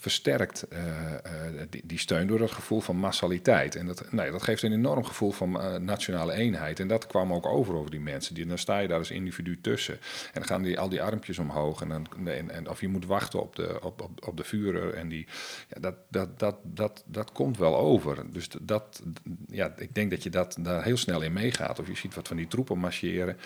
versterkt, 0.00 0.62
eh, 0.68 0.78
eh, 0.78 1.22
die, 1.70 1.82
die 1.84 1.98
steun, 1.98 2.26
door 2.26 2.38
dat 2.38 2.50
gevoel 2.50 2.80
van 2.80 2.96
massaliteit. 2.96 3.76
En 3.76 3.86
dat, 3.86 4.04
nee, 4.10 4.30
dat 4.30 4.42
geeft 4.42 4.62
een 4.62 4.72
enorm 4.74 5.04
gevoel 5.04 5.30
van 5.30 5.60
eh, 5.60 5.76
nationale 5.76 6.32
eenheid. 6.32 6.80
En 6.80 6.88
dat 6.88 7.06
kwam 7.06 7.32
ook 7.32 7.46
over 7.46 7.74
over 7.74 7.90
die 7.90 8.00
mensen. 8.00 8.34
Die, 8.34 8.46
dan 8.46 8.58
sta 8.58 8.78
je 8.78 8.88
daar 8.88 8.98
als 8.98 9.10
individu 9.10 9.60
tussen. 9.60 9.94
En 9.94 10.00
dan 10.32 10.44
gaan 10.44 10.62
die, 10.62 10.80
al 10.80 10.88
die 10.88 11.02
armpjes 11.02 11.38
omhoog. 11.38 11.80
En, 11.80 11.88
dan, 11.88 12.06
en, 12.24 12.50
en, 12.50 12.68
of 12.68 12.80
je 12.80 12.88
moet 12.88 13.06
wachten 13.06 13.40
op 13.40 13.56
de, 13.56 13.78
op, 13.82 14.10
op, 14.26 14.36
de. 14.36 14.92
En 14.96 15.08
die, 15.08 15.26
ja, 15.68 15.80
dat, 15.80 15.94
dat, 16.08 16.38
dat, 16.38 16.56
dat, 16.62 17.04
dat 17.06 17.32
komt 17.32 17.58
wel 17.58 17.76
over. 17.76 18.32
Dus 18.32 18.48
dat, 18.60 19.02
ja, 19.46 19.72
ik 19.76 19.94
denk 19.94 20.10
dat 20.10 20.22
je 20.22 20.30
dat 20.30 20.56
daar 20.60 20.84
heel 20.84 20.96
snel 20.96 21.22
in 21.22 21.32
meegaat. 21.32 21.78
Of 21.78 21.86
je 21.86 21.96
ziet 21.96 22.14
wat 22.14 22.28
van 22.28 22.36
die 22.36 22.46
troepen 22.46 22.78
marcheren. 22.78 23.36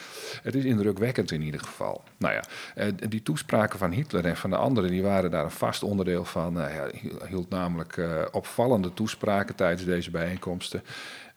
Het 0.42 0.54
is 0.54 0.64
indrukwekkend 0.64 1.30
in 1.30 1.42
ieder 1.42 1.60
geval. 1.60 2.04
Nou 2.16 2.34
ja, 2.34 2.44
eh, 2.74 2.92
die 3.08 3.22
toespraken 3.22 3.78
van 3.78 3.90
Hitler 3.90 4.24
en 4.24 4.36
van 4.36 4.50
de 4.50 4.56
anderen, 4.56 4.90
die 4.90 5.02
waren 5.02 5.30
daar 5.30 5.44
een 5.44 5.50
vast 5.50 5.82
onderdeel 5.82 6.24
van. 6.24 6.52
Nou 6.52 6.70
hij 6.70 6.90
hield 7.28 7.50
namelijk 7.50 7.96
eh, 7.96 8.24
opvallende 8.30 8.94
toespraken 8.94 9.54
tijdens 9.54 9.84
deze 9.84 10.10
bijeenkomsten. 10.10 10.82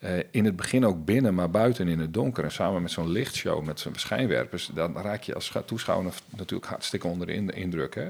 Eh, 0.01 0.17
in 0.31 0.46
het 0.46 0.55
begin 0.55 0.86
ook 0.86 1.05
binnen, 1.05 1.34
maar 1.34 1.50
buiten 1.50 1.88
in 1.88 2.00
het 2.00 2.13
donker. 2.13 2.43
En 2.43 2.51
samen 2.51 2.81
met 2.81 2.91
zo'n 2.91 3.10
lichtshow 3.10 3.65
met 3.65 3.79
zijn 3.79 3.96
schijnwerpers, 3.96 4.70
dan 4.74 4.98
raak 4.98 5.24
je 5.24 5.34
als 5.34 5.53
toeschouwer 5.65 6.13
natuurlijk 6.36 6.70
hartstikke 6.70 7.08
onder 7.08 7.27
de 7.27 7.34
in- 7.34 7.50
indruk. 7.50 7.96
Hè? 7.96 8.08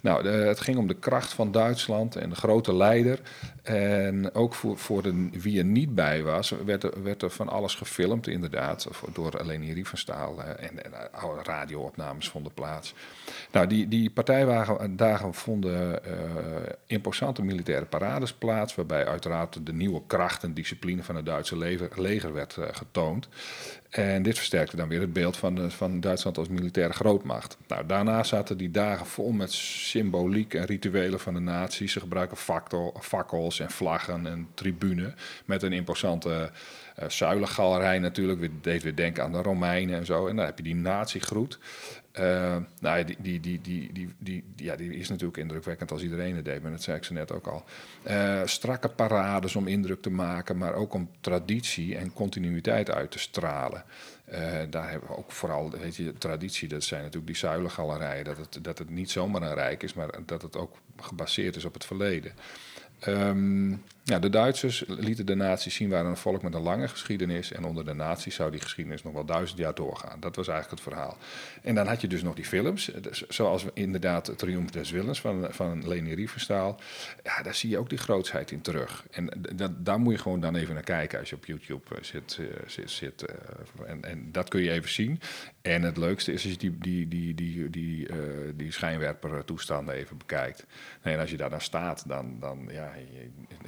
Nou, 0.00 0.28
het 0.28 0.60
ging 0.60 0.76
om 0.78 0.86
de 0.86 0.94
kracht 0.94 1.32
van 1.32 1.52
Duitsland 1.52 2.16
en 2.16 2.28
de 2.28 2.36
grote 2.36 2.74
leider. 2.74 3.18
En 3.62 4.34
ook 4.34 4.54
voor, 4.54 4.78
voor 4.78 5.02
de, 5.02 5.28
wie 5.32 5.58
er 5.58 5.64
niet 5.64 5.94
bij 5.94 6.22
was, 6.22 6.54
werd 6.64 6.82
er, 6.82 7.02
werd 7.02 7.22
er 7.22 7.30
van 7.30 7.48
alles 7.48 7.74
gefilmd, 7.74 8.26
inderdaad. 8.26 8.88
Door 9.12 9.40
Leni 9.44 9.72
Riefenstahl 9.72 10.42
eh, 10.42 10.68
en, 10.68 10.92
eh, 10.92 11.20
oude 11.22 11.42
radioopnames 11.42 12.28
vonden 12.28 12.54
plaats. 12.54 12.94
Nou, 13.52 13.66
die, 13.66 13.88
die 13.88 14.10
partijdagen 14.10 14.96
dagen 14.96 15.34
vonden 15.34 16.04
eh, 16.04 16.12
imposante 16.86 17.42
militaire 17.42 17.84
parades 17.84 18.32
plaats, 18.32 18.74
waarbij 18.74 19.06
uiteraard 19.06 19.66
de 19.66 19.72
nieuwe 19.72 20.02
kracht 20.06 20.42
en 20.42 20.54
discipline 20.54 21.02
van 21.02 21.16
het 21.16 21.26
Duitse 21.30 21.58
leger, 21.58 21.88
leger 21.96 22.32
werd 22.32 22.56
eh, 22.56 22.64
getoond. 22.72 23.28
En 23.90 24.22
dit 24.22 24.36
versterkte 24.36 24.76
dan 24.76 24.88
weer 24.88 25.00
het 25.00 25.12
beeld 25.12 25.36
van, 25.36 25.54
de- 25.54 25.70
van 25.70 26.00
Duitsland 26.00 26.38
als 26.38 26.48
militaire 26.48 26.92
grootmacht. 26.92 27.56
Nou, 27.68 27.86
daarna 27.86 28.22
zaten 28.22 28.56
die 28.56 28.70
dagen 28.70 29.06
vol 29.06 29.30
met 29.32 29.52
symboliek 29.52 30.54
en 30.54 30.64
rituelen 30.64 31.20
van 31.20 31.34
de 31.34 31.40
nazi's. 31.40 31.92
Ze 31.92 32.00
gebruiken 32.00 32.36
fakkel, 32.36 32.96
fakkels 33.00 33.60
en 33.60 33.70
vlaggen 33.70 34.26
en 34.26 34.48
tribune 34.54 35.14
met 35.44 35.62
een 35.62 35.72
imposante 35.72 36.50
eh 36.96 37.08
zuilengalerij 37.08 37.98
natuurlijk. 37.98 38.50
Deed 38.62 38.82
weer 38.82 38.94
denken 38.94 39.22
aan 39.24 39.32
de 39.32 39.42
Romeinen 39.42 39.98
en 39.98 40.06
zo. 40.06 40.26
En 40.26 40.36
dan 40.36 40.44
heb 40.44 40.56
je 40.56 40.62
die 40.64 40.74
nazi-groet. 40.74 41.58
Eh, 42.20 42.56
nou, 42.80 43.04
die, 43.04 43.16
die, 43.20 43.40
die, 43.40 43.60
die, 43.60 43.90
die, 43.92 44.14
die, 44.18 44.44
ja, 44.56 44.76
die 44.76 44.94
is 44.94 45.08
natuurlijk 45.08 45.36
indrukwekkend 45.36 45.90
als 45.90 46.02
iedereen 46.02 46.36
het 46.36 46.44
deed, 46.44 46.62
maar 46.62 46.70
dat 46.70 46.82
zei 46.82 46.96
ik 46.96 47.04
ze 47.04 47.12
net 47.12 47.32
ook 47.32 47.46
al. 47.46 47.64
Eh, 48.02 48.40
strakke 48.44 48.88
parades 48.88 49.56
om 49.56 49.66
indruk 49.66 50.02
te 50.02 50.10
maken, 50.10 50.58
maar 50.58 50.74
ook 50.74 50.94
om 50.94 51.10
traditie 51.20 51.96
en 51.96 52.12
continuïteit 52.12 52.90
uit 52.90 53.10
te 53.10 53.18
stralen. 53.18 53.84
Eh, 54.24 54.40
daar 54.70 54.90
hebben 54.90 55.08
we 55.08 55.16
ook 55.16 55.32
vooral, 55.32 55.70
weet 55.70 55.96
je, 55.96 56.14
traditie, 56.18 56.68
dat 56.68 56.84
zijn 56.84 57.00
natuurlijk 57.00 57.26
die 57.26 57.36
zuilengalerijen. 57.36 58.24
Dat 58.24 58.36
het, 58.36 58.58
dat 58.62 58.78
het 58.78 58.90
niet 58.90 59.10
zomaar 59.10 59.42
een 59.42 59.54
rijk 59.54 59.82
is, 59.82 59.94
maar 59.94 60.10
dat 60.26 60.42
het 60.42 60.56
ook 60.56 60.76
gebaseerd 60.96 61.56
is 61.56 61.64
op 61.64 61.74
het 61.74 61.84
verleden. 61.84 62.32
Ehm, 62.98 63.74
ja, 64.04 64.18
de 64.18 64.28
Duitsers 64.30 64.84
lieten 64.86 65.26
de 65.26 65.34
nazi's 65.34 65.74
zien 65.74 65.88
waren 65.88 66.10
een 66.10 66.16
volk 66.16 66.42
met 66.42 66.54
een 66.54 66.60
lange 66.62 66.88
geschiedenis. 66.88 67.52
En 67.52 67.64
onder 67.64 67.84
de 67.84 67.92
nazi's 67.94 68.34
zou 68.34 68.50
die 68.50 68.60
geschiedenis 68.60 69.02
nog 69.02 69.12
wel 69.12 69.24
duizend 69.24 69.58
jaar 69.58 69.74
doorgaan. 69.74 70.20
Dat 70.20 70.36
was 70.36 70.48
eigenlijk 70.48 70.82
het 70.84 70.92
verhaal. 70.92 71.16
En 71.62 71.74
dan 71.74 71.86
had 71.86 72.00
je 72.00 72.08
dus 72.08 72.22
nog 72.22 72.34
die 72.34 72.44
films. 72.44 72.92
eh, 72.92 73.02
dus 73.02 73.26
Zoals 73.28 73.64
inderdaad 73.74 74.32
Triumph 74.38 74.70
des 74.72 74.90
Willens 74.90 75.20
van, 75.20 75.46
van 75.50 75.88
Leni 75.88 76.14
Riefenstahl. 76.14 76.76
Ja, 77.22 77.42
daar 77.42 77.54
zie 77.54 77.70
je 77.70 77.78
ook 77.78 77.88
die 77.88 77.98
grootsheid 77.98 78.50
in 78.50 78.60
terug. 78.60 79.04
En 79.10 79.30
dat, 79.54 79.84
daar 79.84 80.00
moet 80.00 80.12
je 80.12 80.18
gewoon 80.20 80.40
dan 80.40 80.56
even 80.56 80.74
naar 80.74 80.82
kijken 80.82 81.18
als 81.18 81.30
je 81.30 81.36
op 81.36 81.44
YouTube 81.44 81.94
eh, 81.94 82.02
zit. 82.02 82.38
eh, 82.40 82.46
zit, 82.66 82.90
zit 82.90 83.24
en, 83.86 84.04
en 84.04 84.32
dat 84.32 84.48
kun 84.48 84.62
je 84.62 84.70
even 84.70 84.90
zien. 84.90 85.20
En 85.62 85.82
het 85.82 85.96
leukste 85.96 86.32
is 86.32 86.42
als 86.42 86.52
je 86.52 86.58
die, 86.58 86.78
die, 86.78 87.08
die, 87.08 87.34
die, 87.34 87.70
die, 87.70 88.08
die 88.56 88.72
schijnwerpertoestanden 88.72 89.94
even 89.94 90.18
bekijkt. 90.18 90.66
En 91.02 91.18
als 91.18 91.30
je 91.30 91.36
daar 91.36 91.50
dan 91.50 91.60
staat, 91.60 92.04
dan, 92.08 92.36
dan, 92.40 92.68
ja, 92.70 92.92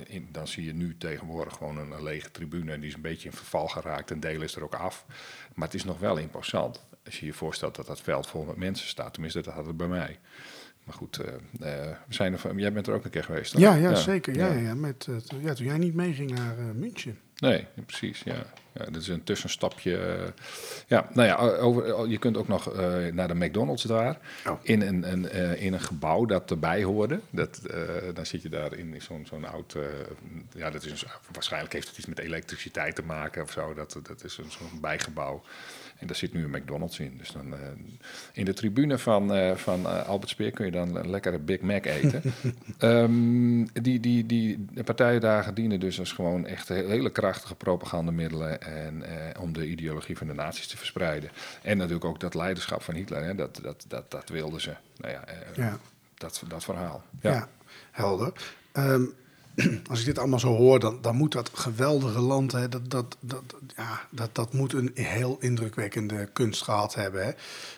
je- 0.06 0.21
dan 0.30 0.48
zie 0.48 0.64
je 0.64 0.74
nu 0.74 0.96
tegenwoordig 0.98 1.54
gewoon 1.56 1.78
een, 1.78 1.90
een 1.90 2.02
lege 2.02 2.30
tribune. 2.30 2.72
En 2.72 2.80
die 2.80 2.88
is 2.88 2.94
een 2.94 3.00
beetje 3.00 3.28
in 3.28 3.34
verval 3.36 3.68
geraakt. 3.68 4.10
Een 4.10 4.20
deel 4.20 4.42
is 4.42 4.56
er 4.56 4.62
ook 4.62 4.74
af. 4.74 5.04
Maar 5.54 5.66
het 5.66 5.76
is 5.76 5.84
nog 5.84 5.98
wel 5.98 6.16
imposant. 6.16 6.84
Als 7.04 7.20
je 7.20 7.26
je 7.26 7.32
voorstelt 7.32 7.74
dat 7.76 7.86
dat 7.86 8.00
veld 8.00 8.26
vol 8.26 8.44
met 8.44 8.56
mensen 8.56 8.88
staat. 8.88 9.12
Tenminste, 9.12 9.40
dat 9.42 9.54
had 9.54 9.66
het 9.66 9.76
bij 9.76 9.86
mij. 9.88 10.18
Maar 10.84 10.94
goed, 10.94 11.18
eh, 11.18 11.32
eh, 11.34 11.96
we 12.08 12.14
zijn 12.14 12.32
er, 12.32 12.56
jij 12.56 12.72
bent 12.72 12.86
er 12.86 12.94
ook 12.94 13.04
een 13.04 13.10
keer 13.10 13.24
geweest. 13.24 13.58
Ja, 13.58 13.74
ja, 13.74 13.94
zeker. 13.94 14.36
Ja, 14.36 14.46
ja. 14.52 14.58
Ja, 14.60 14.74
met, 14.74 15.00
toen- 15.00 15.40
ja, 15.42 15.54
toen 15.54 15.66
jij 15.66 15.78
niet 15.78 15.94
meeging 15.94 16.30
naar 16.30 16.58
eh, 16.58 16.64
München. 16.74 17.18
Nee, 17.42 17.66
precies. 17.86 18.22
Ja. 18.24 18.34
ja, 18.72 18.84
dat 18.84 18.96
is 18.96 19.08
een 19.08 19.24
tussenstapje. 19.24 19.96
eh. 19.96 20.28
Ja, 20.86 21.08
nou 21.12 21.28
ja, 21.28 21.36
over, 21.36 22.08
je 22.08 22.18
kunt 22.18 22.36
ook 22.36 22.48
nog 22.48 22.72
eh, 22.74 23.06
naar 23.12 23.28
de 23.28 23.34
McDonald's 23.34 23.82
daar. 23.82 24.18
Oh. 24.46 24.58
In, 24.62 24.82
een, 24.82 25.12
een, 25.12 25.28
eh, 25.28 25.62
in 25.62 25.72
een 25.72 25.80
gebouw 25.80 26.24
dat 26.26 26.50
erbij 26.50 26.82
hoorde. 26.82 27.20
Dat, 27.30 27.60
dan 28.14 28.26
zit 28.26 28.42
je 28.42 28.48
daar 28.48 28.74
in 28.74 29.02
zo'n 29.02 29.26
zo'n 29.26 29.44
oud. 29.44 29.76
ja, 30.56 30.70
dat 30.70 30.84
is 30.84 31.02
een, 31.02 31.08
waarschijnlijk 31.32 31.72
heeft 31.72 31.88
het 31.88 31.98
iets 31.98 32.06
met 32.06 32.18
elektriciteit 32.18 32.94
te 32.94 33.02
maken 33.02 33.42
of 33.42 33.50
zo. 33.50 33.74
Dat, 33.74 34.00
dat 34.02 34.24
is 34.24 34.38
een, 34.38 34.50
zo'n 34.50 34.80
bijgebouw. 34.80 35.42
En 36.02 36.08
daar 36.08 36.16
zit 36.16 36.32
nu 36.32 36.44
een 36.44 36.50
McDonald's 36.50 36.98
in. 36.98 37.14
Dus 37.18 37.30
dan, 37.32 37.54
eh, 37.54 37.58
in 38.32 38.44
de 38.44 38.52
tribune 38.52 38.98
van, 38.98 39.34
eh, 39.34 39.54
van 39.56 39.86
eh, 39.86 40.06
Albert 40.08 40.30
Speer 40.30 40.50
kun 40.50 40.64
je 40.64 40.70
dan 40.70 40.96
een 40.96 41.10
lekkere 41.10 41.38
Big 41.38 41.60
Mac 41.60 41.84
eten. 41.84 42.22
Ehm, 42.78 43.64
die, 43.82 44.00
die, 44.00 44.26
die 44.26 44.64
de 44.72 44.82
partijdagen 44.84 45.54
dienen 45.54 45.80
dus 45.80 45.98
als 45.98 46.12
gewoon 46.12 46.46
echt 46.46 46.68
he- 46.68 46.86
hele 46.86 47.10
krachtige 47.10 47.54
propagandamiddelen 47.54 48.62
en, 48.62 49.02
om 49.40 49.52
de 49.52 49.66
ideologie 49.68 50.16
van 50.16 50.26
de 50.26 50.34
nazi's 50.34 50.66
te 50.66 50.76
verspreiden. 50.76 51.30
En 51.62 51.76
natuurlijk 51.76 52.04
ook 52.04 52.20
dat 52.20 52.34
leiderschap 52.34 52.82
van 52.82 52.94
Hitler, 52.94 53.24
hè, 53.24 53.34
dat, 53.34 53.58
dat, 53.62 53.84
dat, 53.88 54.10
dat 54.10 54.28
wilden 54.28 54.60
ze. 54.60 54.74
Nou 54.96 55.12
ja, 55.12 55.24
Ja. 55.56 55.78
Dat, 56.14 56.42
dat 56.48 56.64
verhaal. 56.64 57.02
Ja, 57.20 57.48
helder. 57.90 58.32
Ehm, 58.72 59.02
als 59.90 60.00
ik 60.00 60.06
dit 60.06 60.18
allemaal 60.18 60.38
zo 60.38 60.56
hoor, 60.56 60.80
dan, 60.80 60.98
dan 61.00 61.16
moet 61.16 61.32
dat 61.32 61.50
geweldige 61.54 62.20
land, 62.20 62.52
hè, 62.52 62.68
dat, 62.68 62.90
dat, 62.90 63.16
dat, 63.20 63.42
ja, 63.76 64.00
dat, 64.10 64.34
dat 64.34 64.52
moet 64.52 64.72
een 64.72 64.90
heel 64.94 65.36
indrukwekkende 65.40 66.28
kunst 66.32 66.62
gehad 66.62 66.94
hebben. 66.94 67.24
Hè. 67.24 67.32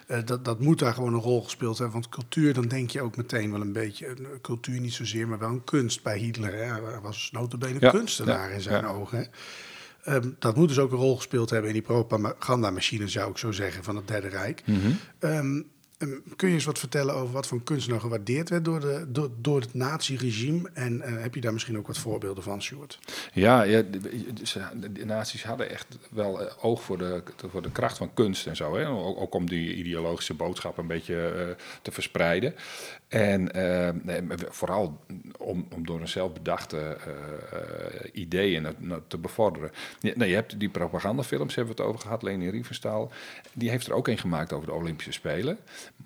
Eh, 0.07 0.27
dat, 0.27 0.45
dat 0.45 0.61
moet 0.61 0.79
daar 0.79 0.95
gewoon 0.95 1.15
een 1.15 1.21
rol 1.21 1.43
gespeeld 1.43 1.79
hebben. 1.79 2.01
Want 2.01 2.09
cultuur, 2.09 2.55
dan 2.55 2.69
denk 2.69 2.91
je 2.91 3.03
ook 3.03 3.17
meteen 3.17 3.51
wel 3.51 3.61
een 3.61 3.73
beetje, 3.73 4.17
cultuur 4.43 4.81
niet 4.81 4.93
zozeer, 4.93 5.29
maar 5.29 5.39
wel 5.39 5.49
een 5.49 5.65
kunst 5.65 6.03
bij 6.03 6.19
Hitler. 6.19 6.53
Hè. 6.55 6.65
Hij 6.65 7.01
was 7.03 7.29
notabene 7.33 7.81
Ja, 7.81 7.91
kunstenaar 7.91 8.49
ja, 8.49 8.55
in 8.55 8.61
zijn 8.61 8.85
ja. 8.85 8.91
ogen. 8.91 9.19
Hè. 9.19 9.25
Ehm, 10.05 10.31
dat 10.39 10.57
moet 10.57 10.69
dus 10.69 10.79
ook 10.79 10.93
een 10.93 10.99
rol 10.99 11.17
gespeeld 11.17 11.51
hebben 11.51 11.69
in 11.69 11.77
die 11.77 11.87
propagandamachine, 11.87 13.09
zou 13.09 13.31
ik 13.31 13.39
zo 13.39 13.53
zeggen, 13.53 13.85
van 13.85 13.97
het 13.97 14.09
Derde 14.09 14.29
Rijk. 14.29 14.63
Ehm, 15.19 15.63
kun 16.37 16.49
je 16.49 16.55
eens 16.55 16.65
wat 16.65 16.79
vertellen 16.79 17.15
over 17.15 17.33
wat 17.33 17.47
voor 17.47 17.63
kunst 17.63 17.89
nou 17.89 18.01
gewaardeerd 18.01 18.49
werd 18.49 18.65
door, 18.65 18.81
de, 18.81 19.05
door, 19.09 19.31
door 19.37 19.61
het 19.61 19.75
nazi-regime? 19.75 20.71
En 20.73 21.01
eh, 21.01 21.23
heb 21.23 21.35
je 21.35 21.41
daar 21.41 21.53
misschien 21.53 21.79
ook 21.79 21.87
wat 21.87 21.99
voorbeelden 21.99 22.43
van, 22.43 22.63
Stuart? 22.63 22.99
Ja, 23.33 23.63
ja 23.63 23.83
de, 23.83 25.05
nazi's 25.05 25.45
hadden 25.45 25.71
echt 25.71 25.87
wel 26.11 26.41
eh, 26.41 26.65
oog 26.65 26.83
voor 26.83 26.99
de, 26.99 27.23
voor 27.51 27.63
de 27.63 27.71
kracht 27.71 27.97
van 27.97 28.15
kunst 28.15 28.47
en 28.47 28.57
zo. 28.57 28.77
Hè? 28.77 28.89
Ook, 28.89 29.21
ook 29.21 29.35
om 29.35 29.49
die 29.49 29.75
ideologische 29.75 30.35
boodschap 30.35 30.79
een 30.79 30.87
beetje 30.87 31.29
eh, 31.29 31.65
te 31.83 31.93
verspreiden. 31.93 32.55
En 33.15 33.53
eh, 33.53 34.37
vooral 34.49 35.01
om, 35.39 35.67
om 35.75 35.87
door 35.87 36.01
een 36.01 36.09
zelfbedachte 36.09 36.79
eh, 36.79 37.13
eh, 37.53 38.11
ideeën 38.13 38.67
te 39.09 39.19
bevorderen. 39.19 39.71
Ja, 40.01 40.13
nee, 40.15 40.29
je 40.29 40.35
hebt 40.35 40.61
die 40.61 40.69
propagandafilms, 40.69 41.55
hebben 41.55 41.77
we 41.77 41.83
het 41.83 41.91
over 41.91 42.03
gehad. 42.03 42.23
Leni 42.23 42.51
Riefenstahl, 42.51 43.11
die 43.53 43.71
heeft 43.71 43.87
er 43.87 43.93
ook 43.93 44.09
een 44.09 44.19
gemaakt 44.19 44.53
over 44.53 44.67
de 44.67 44.75
Olympische 44.75 45.13
Spelen. 45.13 45.59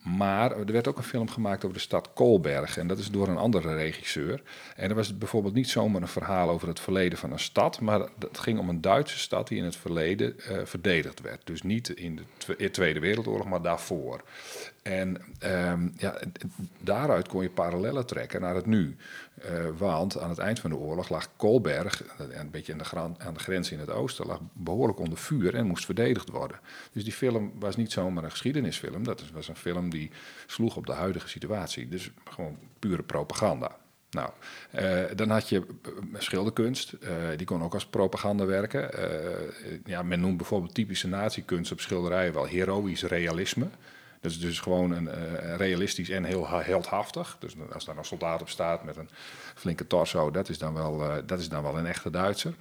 Maar 0.03 0.59
er 0.59 0.73
werd 0.73 0.89
ook 0.89 0.97
een 0.97 1.03
film 1.03 1.29
gemaakt 1.29 1.65
over 1.65 1.77
de 1.77 1.83
stad 1.83 2.13
Kolberg. 2.13 2.77
En 2.77 2.87
dat 2.87 2.99
is 2.99 3.11
door 3.11 3.29
een 3.29 3.37
andere 3.37 3.75
regisseur. 3.75 4.43
En 4.77 4.89
er 4.89 4.95
was 4.97 5.19
bijvoorbeeld 5.19 5.55
niet 5.55 5.69
zomaar 5.69 6.03
een 6.03 6.09
verhaal 6.09 6.51
over 6.51 6.69
het 6.69 6.81
verleden 6.81 7.19
van 7.19 7.33
een 7.33 7.39
stad. 7.39 7.81
Maar 7.81 8.01
het 8.19 8.39
ging 8.39 8.59
om 8.59 8.69
een 8.69 8.81
Duitse 8.81 9.19
stad 9.19 9.49
die 9.49 9.59
in 9.59 9.65
het 9.65 9.77
verleden 9.77 10.35
verdedigd 10.65 11.21
werd. 11.21 11.41
Dus 11.47 11.63
niet 11.63 11.89
in 11.89 12.21
de 12.47 12.71
Tweede 12.71 13.01
Wereldoorlog, 13.01 13.49
maar 13.49 13.63
daarvoor. 13.63 14.23
En 14.83 15.21
um, 15.45 15.95
ja, 15.97 16.19
daaruit 16.81 17.29
kon 17.29 17.43
je 17.43 17.51
parallellen 17.51 18.07
trekken 18.07 18.41
naar 18.41 18.55
het 18.55 18.67
nu. 18.67 18.97
Uh, 19.45 19.69
want 19.77 20.19
aan 20.19 20.29
het 20.29 20.39
eind 20.39 20.61
van 20.61 20.71
de 20.71 20.77
oorlog 20.77 21.09
lag 21.09 21.37
Kolberg, 21.37 22.03
een 22.31 22.51
beetje 22.51 22.73
aan 22.73 22.79
de, 22.79 23.25
aan 23.25 23.35
de 23.35 23.41
grens 23.41 23.71
in 23.71 23.79
het 23.79 23.91
oosten, 23.91 24.27
lag 24.27 24.41
behoorlijk 24.53 24.99
onder 24.99 25.19
vuur 25.19 25.55
en 25.55 25.67
moest 25.67 25.85
verdedigd 25.85 26.31
worden. 26.31 26.61
Dus 26.93 27.05
die 27.05 27.13
film 27.13 27.53
was 27.59 27.77
niet 27.77 27.93
zomaar 27.93 28.25
een 28.25 28.31
geschiedenisfilm, 28.31 29.05
dat 29.05 29.23
was 29.33 29.49
een 29.49 29.57
film 29.57 29.91
die 29.91 30.11
sloeg 30.47 30.77
op 30.77 30.87
de 30.87 30.93
huidige 30.93 31.29
situatie. 31.29 31.89
Dus 31.89 32.11
gewoon 32.31 32.59
pure 32.79 33.03
propaganda. 33.03 33.77
Nou, 34.11 34.31
uh, 34.75 35.05
dan 35.17 35.31
had 35.31 35.49
je 35.49 35.67
schilderkunst, 36.15 36.95
die 37.37 37.47
kon 37.47 37.63
ook 37.63 37.75
als 37.75 37.87
propaganda 37.87 38.45
werken. 38.45 38.91
Ja, 39.85 40.03
men 40.03 40.21
noemt 40.21 40.37
bijvoorbeeld 40.37 40.75
typische 40.75 41.09
natiekunst 41.09 41.73
op 41.73 41.81
schilderijen 41.81 42.33
wel 42.33 42.47
heroïsch 42.47 43.03
realisme. 43.03 43.69
Dat 44.21 44.31
is 44.31 44.41
dus 44.41 44.61
gewoon 44.61 44.91
een, 44.91 45.05
uh, 45.05 45.57
realistisch 45.57 46.11
en 46.11 46.25
heel 46.25 46.49
heldhaftig. 46.49 47.37
Dus 47.41 47.55
als 47.73 47.85
daar 47.85 47.97
een 47.97 48.05
soldaat 48.05 48.41
op 48.41 48.49
staat 48.49 48.85
met 48.85 48.97
een 48.97 49.09
flinke 49.55 49.87
torso, 49.87 50.31
dat 50.31 50.49
is 50.49 50.59
dan 50.59 50.75
wel, 50.75 51.05
uh, 51.05 51.17
dat 51.27 51.39
is 51.39 51.49
dan 51.49 51.63
wel 51.63 51.79
een 51.79 51.87
echte 51.87 52.11
Duitser. 52.11 52.55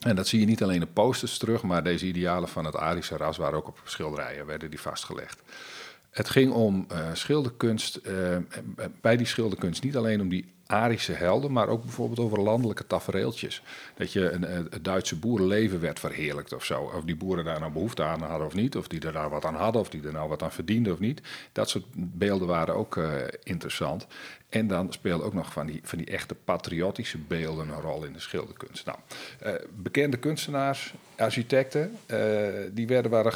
En 0.00 0.16
dat 0.16 0.26
zie 0.26 0.40
je 0.40 0.46
niet 0.46 0.62
alleen 0.62 0.80
in 0.80 0.92
posters 0.92 1.38
terug, 1.38 1.62
maar 1.62 1.84
deze 1.84 2.06
idealen 2.06 2.48
van 2.48 2.64
het 2.64 2.76
Arische 2.76 3.16
ras 3.16 3.36
waren 3.36 3.58
ook 3.58 3.68
op 3.68 3.80
schilderijen, 3.84 4.46
werden 4.46 4.70
die 4.70 4.80
vastgelegd. 4.80 5.42
Het 6.10 6.28
ging 6.28 6.52
om 6.52 6.86
uh, 6.92 6.98
schilderkunst, 7.12 8.00
bij 9.00 9.16
die 9.16 9.26
schilderkunst 9.26 9.82
niet 9.82 9.96
alleen 9.96 10.20
om 10.20 10.28
die 10.28 10.55
Arische 10.66 11.12
helden, 11.12 11.52
maar 11.52 11.68
ook 11.68 11.82
bijvoorbeeld 11.82 12.18
over 12.18 12.40
landelijke 12.40 12.86
tafereeltjes. 12.86 13.62
Dat 13.94 14.12
je 14.12 14.30
een, 14.30 14.42
het 14.42 14.84
Duitse 14.84 15.16
boerenleven 15.16 15.80
werd 15.80 16.00
verheerlijkt 16.00 16.52
of 16.52 16.64
zo. 16.64 16.80
Of 16.80 17.04
die 17.04 17.16
boeren 17.16 17.44
daar 17.44 17.60
nou 17.60 17.72
behoefte 17.72 18.02
aan 18.02 18.22
hadden 18.22 18.46
of 18.46 18.54
niet, 18.54 18.76
of 18.76 18.88
die 18.88 19.00
er 19.00 19.12
daar 19.12 19.30
wat 19.30 19.44
aan 19.44 19.54
hadden, 19.54 19.80
of 19.80 19.88
die 19.88 20.06
er 20.06 20.12
nou 20.12 20.28
wat 20.28 20.42
aan 20.42 20.52
verdienden 20.52 20.92
of 20.92 20.98
niet. 20.98 21.22
Dat 21.52 21.68
soort 21.68 21.84
beelden 21.94 22.48
waren 22.48 22.74
ook 22.74 22.96
uh, 22.96 23.14
interessant. 23.42 24.06
En 24.48 24.66
dan 24.66 24.92
speelde 24.92 25.24
ook 25.24 25.34
nog 25.34 25.52
van 25.52 25.66
die, 25.66 25.80
van 25.82 25.98
die 25.98 26.06
echte 26.06 26.34
patriotische 26.34 27.18
beelden 27.18 27.68
een 27.68 27.80
rol 27.80 28.04
in 28.04 28.12
de 28.12 28.20
schilderkunst. 28.20 28.86
Nou, 28.86 28.98
uh, 29.46 29.52
bekende 29.74 30.16
kunstenaars, 30.16 30.94
architecten, 31.16 31.98
uh, 32.06 32.18
die, 32.72 32.86
werden, 32.86 33.10
waren 33.10 33.32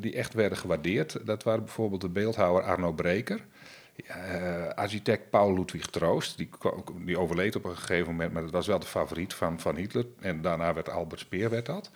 die 0.00 0.14
echt 0.14 0.34
werden 0.34 0.58
gewaardeerd. 0.58 1.18
Dat 1.24 1.42
waren 1.42 1.64
bijvoorbeeld 1.64 2.00
de 2.00 2.08
beeldhouwer 2.08 2.62
Arno 2.62 2.92
Breker. 2.92 3.40
Uh, 4.06 4.68
architect 4.68 5.30
Paul 5.30 5.54
Ludwig 5.54 5.86
Troost, 5.86 6.36
die, 6.36 6.48
die 7.04 7.18
overleed 7.18 7.56
op 7.56 7.64
een 7.64 7.76
gegeven 7.76 8.10
moment, 8.10 8.32
maar 8.32 8.42
dat 8.42 8.50
was 8.50 8.66
wel 8.66 8.78
de 8.78 8.86
favoriet 8.86 9.34
van, 9.34 9.60
van 9.60 9.76
Hitler. 9.76 10.06
En 10.20 10.42
daarna 10.42 10.74
werd 10.74 10.88
Albert 10.88 11.20
Speer 11.20 11.50
werd 11.50 11.66
dat. 11.66 11.90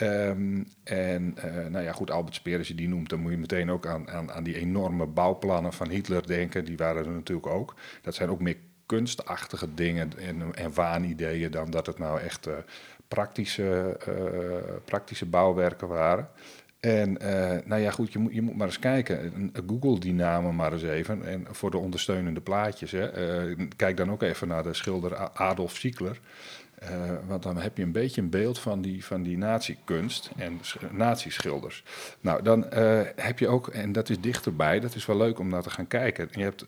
Um, 0.00 0.66
en 0.84 1.36
uh, 1.44 1.66
nou 1.66 1.84
ja, 1.84 1.92
goed, 1.92 2.10
Albert 2.10 2.34
Speer, 2.34 2.58
als 2.58 2.68
je 2.68 2.74
die 2.74 2.88
noemt, 2.88 3.08
dan 3.08 3.20
moet 3.20 3.30
je 3.30 3.38
meteen 3.38 3.70
ook 3.70 3.86
aan, 3.86 4.10
aan, 4.10 4.32
aan 4.32 4.42
die 4.42 4.58
enorme 4.58 5.06
bouwplannen 5.06 5.72
van 5.72 5.88
Hitler 5.88 6.26
denken. 6.26 6.64
Die 6.64 6.76
waren 6.76 7.04
er 7.04 7.10
natuurlijk 7.10 7.46
ook. 7.46 7.74
Dat 8.02 8.14
zijn 8.14 8.30
ook 8.30 8.40
meer 8.40 8.56
kunstachtige 8.86 9.74
dingen 9.74 10.18
en, 10.18 10.54
en 10.54 10.74
waanideeën 10.74 11.50
dan 11.50 11.70
dat 11.70 11.86
het 11.86 11.98
nou 11.98 12.20
echt 12.20 12.46
uh, 12.46 12.54
praktische, 13.08 13.98
praktische 14.84 15.26
bouwwerken 15.26 15.88
waren. 15.88 16.28
En 16.86 17.18
uh, 17.22 17.56
nou 17.64 17.80
ja, 17.80 17.90
goed, 17.90 18.12
je 18.12 18.18
moet, 18.18 18.34
je 18.34 18.42
moet 18.42 18.56
maar 18.56 18.66
eens 18.66 18.78
kijken. 18.78 19.52
Google 19.66 19.98
die 19.98 20.14
namen 20.14 20.54
maar 20.54 20.72
eens 20.72 20.82
even. 20.82 21.24
En 21.24 21.46
voor 21.50 21.70
de 21.70 21.76
ondersteunende 21.78 22.40
plaatjes. 22.40 22.90
Hè. 22.90 23.46
Uh, 23.48 23.66
kijk 23.76 23.96
dan 23.96 24.10
ook 24.10 24.22
even 24.22 24.48
naar 24.48 24.62
de 24.62 24.74
schilder 24.74 25.16
Adolf 25.32 25.76
Ziegler. 25.76 26.20
Uh, 26.82 26.88
want 27.26 27.42
dan 27.42 27.56
heb 27.56 27.76
je 27.76 27.82
een 27.82 27.92
beetje 27.92 28.20
een 28.20 28.30
beeld 28.30 28.58
van 28.58 28.80
die, 28.80 29.04
van 29.04 29.22
die 29.22 29.38
nazi-kunst 29.38 30.30
en 30.36 30.60
nazi-schilders. 30.90 31.84
Nou, 32.20 32.42
dan 32.42 32.66
heb 33.16 33.38
je 33.38 33.48
ook, 33.48 33.68
en 33.68 33.92
dat 33.92 34.08
is 34.08 34.20
dichterbij, 34.20 34.80
dat 34.80 34.94
is 34.94 35.06
wel 35.06 35.16
leuk 35.16 35.38
om 35.38 35.48
naar 35.48 35.62
te 35.62 35.70
gaan 35.70 35.86
kijken. 35.86 36.28
Je 36.30 36.42
hebt 36.42 36.66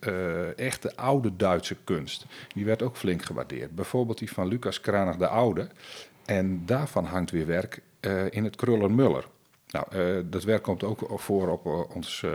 echt 0.57 0.83
de 0.83 0.97
oude 0.97 1.37
Duitse 1.37 1.77
kunst. 1.85 2.27
Die 2.55 2.65
werd 2.65 2.83
ook 2.83 2.97
flink 2.97 3.25
gewaardeerd. 3.25 3.75
Bijvoorbeeld 3.75 4.19
die 4.19 4.33
van 4.33 4.49
Lucas 4.49 4.81
Kranig 4.81 5.17
de 5.17 5.29
Oude. 5.29 5.69
En 6.25 6.63
daarvan 6.67 7.05
hangt 7.05 7.31
weer 7.31 7.47
werk 7.47 7.83
in 8.31 8.45
het 8.45 8.57
Kruller-Muller. 8.57 9.25
Nou, 9.69 9.87
uh, 9.95 10.25
dat 10.25 10.45
werk 10.45 10.63
komt 10.63 10.85
ook 10.85 11.13
voor 11.15 11.49
op 11.49 11.67
uh, 11.67 11.97
ons 11.97 12.23
uh, 12.25 12.31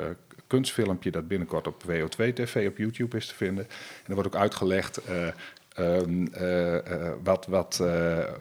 kunstfilmpje 0.48 1.12
dat 1.12 1.28
binnenkort 1.28 1.68
op 1.68 1.84
WO2-TV 1.84 2.68
op 2.68 2.78
YouTube 2.78 3.18
is 3.18 3.28
te 3.28 3.36
vinden. 3.36 3.64
En 3.68 4.06
er 4.08 4.14
wordt 4.14 4.36
ook 4.36 4.42
uitgelegd 4.42 5.02
um, 5.80 6.30
wat, 7.24 7.46
wat, 7.46 7.84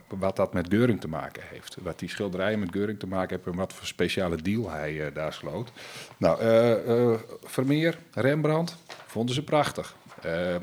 wat 0.07 0.35
dat 0.35 0.53
met 0.53 0.67
Geuring 0.69 1.01
te 1.01 1.07
maken 1.07 1.43
heeft. 1.45 1.77
Wat 1.81 1.99
die 1.99 2.09
schilderijen 2.09 2.59
met 2.59 2.71
Geuring 2.71 2.99
te 2.99 3.07
maken 3.07 3.29
hebben 3.29 3.51
en 3.51 3.59
wat 3.59 3.73
voor 3.73 3.87
speciale 3.87 4.41
deal 4.41 4.69
hij 4.69 5.11
daar 5.13 5.33
sloot. 5.33 5.71
Nou, 6.17 6.39
Vermeer, 7.43 7.97
Rembrandt, 8.11 8.77
vonden 9.05 9.35
ze 9.35 9.43
prachtig. 9.43 9.95
Uh, 10.25 10.55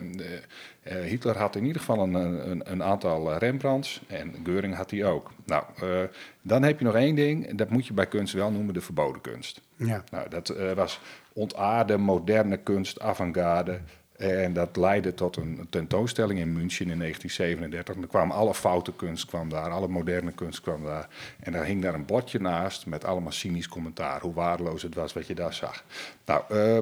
Hitler 0.99 1.39
had 1.39 1.57
in 1.57 1.65
ieder 1.65 1.81
geval 1.81 2.03
een, 2.03 2.15
een, 2.15 2.71
een, 2.71 2.83
aantal 2.83 3.37
Rembrandts 3.37 4.03
en 4.07 4.35
Geuring 4.45 4.75
had 4.75 4.89
die 4.89 5.05
ook. 5.05 5.31
Nou, 5.47 5.65
uh, 5.83 6.03
dan 6.43 6.63
heb 6.63 6.79
je 6.79 6.85
nog 6.85 6.95
één 6.95 7.15
ding, 7.15 7.55
dat 7.55 7.71
moet 7.71 7.87
je 7.87 7.93
bij 7.93 8.07
kunst 8.07 8.35
wel 8.35 8.51
noemen, 8.51 8.75
de 8.75 8.81
verboden 8.81 9.21
kunst. 9.21 9.61
Ja. 9.77 10.05
Nou, 10.11 10.29
dat 10.29 10.51
uh, 10.57 10.73
was 10.73 11.01
ontaarde, 11.33 11.97
moderne 11.97 12.57
kunst, 12.57 13.01
avant-garde. 13.01 13.81
En 14.21 14.53
dat 14.53 14.77
leidde 14.77 15.15
tot 15.15 15.37
een 15.37 15.67
tentoonstelling 15.71 16.39
in 16.39 16.53
München 16.53 16.91
in 16.91 16.99
1937. 16.99 17.95
En 17.95 18.03
er 18.03 18.09
kwam 18.09 18.31
alle 18.31 18.55
foute 18.55 18.93
kunst 18.93 19.27
kwam 19.27 19.49
daar, 19.49 19.71
alle 19.71 19.89
moderne 19.89 20.33
kunst 20.33 20.61
kwam 20.61 20.85
daar. 20.85 21.09
En 21.43 21.53
daar 21.53 21.65
hing 21.65 21.83
daar 21.83 21.95
een 21.95 22.05
bordje 22.05 22.41
naast 22.41 22.87
met 22.87 23.05
allemaal 23.05 23.33
cynisch 23.33 23.69
commentaar, 23.69 24.21
hoe 24.21 24.33
waardeloos 24.33 24.83
het 24.83 24.95
was 24.95 25.13
wat 25.13 25.27
je 25.27 25.35
daar 25.35 25.55
zag. 25.55 25.85
Nou, 26.25 26.43
uh, 26.51 26.79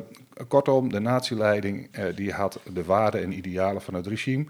kortom, 0.48 0.92
de 0.92 1.00
nazileiding 1.00 1.98
uh, 1.98 2.16
die 2.16 2.32
had 2.32 2.60
de 2.72 2.84
waarden 2.84 3.22
en 3.22 3.32
idealen 3.32 3.82
van 3.82 3.94
het 3.94 4.06
regime, 4.06 4.46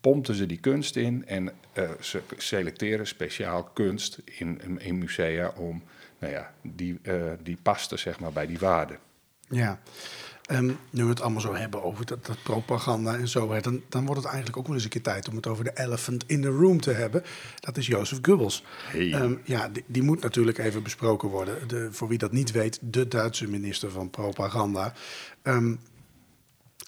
pompten 0.00 0.34
ze 0.34 0.46
die 0.46 0.60
kunst 0.60 0.96
in 0.96 1.26
en 1.26 1.50
uh, 1.74 1.90
ze 2.00 2.20
selecteren 2.36 3.06
speciaal 3.06 3.64
kunst 3.64 4.18
in, 4.24 4.80
in 4.80 4.98
musea 4.98 5.52
om, 5.56 5.82
nou 6.18 6.32
ja, 6.32 6.52
die, 6.62 7.00
die 7.42 7.58
paste 7.62 7.96
zeg 7.96 8.20
maar 8.20 8.32
bij 8.32 8.46
die 8.46 8.58
waarden. 8.58 8.98
Ja. 9.48 9.78
Um, 10.52 10.78
nu 10.90 11.02
we 11.02 11.08
het 11.08 11.20
allemaal 11.20 11.40
zo 11.40 11.54
hebben 11.54 11.82
over 11.82 12.06
dat, 12.06 12.26
dat 12.26 12.42
propaganda 12.42 13.16
en 13.16 13.28
zo, 13.28 13.60
dan, 13.60 13.82
dan 13.88 14.06
wordt 14.06 14.20
het 14.20 14.30
eigenlijk 14.30 14.58
ook 14.58 14.66
wel 14.66 14.74
eens 14.74 14.84
een 14.84 14.90
keer 14.90 15.02
tijd 15.02 15.28
om 15.28 15.36
het 15.36 15.46
over 15.46 15.64
de 15.64 15.72
elephant 15.74 16.24
in 16.26 16.42
the 16.42 16.48
room 16.48 16.80
te 16.80 16.90
hebben. 16.90 17.22
Dat 17.60 17.76
is 17.76 17.86
Jozef 17.86 18.18
Goebbels. 18.22 18.64
Hey. 18.84 19.12
Um, 19.12 19.40
ja, 19.44 19.68
die, 19.68 19.84
die, 19.86 20.02
moet 20.02 20.22
natuurlijk 20.22 20.58
even 20.58 20.82
besproken 20.82 21.28
worden. 21.28 21.68
De, 21.68 21.88
voor 21.90 22.08
wie 22.08 22.18
dat 22.18 22.32
niet 22.32 22.50
weet, 22.50 22.78
de 22.80 23.08
Duitse 23.08 23.48
minister 23.48 23.90
van 23.90 24.10
propaganda. 24.10 24.94
Um, 25.42 25.80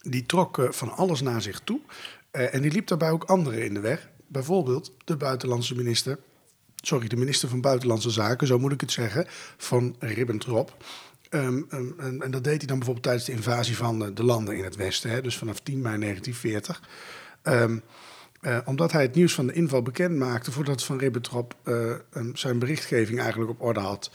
die 0.03 0.27
trok 0.27 0.59
uh, 0.59 0.71
van 0.71 0.91
alles 0.91 1.21
naar 1.21 1.43
zich 1.43 1.61
toe. 1.61 1.81
Uh, 2.33 2.55
en 2.55 2.63
die 2.63 2.73
liep 2.73 2.87
daarbij 2.87 3.11
ook 3.11 3.25
anderen 3.25 3.65
in 3.65 3.75
de 3.75 3.81
weg. 3.81 4.09
Bijvoorbeeld 4.27 4.93
de 5.05 5.17
buitenlandse 5.17 5.75
minister 5.75 6.19
sorry, 6.87 7.09
de 7.09 7.17
minister 7.17 7.49
van 7.49 7.61
Buitenlandse 7.61 8.11
Zaken, 8.11 8.47
zo 8.47 8.59
moet 8.59 8.73
ik 8.73 8.81
het 8.81 8.93
zeggen, 8.93 9.25
van 9.57 9.97
Ribbentrop. 9.99 10.77
Um, 11.35 11.67
um, 11.71 11.95
en, 11.99 12.23
en, 12.23 12.31
dat 12.31 12.45
deed 12.45 12.59
hij 12.59 12.67
dan 12.67 12.77
bijvoorbeeld 12.77 13.03
tijdens 13.03 13.25
de 13.25 13.33
invasie 13.33 13.77
van 13.77 13.99
de, 13.99 14.13
de 14.13 14.25
landen 14.25 14.57
in 14.57 14.65
het 14.65 14.77
Westen, 14.77 15.11
hè, 15.11 15.21
dus 15.21 15.39
vanaf 15.39 15.61
10 15.61 15.81
mei 15.81 15.99
1940. 15.99 16.83
Um, 17.43 17.83
uh, 18.43 18.59
omdat 18.65 18.93
hij 18.93 19.03
het 19.03 19.15
nieuws 19.15 19.35
van 19.35 19.47
de 19.47 19.53
inval 19.53 19.83
bekend 19.83 20.17
maakte 20.17 20.53
voordat 20.53 20.85
Van 20.85 20.99
Ribbentrop 20.99 21.57
uh, 21.65 21.95
zijn 22.33 22.59
berichtgeving 22.59 23.21
eigenlijk 23.21 23.51
op 23.51 23.63
orde 23.63 23.81
had. 23.81 24.11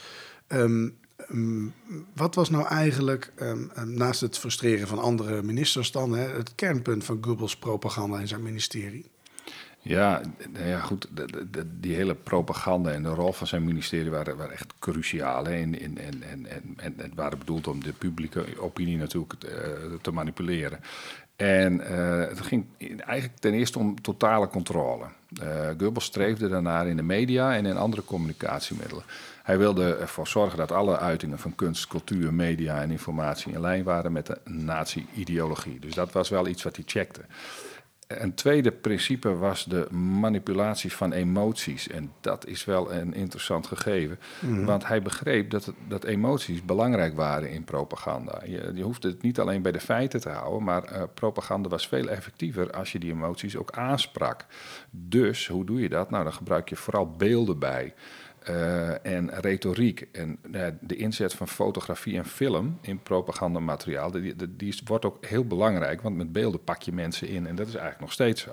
wat 2.13 2.35
was 2.35 2.49
nou 2.49 2.67
eigenlijk, 2.67 3.33
naast 3.85 4.21
het 4.21 4.37
frustreren 4.37 4.87
van 4.87 4.99
andere 4.99 5.43
ministers 5.43 5.91
dan, 5.91 6.11
hè, 6.11 6.27
het 6.27 6.55
kernpunt 6.55 7.03
van 7.03 7.17
Goebbels 7.21 7.57
propaganda 7.57 8.19
in 8.19 8.27
zijn 8.27 8.43
ministerie? 8.43 9.09
Ja, 9.81 10.21
nou 10.49 10.67
ja, 10.67 10.79
goed. 10.79 11.07
Die 11.79 11.95
hele 11.95 12.15
propaganda 12.15 12.91
en 12.91 13.03
de 13.03 13.09
rol 13.09 13.31
van 13.31 13.47
zijn 13.47 13.63
ministerie 13.63 14.09
waren, 14.09 14.51
echt 14.51 14.73
cruciaal. 14.79 15.45
En, 15.45 15.79
en, 15.79 15.97
en, 15.97 16.23
en, 16.23 16.45
en 16.77 16.93
het 16.97 17.15
waren 17.15 17.37
bedoeld 17.37 17.67
om 17.67 17.83
de 17.83 17.93
publieke 17.93 18.45
opinie 18.59 18.97
natuurlijk 18.97 19.33
te, 19.39 19.79
uh, 19.91 19.95
te 20.01 20.11
manipuleren. 20.11 20.79
En 21.35 21.73
uh, 21.73 22.27
het 22.27 22.41
ging 22.41 22.65
eigenlijk 22.79 23.39
ten 23.39 23.53
eerste 23.53 23.79
om 23.79 24.01
totale 24.01 24.47
controle. 24.47 25.05
Uh, 25.43 25.67
Goebbels 25.77 26.05
streefde 26.05 26.49
daarnaar 26.49 26.87
in 26.87 26.95
de 26.95 27.03
media 27.03 27.55
en 27.55 27.65
in 27.65 27.77
andere 27.77 28.03
communicatiemiddelen. 28.03 29.03
Hij 29.43 29.57
wilde 29.57 29.95
ervoor 29.95 30.27
zorgen 30.27 30.57
dat 30.57 30.71
alle 30.71 30.97
uitingen 30.97 31.39
van 31.39 31.55
kunst, 31.55 31.87
cultuur, 31.87 32.33
media 32.33 32.81
en 32.81 32.91
informatie 32.91 33.53
in 33.53 33.61
lijn 33.61 33.83
waren 33.83 34.11
met 34.11 34.25
de 34.25 34.37
nazi-ideologie. 34.43 35.79
Dus 35.79 35.93
dat 35.93 36.11
was 36.11 36.29
wel 36.29 36.47
iets 36.47 36.63
wat 36.63 36.75
hij 36.75 36.85
checkte. 36.87 37.21
Een 38.17 38.33
tweede 38.33 38.71
principe 38.71 39.35
was 39.35 39.65
de 39.65 39.87
manipulatie 39.93 40.93
van 40.93 41.11
emoties. 41.11 41.87
En 41.87 42.11
dat 42.21 42.47
is 42.47 42.65
wel 42.65 42.93
een 42.93 43.13
interessant 43.13 43.67
gegeven. 43.67 44.19
Mhm. 44.39 44.65
Want 44.65 44.87
hij 44.87 45.01
begreep 45.01 45.49
dat, 45.49 45.65
het- 45.65 45.75
dat 45.87 46.03
emoties 46.03 46.65
belangrijk 46.65 47.15
waren 47.15 47.51
in 47.51 47.63
propaganda. 47.63 48.41
Je, 48.45 48.71
je 48.75 48.83
hoeft 48.83 49.03
het 49.03 49.21
niet 49.21 49.39
alleen 49.39 49.61
bij 49.61 49.71
de 49.71 49.79
feiten 49.79 50.19
te 50.21 50.29
houden, 50.29 50.63
maar 50.63 50.83
eh, 50.83 51.03
propaganda 51.13 51.69
was 51.69 51.87
veel 51.87 52.07
effectiever 52.09 52.71
als 52.71 52.91
je 52.91 52.99
die 52.99 53.11
emoties 53.11 53.55
ook 53.57 53.71
aansprak. 53.71 54.45
Dus 54.91 55.47
hoe 55.47 55.65
doe 55.65 55.81
je 55.81 55.89
dat? 55.89 56.09
Nou, 56.09 56.23
dan 56.23 56.33
gebruik 56.33 56.69
je 56.69 56.75
vooral 56.75 57.11
beelden 57.15 57.59
bij. 57.59 57.93
Eh, 58.43 59.05
en 59.05 59.29
retoriek. 59.39 60.07
En 60.11 60.37
ja, 60.51 60.77
de 60.81 60.95
inzet 60.95 61.33
van 61.33 61.47
fotografie 61.47 62.17
en 62.17 62.25
film 62.25 62.77
in 62.81 62.99
propagandamateriaal, 63.03 64.11
die, 64.11 64.35
die, 64.55 64.79
wordt 64.85 65.05
ook 65.05 65.25
heel 65.25 65.45
belangrijk, 65.45 66.01
want 66.01 66.15
met 66.15 66.31
beelden 66.31 66.63
pak 66.63 66.81
je 66.81 66.91
mensen 66.91 67.27
in. 67.27 67.47
En 67.47 67.55
dat 67.55 67.67
is 67.67 67.73
eigenlijk 67.73 68.01
nog 68.01 68.11
steeds 68.11 68.41
zo. 68.41 68.51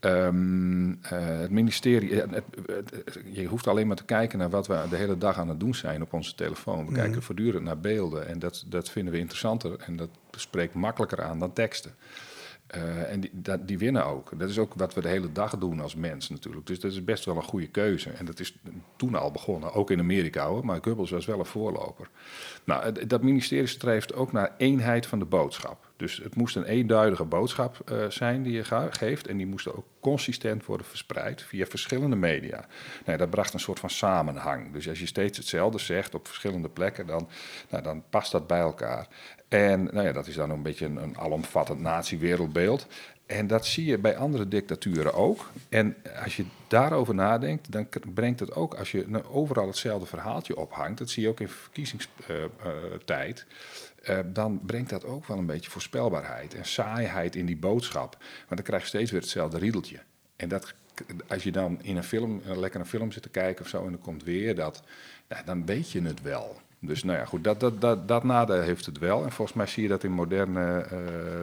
Ehm, 0.00 0.92
eh, 0.92 1.38
het 1.38 1.50
ministerie, 1.50 2.22
eh, 2.22 2.30
het- 2.30 2.44
het- 2.66 2.90
het- 2.90 3.20
je 3.32 3.46
hoeft 3.46 3.66
alleen 3.66 3.86
maar 3.86 3.96
te 3.96 4.04
kijken 4.04 4.38
naar 4.38 4.50
wat 4.50 4.66
we 4.66 4.80
de 4.90 4.96
hele 4.96 5.18
dag 5.18 5.38
aan 5.38 5.48
het 5.48 5.60
doen 5.60 5.74
zijn 5.74 6.02
op 6.02 6.12
onze 6.12 6.34
telefoon. 6.34 6.86
We 6.86 6.92
kijken 6.92 7.22
voortdurend 7.22 7.64
naar 7.64 7.78
beelden 7.78 8.28
en 8.28 8.38
dat, 8.38 8.64
dat 8.66 8.90
vinden 8.90 9.12
we 9.12 9.18
interessanter 9.18 9.76
en 9.78 9.96
dat 9.96 10.08
spreekt 10.30 10.74
makkelijker 10.74 11.22
aan 11.22 11.38
dan 11.38 11.52
teksten. 11.52 11.94
Eh, 12.74 13.12
en 13.12 13.20
die, 13.20 13.30
die 13.64 13.78
winnen 13.78 14.04
ook. 14.06 14.38
Dat 14.38 14.48
is 14.48 14.58
ook 14.58 14.74
wat 14.74 14.94
we 14.94 15.00
de 15.00 15.08
hele 15.08 15.32
dag 15.32 15.58
doen 15.58 15.80
als 15.80 15.94
mens 15.94 16.28
natuurlijk. 16.28 16.66
Dus 16.66 16.80
dat 16.80 16.92
is 16.92 17.04
best 17.04 17.24
wel 17.24 17.36
een 17.36 17.42
goede 17.42 17.66
keuze. 17.66 18.10
En 18.10 18.24
dat 18.24 18.40
is 18.40 18.56
toen 18.96 19.14
al 19.14 19.30
begonnen, 19.30 19.72
ook 19.72 19.90
in 19.90 19.98
Amerika 19.98 20.46
hoor. 20.46 20.64
Maar 20.64 20.78
Goebbels 20.82 21.10
was 21.10 21.26
wel 21.26 21.38
een 21.38 21.44
voorloper. 21.46 22.08
Nou, 22.64 23.06
dat 23.06 23.22
ministerie 23.22 23.66
streeft 23.66 24.14
ook 24.14 24.32
naar 24.32 24.54
eenheid 24.56 25.06
van 25.06 25.18
de 25.18 25.24
boodschap. 25.24 25.92
Dus 25.96 26.16
het 26.16 26.34
moest 26.34 26.56
een 26.56 26.64
eenduidige 26.64 27.24
boodschap 27.24 27.80
eh, 27.84 28.04
zijn 28.08 28.42
die 28.42 28.52
je 28.52 28.90
geeft. 28.90 29.26
En 29.26 29.36
die 29.36 29.46
moest 29.46 29.72
ook 29.72 29.86
consistent 30.00 30.64
worden 30.64 30.86
verspreid 30.86 31.42
via 31.42 31.66
verschillende 31.66 32.16
media. 32.16 32.66
Nou, 33.04 33.18
dat 33.18 33.30
bracht 33.30 33.54
een 33.54 33.60
soort 33.60 33.80
van 33.80 33.90
samenhang. 33.90 34.72
Dus 34.72 34.88
als 34.88 35.00
je 35.00 35.06
steeds 35.06 35.38
hetzelfde 35.38 35.78
zegt 35.78 36.14
op 36.14 36.26
verschillende 36.26 36.68
plekken, 36.68 37.06
dan, 37.06 37.28
nou, 37.68 37.82
dan 37.82 38.04
past 38.10 38.32
dat 38.32 38.46
bij 38.46 38.60
elkaar. 38.60 39.08
En 39.48 39.84
nou 39.84 40.06
ja, 40.06 40.12
dat 40.12 40.26
is 40.26 40.34
dan 40.34 40.50
een 40.50 40.62
beetje 40.62 40.86
een, 40.86 41.18
alomvattend 41.18 41.80
nazi-wereldbeeld. 41.80 42.86
En 43.26 43.46
dat 43.46 43.66
zie 43.66 43.84
je 43.84 43.98
bij 43.98 44.16
andere 44.16 44.48
dictaturen 44.48 45.14
ook. 45.14 45.50
En 45.68 45.96
als 46.24 46.36
je 46.36 46.44
daarover 46.68 47.14
nadenkt, 47.14 47.72
dan 47.72 47.88
brengt 48.14 48.40
het 48.40 48.54
ook, 48.54 48.74
als 48.74 48.92
je 48.92 49.04
nou 49.06 49.24
overal 49.24 49.66
hetzelfde 49.66 50.06
verhaaltje 50.06 50.56
ophangt, 50.56 50.98
dat 50.98 51.10
zie 51.10 51.22
je 51.22 51.28
ook 51.28 51.40
in 51.40 51.48
verkiezingstijd, 51.48 53.46
eh, 54.02 54.18
dan 54.26 54.60
brengt 54.66 54.90
dat 54.90 55.04
ook 55.04 55.26
wel 55.26 55.38
een 55.38 55.46
beetje 55.46 55.70
voorspelbaarheid 55.70 56.54
en 56.54 56.64
saaiheid 56.64 57.36
in 57.36 57.46
die 57.46 57.56
boodschap. 57.56 58.16
Want 58.18 58.48
dan 58.48 58.62
krijg 58.62 58.82
je 58.82 58.88
steeds 58.88 59.10
weer 59.10 59.20
hetzelfde 59.20 59.58
riedeltje. 59.58 59.98
En 60.36 60.48
dat, 60.48 60.74
als 61.28 61.42
je 61.42 61.52
dan 61.52 61.82
in 61.82 61.96
een 61.96 62.04
film, 62.04 62.42
eh, 62.46 62.56
lekker 62.56 62.80
een 62.80 62.86
film 62.86 63.12
zit 63.12 63.22
te 63.22 63.28
kijken 63.28 63.64
of 63.64 63.70
zo, 63.70 63.86
en 63.86 63.92
er 63.92 63.98
komt 63.98 64.24
weer 64.24 64.54
dat, 64.54 64.82
ja, 65.28 65.42
dan 65.42 65.66
weet 65.66 65.90
je 65.90 66.02
het 66.02 66.22
wel. 66.22 66.60
Dus 66.86 67.04
nou 67.04 67.18
ja, 67.18 67.24
goed, 67.24 67.44
dat, 67.44 67.60
dat, 67.60 67.80
dat, 67.80 68.08
dat 68.08 68.24
nadeel 68.24 68.60
heeft 68.60 68.86
het 68.86 68.98
wel. 68.98 69.24
En 69.24 69.32
volgens 69.32 69.56
mij 69.56 69.66
zie 69.66 69.82
je 69.82 69.88
dat 69.88 70.04
in 70.04 70.10
moderne 70.12 70.80
eh, 70.80 70.98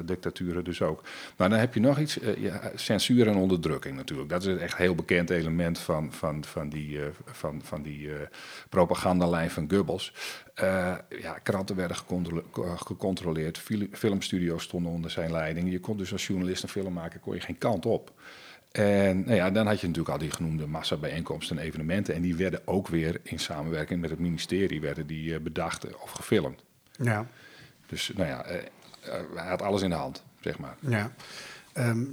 dictaturen 0.06 0.63
dus 0.63 0.82
ook. 0.82 1.04
Maar 1.38 1.49
dan 1.49 1.60
heb 1.60 1.73
je 1.73 1.80
nog 1.80 1.99
iets, 1.99 2.19
eh, 2.19 2.56
censuur 2.75 3.27
en 3.27 3.36
onderdrukking 3.36 3.95
natuurlijk. 3.95 4.30
Dat 4.30 4.41
is 4.41 4.47
een 4.47 4.60
echt 4.60 4.77
heel 4.77 4.95
bekend 4.95 5.30
element 5.30 5.80
van, 5.80 6.12
van, 6.13 6.43
van 6.43 6.69
die, 6.69 6.99
eh, 6.99 7.06
van, 7.25 7.62
van 7.63 7.82
die 7.82 8.10
propagandalijn 8.69 9.51
van 9.51 9.69
Goebbels. 9.71 10.13
Ja, 11.21 11.39
kranten 11.43 11.75
werden 11.75 11.97
gecontrole- 11.97 12.43
gecontroleerd, 12.75 13.58
fil- 13.58 13.88
filmstudio's 13.91 14.63
stonden 14.63 14.91
onder 14.91 15.12
zijn 15.12 15.32
leiding. 15.32 15.71
Je 15.71 15.80
kon 15.80 15.97
dus 15.97 16.12
als 16.12 16.27
journalist 16.27 16.63
een 16.63 16.69
film 16.69 16.93
maken, 16.93 17.19
kon 17.19 17.36
je 17.36 17.41
geen 17.41 17.58
kant 17.58 17.86
op. 17.86 18.12
En 18.71 19.23
nou 19.23 19.36
ja, 19.36 19.51
dan 19.51 19.67
had 19.67 19.79
je 19.79 19.88
natuurlijk 19.88 20.13
al 20.13 20.21
die 20.21 20.31
genoemde 20.31 20.67
massabijeenkomsten 20.67 21.57
en 21.57 21.63
evenementen. 21.63 22.15
En 22.15 22.21
die 22.21 22.36
werden 22.36 22.62
ook 22.65 22.88
weer 22.88 23.19
in 23.23 23.39
samenwerking 23.39 24.01
met 24.01 24.10
het 24.10 24.19
ministerie 24.19 24.81
werden 24.81 25.07
die, 25.07 25.34
eh, 25.34 25.41
bedacht 25.41 25.95
of 26.01 26.12
gefilmd. 26.12 26.63
Ja, 26.91 27.25
Dus 27.86 28.12
nou 28.15 28.29
ja, 28.29 28.43
eh, 28.43 28.57
eh, 28.57 29.21
hij 29.36 29.47
had 29.49 29.62
alles 29.62 29.81
in 29.81 29.89
de 29.89 29.95
hand, 29.95 30.23
zeg 30.39 30.60
maar. 30.60 30.75
ja. 30.79 31.12
Ehm, 31.73 32.03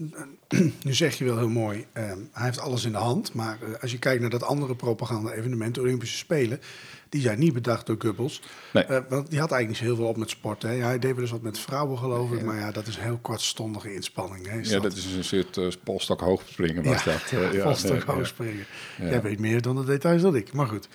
nu 0.84 0.94
zeg 0.94 1.18
je 1.18 1.24
wel 1.24 1.38
heel 1.38 1.48
mooi, 1.48 1.86
ehm, 1.92 2.18
hij 2.32 2.44
heeft 2.44 2.60
alles 2.60 2.84
in 2.84 2.92
de 2.92 2.98
hand. 2.98 3.34
Maar 3.34 3.58
eh, 3.62 3.82
als 3.82 3.90
je 3.90 3.98
kijkt 3.98 4.20
naar 4.20 4.30
dat 4.30 4.42
andere 4.42 4.76
propaganda-evenement, 4.76 5.74
de 5.74 5.80
Olympische 5.80 6.16
Spelen, 6.16 6.60
die 7.08 7.20
zijn 7.20 7.38
niet 7.38 7.52
bedacht 7.52 7.86
door 7.86 7.96
Goebbels. 7.98 8.42
Nee. 8.72 8.84
Eh, 8.84 9.00
want 9.08 9.30
die 9.30 9.40
had 9.40 9.50
eigenlijk 9.50 9.68
niet 9.68 9.76
zo 9.76 9.84
heel 9.84 9.96
veel 9.96 10.06
op 10.06 10.16
met 10.16 10.30
sport. 10.30 10.62
Hè? 10.62 10.72
Ja, 10.72 10.86
hij 10.86 10.98
deed 10.98 11.12
wel 11.12 11.20
eens 11.20 11.30
wat 11.30 11.42
met 11.42 11.58
vrouwen, 11.58 11.98
geloof 11.98 12.32
ik. 12.32 12.42
Maar 12.42 12.56
ja, 12.56 12.70
dat 12.70 12.86
is 12.86 12.96
een 12.96 13.02
heel 13.02 13.18
kortstondige 13.22 13.94
inspanning. 13.94 14.46
Hè? 14.46 14.58
Ja, 14.62 14.80
dat 14.80 14.96
is 14.96 15.04
een 15.04 15.24
soort 15.24 15.56
uh, 15.56 15.68
polstok 15.84 16.20
hoogspringen 16.20 16.84
was 16.84 17.04
ja, 17.04 17.12
dat. 17.12 17.22
eh, 17.32 17.52
ja, 17.52 17.62
volstok 17.62 17.90
nee, 17.90 18.02
hoog 18.06 18.18
ja. 18.18 18.24
springen. 18.24 18.66
Ja. 18.98 19.08
Jij 19.08 19.22
weet 19.22 19.38
meer 19.38 19.62
dan 19.62 19.76
de 19.76 19.84
details 19.84 20.22
dan 20.22 20.36
ik, 20.36 20.52
maar 20.52 20.66
goed. 20.66 20.88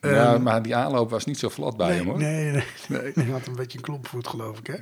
Ja, 0.00 0.32
Ehm, 0.34 0.42
maar 0.42 0.62
die 0.62 0.74
aanloop 0.76 1.10
was 1.10 1.24
niet 1.24 1.38
zo 1.38 1.48
vlot 1.48 1.76
bij 1.76 1.88
nee, 1.88 1.96
hem 1.96 2.06
hoor. 2.06 2.18
Nee, 2.18 2.44
nee, 2.50 2.64
nee. 2.88 3.12
Hij 3.14 3.24
had 3.24 3.46
een 3.46 3.56
beetje 3.56 3.78
een 3.78 3.84
klompvoet, 3.84 4.26
geloof 4.28 4.58
ik. 4.58 4.66
Hè? 4.66 4.74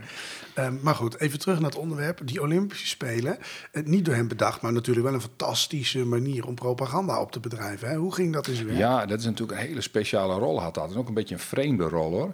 Ehm, 0.63 0.75
maar 0.81 0.95
goed, 0.95 1.21
even 1.21 1.39
terug 1.39 1.61
naar 1.61 1.71
het 1.71 1.79
onderwerp. 1.79 2.21
Die 2.25 2.41
Olympische 2.43 2.87
Spelen, 2.87 3.39
eh, 3.73 3.83
niet 3.85 4.05
door 4.05 4.15
hem 4.15 4.29
bedacht, 4.29 4.61
maar 4.61 4.73
natuurlijk 4.73 5.07
wel 5.07 5.15
een 5.15 5.21
fantastische 5.21 6.05
manier 6.05 6.47
om 6.47 6.55
propaganda 6.55 7.21
op 7.21 7.33
te 7.33 7.41
bedrijven. 7.41 7.89
Hè? 7.89 7.97
Hoe 7.97 8.15
ging 8.15 8.33
dat 8.33 8.47
in 8.47 8.55
zijn 8.55 8.67
werk? 8.67 8.79
Ja, 8.79 9.07
dat 9.07 9.19
is 9.19 9.25
natuurlijk 9.25 9.61
een 9.61 9.67
hele 9.67 9.81
speciale 9.81 10.35
rol 10.35 10.61
had 10.61 10.75
dat. 10.75 10.91
En 10.93 10.97
ook 10.99 11.09
een 11.09 11.15
beetje 11.15 11.35
een 11.35 11.41
vreemde 11.41 11.85
rol 11.89 12.11
hoor. 12.11 12.33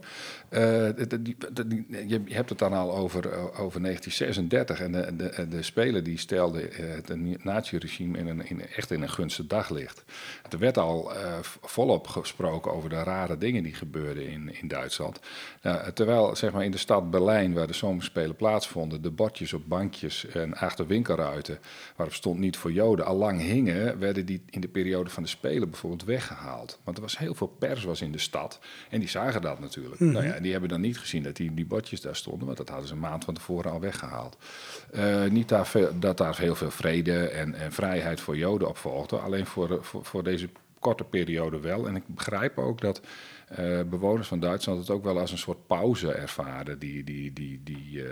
Eh, 0.48 0.88
die- 1.20 1.36
je 2.06 2.22
hebt 2.28 2.48
het 2.48 2.58
dan 2.58 2.72
al 2.72 2.96
over, 2.96 3.28
eh, 3.32 3.60
over 3.60 3.80
1936 3.80 4.80
en 4.80 4.92
de, 4.92 5.16
de, 5.16 5.48
de 5.48 5.62
Spelen 5.62 6.04
die 6.04 6.18
stelden 6.18 6.68
het 6.72 7.44
nazi-regime 7.44 8.18
in 8.18 8.26
een, 8.26 8.48
in, 8.48 8.66
echt 8.76 8.90
in 8.90 9.02
een 9.02 9.10
gunstig 9.10 9.46
daglicht. 9.46 10.04
Er 10.50 10.58
werd 10.58 10.78
al 10.78 11.12
volop 11.62 12.06
gesproken 12.06 12.71
over 12.72 12.88
de 12.90 13.02
rare 13.02 13.38
dingen 13.38 13.62
die 13.62 13.74
gebeurden 13.74 14.28
in, 14.28 14.54
in 14.60 14.68
Duitsland. 14.68 15.20
Nou, 15.62 15.92
terwijl 15.92 16.36
zeg 16.36 16.52
maar, 16.52 16.64
in 16.64 16.70
de 16.70 16.78
stad 16.78 17.10
Berlijn, 17.10 17.52
waar 17.52 17.66
de 17.66 17.72
zomerspelen 17.72 18.36
plaatsvonden, 18.36 19.02
de 19.02 19.10
bordjes 19.10 19.52
op 19.52 19.62
bankjes 19.66 20.26
en 20.26 20.54
achter 20.54 20.86
winkelruiten, 20.86 21.58
waarop 21.96 22.14
stond 22.14 22.38
niet 22.38 22.56
voor 22.56 22.72
Joden, 22.72 23.04
al 23.04 23.16
lang 23.16 23.40
hingen, 23.40 23.98
werden 23.98 24.26
die 24.26 24.42
in 24.50 24.60
de 24.60 24.68
periode 24.68 25.10
van 25.10 25.22
de 25.22 25.28
Spelen 25.28 25.70
bijvoorbeeld 25.70 26.04
weggehaald. 26.04 26.78
Want 26.84 26.96
er 26.96 27.02
was 27.02 27.18
heel 27.18 27.34
veel 27.34 27.46
pers 27.58 27.84
was 27.84 28.00
in 28.00 28.12
de 28.12 28.18
stad 28.18 28.60
en 28.90 29.00
die 29.00 29.08
zagen 29.08 29.42
dat 29.42 29.60
natuurlijk. 29.60 30.00
Nou 30.00 30.26
ja, 30.26 30.40
die 30.40 30.52
hebben 30.52 30.68
dan 30.70 30.80
niet 30.80 30.98
gezien 30.98 31.22
dat 31.22 31.36
die, 31.36 31.54
die 31.54 31.66
bordjes 31.66 32.00
daar 32.00 32.16
stonden, 32.16 32.46
want 32.46 32.58
dat 32.58 32.68
hadden 32.68 32.86
ze 32.86 32.94
een 32.94 33.00
maand 33.00 33.24
van 33.24 33.34
tevoren 33.34 33.70
al 33.70 33.80
weggehaald. 33.80 34.36
Eh, 34.92 35.24
niet 35.24 35.48
daar 35.48 35.66
veel- 35.66 35.98
dat 35.98 36.18
daar 36.18 36.38
heel 36.38 36.54
veel 36.54 36.70
vrede 36.70 37.28
en, 37.28 37.54
en 37.54 37.72
vrijheid 37.72 38.20
voor 38.20 38.36
Joden 38.36 38.68
op 38.68 38.76
volgde, 38.76 39.16
alleen 39.16 39.46
voor, 39.46 39.78
voor, 39.84 40.04
voor 40.04 40.22
deze 40.22 40.48
korte 40.82 41.04
periode 41.04 41.60
wel. 41.60 41.86
En 41.88 41.96
ik 41.96 42.02
begrijp 42.06 42.58
ook 42.58 42.80
dat 42.80 43.00
eh, 43.48 43.80
bewoners 43.90 44.28
van 44.28 44.40
Duitsland 44.40 44.78
het 44.80 44.90
ook 44.90 45.04
wel 45.04 45.18
als 45.18 45.32
een 45.32 45.38
soort 45.38 45.66
pauze 45.66 46.12
ervaren, 46.12 46.78
die, 46.78 47.04
die, 47.04 47.32
die, 47.32 47.60
die, 47.64 48.04
eh, 48.04 48.10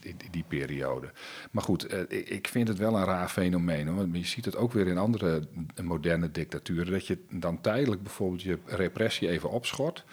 die, 0.00 0.14
die, 0.30 0.44
periode. 0.48 1.10
Maar 1.50 1.62
goed, 1.62 1.86
eh, 1.86 2.00
ik- 2.08 2.48
vind 2.48 2.68
het 2.68 2.78
wel 2.78 2.96
een 2.96 3.04
raar 3.04 3.28
fenomeen. 3.28 3.86
Hoor. 3.86 3.96
Want 3.96 4.16
je 4.16 4.24
ziet 4.26 4.44
het 4.44 4.56
ook 4.56 4.72
weer 4.72 4.86
in 4.86 4.98
andere 4.98 5.42
moderne 5.82 6.30
dictaturen. 6.30 6.92
Dat 6.92 7.06
je 7.06 7.18
dan 7.30 7.60
tijdelijk 7.60 8.02
bijvoorbeeld 8.02 8.42
je 8.42 8.58
repressie 8.66 9.28
even 9.28 9.50
opschort. 9.50 10.04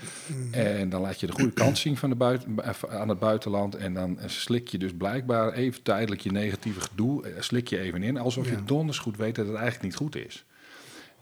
En 0.51 0.89
dan 0.89 1.01
laat 1.01 1.19
je 1.19 1.27
de 1.27 1.33
goede 1.33 1.53
kant 1.53 1.77
zien 1.77 1.97
van 1.97 2.09
de 2.09 2.15
buiten, 2.15 2.57
aan 2.89 3.09
het 3.09 3.19
buitenland. 3.19 3.75
En 3.75 3.93
dan 3.93 4.19
slik 4.25 4.67
je 4.67 4.77
dus 4.77 4.93
blijkbaar 4.97 5.53
even 5.53 5.81
tijdelijk 5.81 6.21
je 6.21 6.31
negatieve 6.31 6.81
gedoe. 6.81 7.23
Slik 7.39 7.67
je 7.67 7.79
even 7.79 8.03
in. 8.03 8.17
Alsof 8.17 8.45
Ja. 8.49 8.51
je 8.51 8.63
donders 8.63 8.99
goed 8.99 9.17
weet 9.17 9.35
dat 9.35 9.45
het 9.47 9.55
eigenlijk 9.55 9.83
niet 9.85 9.95
goed 9.95 10.15
is. 10.15 10.45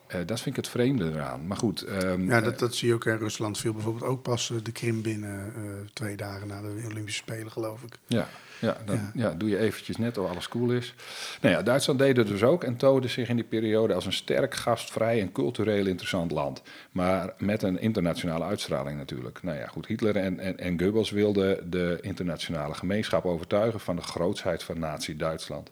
Eh, 0.08 0.20
dat 0.26 0.42
vind 0.42 0.58
ik 0.58 0.64
het 0.64 0.72
vreemde 0.72 1.12
eraan. 1.12 1.48
Maar 1.48 1.58
goed. 1.58 1.82
ehm, 1.82 2.30
Ja, 2.30 2.42
dat, 2.42 2.60
dat 2.60 2.76
zie 2.76 2.88
je 2.88 2.94
ook. 2.94 3.06
in 3.06 3.18
Rusland 3.18 3.58
viel 3.58 3.74
bijvoorbeeld 3.74 4.06
ook 4.12 4.22
pas 4.22 4.52
eh, 4.52 4.58
de 4.64 4.72
Krim 4.72 5.02
binnen 5.02 5.54
eh, 5.56 5.62
twee 5.94 6.16
dagen 6.16 6.48
na 6.48 6.62
de 6.62 6.84
Olympische 6.92 7.22
Spelen, 7.24 7.52
geloof 7.52 7.84
ik. 7.84 7.98
Ja, 8.08 8.28
ja, 8.60 8.78
dan 8.86 8.96
Ja. 8.96 9.12
ja. 9.14 9.32
doe 9.34 9.50
je 9.50 9.58
eventjes 9.58 9.98
net 9.98 10.18
of 10.18 10.30
alles 10.30 10.48
cool 10.48 10.72
is. 10.72 10.94
Nou 11.42 11.56
ja, 11.56 11.62
Duitsland 11.62 12.00
deed 12.00 12.18
het 12.18 12.28
dus 12.28 12.44
ook 12.44 12.64
en 12.64 12.76
toonde 12.78 13.08
zich 13.08 13.30
in 13.30 13.36
die 13.36 13.46
periode 13.46 13.94
als 13.94 14.06
een 14.06 14.14
sterk, 14.14 14.56
gastvrij 14.56 15.22
en 15.22 15.32
cultureel 15.32 15.86
interessant 15.86 16.32
land. 16.32 16.62
Maar 16.92 17.34
met 17.38 17.64
een 17.64 17.80
internationale 17.80 18.44
uitstraling 18.46 18.98
natuurlijk. 18.98 19.40
Nou 19.44 19.58
ja, 19.58 19.68
goed, 19.68 19.86
Hitler 19.86 20.16
en, 20.16 20.40
en, 20.40 20.58
en 20.58 20.80
Goebbels 20.80 21.10
wilden 21.12 21.70
de 21.70 21.98
internationale 22.02 22.74
gemeenschap 22.74 23.26
overtuigen 23.26 23.80
van 23.80 23.96
de 23.96 24.02
grootsheid 24.02 24.64
van 24.64 24.80
nazi-Duitsland. 24.80 25.72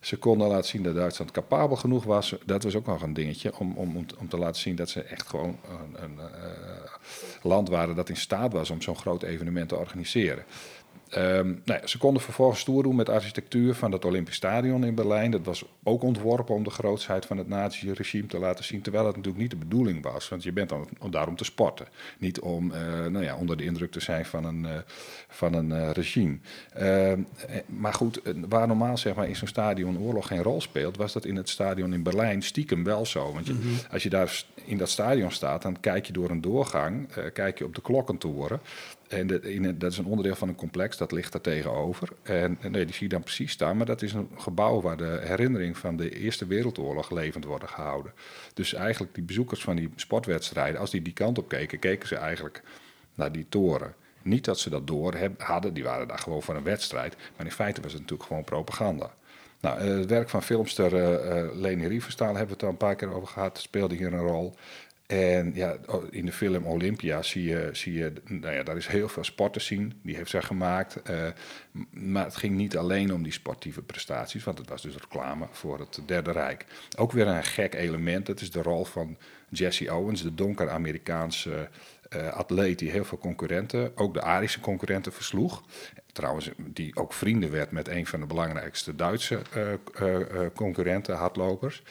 Ze 0.00 0.16
konden 0.16 0.48
laten 0.48 0.68
zien 0.68 0.82
dat 0.82 0.94
Duitsland 0.94 1.30
capabel 1.30 1.76
genoeg 1.76 2.04
was. 2.04 2.34
Dat 2.44 2.62
was 2.62 2.74
ook 2.74 2.86
nog 2.86 3.02
een 3.02 3.14
dingetje 3.14 3.58
om, 3.58 3.76
om, 3.76 4.06
om, 4.18 4.28
te 4.28 4.38
laten 4.38 4.60
zien 4.60 4.76
dat 4.76 4.88
ze 4.88 5.02
echt 5.02 5.28
gewoon 5.28 5.58
een, 5.68 6.02
een 6.02 6.18
eh, 6.18 6.90
land 7.42 7.68
waren 7.68 7.96
dat 7.96 8.08
in 8.08 8.16
staat 8.16 8.52
was 8.52 8.70
om 8.70 8.82
zo'n 8.82 8.96
groot 8.96 9.22
evenement 9.22 9.68
te 9.68 9.76
organiseren. 9.76 10.44
Ehm, 11.10 11.46
nou 11.46 11.80
ja, 11.80 11.86
ze 11.86 11.98
konden 11.98 12.22
vervolgens 12.22 12.60
stoer 12.60 12.82
doen 12.82 12.96
met 12.96 13.06
de 13.06 13.12
architectuur 13.12 13.74
van 13.74 13.92
het 13.92 14.04
Olympisch 14.04 14.34
Stadion 14.34 14.84
in 14.84 14.94
Berlijn. 14.94 15.30
Dat 15.30 15.44
was 15.44 15.64
ook 15.82 16.02
ontworpen 16.02 16.54
om 16.54 16.64
de 16.64 16.70
grootsheid 16.70 17.26
van 17.26 17.36
het 17.36 17.48
nazi-regime 17.48 18.26
te 18.26 18.38
laten 18.38 18.64
zien. 18.64 18.80
Terwijl 18.80 19.06
het 19.06 19.16
natuurlijk 19.16 19.42
niet 19.42 19.50
de 19.50 19.66
bedoeling 19.66 20.02
was. 20.02 20.28
Want 20.28 20.42
je 20.42 20.52
bent 20.52 20.68
dan 20.68 20.88
om, 20.98 21.10
daarom 21.10 21.36
te 21.36 21.44
sporten. 21.44 21.86
Niet 22.18 22.40
om 22.40 22.70
uh, 22.70 23.06
nou 23.06 23.24
ja, 23.24 23.36
onder 23.36 23.56
de 23.56 23.64
indruk 23.64 23.90
te 23.90 24.00
zijn 24.00 24.24
van 24.24 24.44
een, 24.44 24.62
uh, 24.62 24.70
van 25.28 25.54
een 25.54 25.70
uh, 25.70 25.90
regime. 25.90 26.38
Ehm, 26.72 27.20
maar 27.66 27.94
goed, 27.94 28.20
waar 28.48 28.66
normaal 28.66 28.98
zeg 28.98 29.14
maar, 29.14 29.28
in 29.28 29.36
zo'n 29.36 29.48
stadion 29.48 30.00
oorlog 30.00 30.26
geen 30.26 30.42
rol 30.42 30.60
speelt, 30.60 30.96
was 30.96 31.12
dat 31.12 31.24
in 31.24 31.36
het 31.36 31.48
stadion 31.48 31.92
in 31.92 32.02
Berlijn 32.02 32.42
stiekem 32.42 32.84
wel 32.84 33.06
zo. 33.06 33.32
Want 33.32 33.46
je, 33.46 33.52
mm 33.52 33.60
-hmm. 33.60 33.76
als 33.90 34.02
je 34.02 34.08
daar 34.08 34.44
in 34.64 34.78
dat 34.78 34.90
stadion 34.90 35.30
staat, 35.30 35.62
dan 35.62 35.80
kijk 35.80 36.06
je 36.06 36.12
door 36.12 36.30
een 36.30 36.40
doorgang, 36.40 37.08
kijk 37.32 37.58
je 37.58 37.64
op 37.64 37.74
de 37.74 37.80
klokkentoren. 37.80 38.60
En 39.08 39.42
in, 39.42 39.78
dat 39.78 39.92
is 39.92 39.98
een 39.98 40.04
onderdeel 40.04 40.34
van 40.34 40.48
een 40.48 40.54
complex, 40.54 40.96
dat 40.96 41.12
ligt 41.12 41.32
daar 41.32 41.40
tegenover. 41.40 42.08
En, 42.22 42.58
en 42.60 42.70
nee, 42.70 42.84
die 42.84 42.94
zie 42.94 43.02
je 43.02 43.08
dan 43.08 43.22
precies 43.22 43.52
staan, 43.52 43.76
maar 43.76 43.86
dat 43.86 44.02
is 44.02 44.12
een 44.12 44.28
gebouw 44.36 44.80
waar 44.80 44.96
de 44.96 45.20
herinnering 45.22 45.78
van 45.78 45.96
de 45.96 46.10
Eerste 46.10 46.46
Wereldoorlog 46.46 47.10
levend 47.10 47.44
worden 47.44 47.68
gehouden. 47.68 48.12
Dus 48.54 48.74
eigenlijk 48.74 49.14
die 49.14 49.24
bezoekers 49.24 49.62
van 49.62 49.76
die 49.76 49.90
sportwedstrijden, 49.96 50.80
als 50.80 50.90
die 50.90 51.02
die 51.02 51.12
kant 51.12 51.38
op 51.38 51.48
keken, 51.48 51.78
keken 51.78 52.08
ze 52.08 52.16
eigenlijk 52.16 52.62
naar 53.14 53.32
die 53.32 53.46
toren. 53.48 53.94
Niet 54.22 54.44
dat 54.44 54.58
ze 54.58 54.70
dat 54.70 54.86
door 54.86 55.14
hadden, 55.38 55.74
die 55.74 55.84
waren 55.84 56.08
daar 56.08 56.18
gewoon 56.18 56.42
voor 56.42 56.56
een 56.56 56.62
wedstrijd, 56.62 57.16
maar 57.36 57.46
in 57.46 57.52
feite 57.52 57.80
was 57.80 57.92
het 57.92 58.00
natuurlijk 58.00 58.28
gewoon 58.28 58.44
propaganda. 58.44 59.10
Nou, 59.60 59.80
het 59.80 60.10
werk 60.10 60.28
van 60.28 60.42
filmster 60.42 60.92
uh, 60.92 61.54
Leni 61.54 61.86
Riefenstahl 61.86 62.36
hebben 62.36 62.46
we 62.46 62.52
het 62.52 62.62
al 62.62 62.68
een 62.68 62.76
paar 62.76 62.96
keer 62.96 63.14
over 63.14 63.28
gehad, 63.28 63.58
speelde 63.58 63.94
hier 63.94 64.12
een 64.12 64.26
rol. 64.26 64.54
En 65.08 65.52
ja, 65.54 65.76
in 66.10 66.26
de 66.26 66.32
film 66.32 66.66
Olympia 66.66 67.22
zie 67.22 67.44
je, 67.44 67.68
zie 67.72 67.92
je 67.92 68.12
nou 68.24 68.54
ja, 68.54 68.62
daar 68.62 68.76
is 68.76 68.86
heel 68.86 69.08
veel 69.08 69.24
sport 69.24 69.52
te 69.52 69.60
zien. 69.60 70.00
Die 70.02 70.16
heeft 70.16 70.30
zij 70.30 70.42
gemaakt. 70.42 71.00
Uh, 71.10 71.26
maar 71.90 72.24
het 72.24 72.36
ging 72.36 72.56
niet 72.56 72.76
alleen 72.76 73.12
om 73.12 73.22
die 73.22 73.32
sportieve 73.32 73.82
prestaties, 73.82 74.44
want 74.44 74.58
het 74.58 74.68
was 74.68 74.82
dus 74.82 74.94
reclame 74.94 75.46
voor 75.50 75.78
het 75.78 76.00
Derde 76.06 76.32
Rijk. 76.32 76.64
Ook 76.96 77.12
weer 77.12 77.26
een 77.26 77.44
gek 77.44 77.74
element, 77.74 78.26
dat 78.26 78.40
is 78.40 78.50
de 78.50 78.62
rol 78.62 78.84
van 78.84 79.16
Jesse 79.48 79.94
Owens, 79.94 80.22
de 80.22 80.34
donker 80.34 80.70
Amerikaanse 80.70 81.68
uh, 82.16 82.28
atleet 82.28 82.78
die 82.78 82.90
heel 82.90 83.04
veel 83.04 83.18
concurrenten, 83.18 83.96
ook 83.96 84.14
de 84.14 84.22
Arische 84.22 84.60
concurrenten, 84.60 85.12
versloeg. 85.12 85.62
Trouwens, 86.12 86.50
die 86.56 86.96
ook 86.96 87.12
vrienden 87.12 87.50
werd 87.50 87.70
met 87.70 87.88
een 87.88 88.06
van 88.06 88.20
de 88.20 88.26
belangrijkste 88.26 88.94
Duitse 88.94 89.40
uh, 89.56 90.46
concurrenten, 90.54 91.16
hardlopers. 91.16 91.82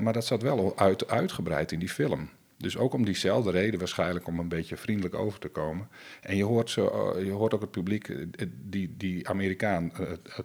maar 0.00 0.12
dat 0.12 0.26
zat 0.26 0.42
wel 0.42 0.78
uit, 0.78 1.08
uitgebreid 1.08 1.72
in 1.72 1.78
die 1.78 1.88
film. 1.88 2.28
Dus 2.58 2.76
ook 2.76 2.92
om 2.92 3.04
diezelfde 3.04 3.50
reden 3.50 3.78
waarschijnlijk 3.78 4.26
om 4.26 4.38
een 4.38 4.48
beetje 4.48 4.76
vriendelijk 4.76 5.14
over 5.14 5.38
te 5.38 5.48
komen. 5.48 5.88
En 6.20 6.36
je 6.36 6.44
hoort, 6.44 6.70
zo, 6.70 7.14
je 7.24 7.30
hoort 7.30 7.54
ook 7.54 7.60
het 7.60 7.70
publiek 7.70 8.16
die, 8.62 8.94
die 8.96 9.28
Amerikaan 9.28 9.92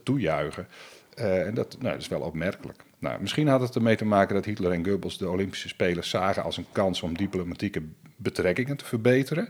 toejuichen. 0.03 0.67
en 1.15 1.53
dat, 1.53 1.75
nou, 1.79 1.91
dat 1.91 2.01
is 2.01 2.07
wel 2.07 2.21
opmerkelijk. 2.21 2.83
Nou, 2.99 3.21
misschien 3.21 3.47
had 3.47 3.61
het 3.61 3.75
ermee 3.75 3.95
te 3.95 4.05
maken 4.05 4.35
dat 4.35 4.45
Hitler 4.45 4.71
en 4.71 4.85
Goebbels 4.85 5.17
de 5.17 5.29
Olympische 5.29 5.67
Spelen 5.67 6.03
zagen 6.03 6.43
als 6.43 6.57
een 6.57 6.65
kans 6.71 7.01
om 7.01 7.17
diplomatieke 7.17 7.81
betrekkingen 8.15 8.77
te 8.77 8.85
verbeteren. 8.85 9.49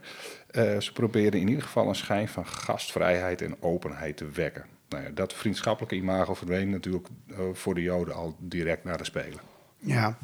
Ze 0.79 0.89
probeerden 0.93 1.39
in 1.39 1.47
ieder 1.47 1.63
geval 1.63 1.87
een 1.87 1.95
schijn 1.95 2.27
van 2.27 2.47
gastvrijheid 2.47 3.41
en 3.41 3.61
openheid 3.61 4.17
te 4.17 4.29
wekken. 4.29 4.65
Nou 4.89 5.03
ja, 5.03 5.09
dat 5.09 5.33
vriendschappelijke 5.33 5.95
imago 5.95 6.33
verdween 6.33 6.69
natuurlijk 6.69 7.07
voor 7.53 7.75
de 7.75 7.81
Joden 7.81 8.15
al 8.15 8.35
direct 8.39 8.83
na 8.83 8.97
de 8.97 9.03
Spelen. 9.03 9.39
Ja, 9.77 10.17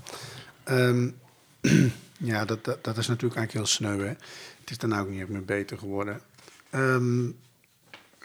um, 0.69 1.15
ja 2.31 2.45
dat, 2.45 2.63
dat, 2.63 2.97
is 2.97 3.07
natuurlijk 3.07 3.35
eigenlijk 3.35 3.51
heel 3.51 3.65
sneu. 3.65 3.99
Hè? 3.99 4.13
Het 4.59 4.69
is 4.69 4.77
daarna 4.77 4.99
ook 4.99 5.09
niet 5.09 5.29
meer 5.29 5.45
beter 5.45 5.77
geworden. 5.77 6.21
Um, 6.75 7.35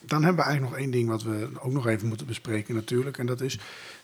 dan 0.06 0.22
hebben 0.22 0.44
we 0.44 0.50
eigenlijk 0.50 0.70
nog 0.70 0.82
één 0.82 0.90
ding 0.90 1.08
wat 1.08 1.22
we 1.22 1.48
ook 1.58 1.72
nog 1.72 1.86
even 1.86 2.08
moeten 2.08 2.26
bespreken 2.26 2.74
natuurlijk. 2.74 3.18
En 3.18 3.26
dat 3.26 3.40
is 3.40 3.58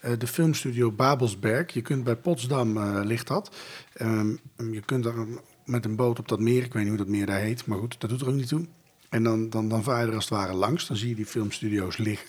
uh, 0.04 0.12
de 0.18 0.26
filmstudio 0.26 0.90
Babelsberg. 0.92 1.72
Je 1.72 1.82
kunt 1.82 2.04
bij 2.04 2.16
Potsdam 2.16 2.76
uh, 2.76 3.00
ligt 3.04 3.26
dat. 3.26 3.56
Um, 4.00 4.40
je 4.70 4.80
kunt 4.80 5.04
er 5.04 5.26
met 5.64 5.84
een 5.84 5.96
boot 5.96 6.18
op 6.18 6.28
dat 6.28 6.40
meer, 6.40 6.62
ik 6.62 6.72
weet 6.72 6.82
niet 6.82 6.92
hoe 6.92 7.04
dat 7.04 7.14
meer 7.14 7.26
daar 7.26 7.40
heet, 7.40 7.66
maar 7.66 7.78
goed, 7.78 8.00
dat 8.00 8.10
doet 8.10 8.20
er 8.20 8.28
ook 8.28 8.34
niet 8.34 8.48
toe. 8.48 8.66
En 9.08 9.22
dan, 9.22 9.50
dan, 9.50 9.68
dan 9.68 9.82
vaar 9.82 10.00
je 10.00 10.08
er 10.08 10.14
als 10.14 10.24
het 10.24 10.34
ware 10.34 10.52
langs, 10.52 10.86
dan 10.86 10.96
zie 10.96 11.08
je 11.08 11.14
die 11.14 11.26
filmstudio's 11.26 11.96
liggen. 11.96 12.28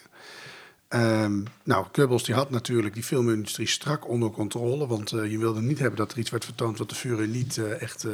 Um, 0.93 1.43
nou, 1.63 1.85
Kubbels 1.91 2.23
die 2.23 2.35
had 2.35 2.49
natuurlijk 2.49 2.93
die 2.93 3.03
filmindustrie 3.03 3.67
strak 3.67 4.07
onder 4.07 4.29
controle, 4.29 4.87
want 4.87 5.11
uh, 5.11 5.31
je 5.31 5.37
wilde 5.37 5.61
niet 5.61 5.79
hebben 5.79 5.97
dat 5.97 6.11
er 6.11 6.17
iets 6.17 6.29
werd 6.29 6.45
vertoond 6.45 6.77
wat 6.77 6.89
de 6.89 6.95
Führer 6.95 7.27
niet 7.27 7.57
echt 7.57 8.07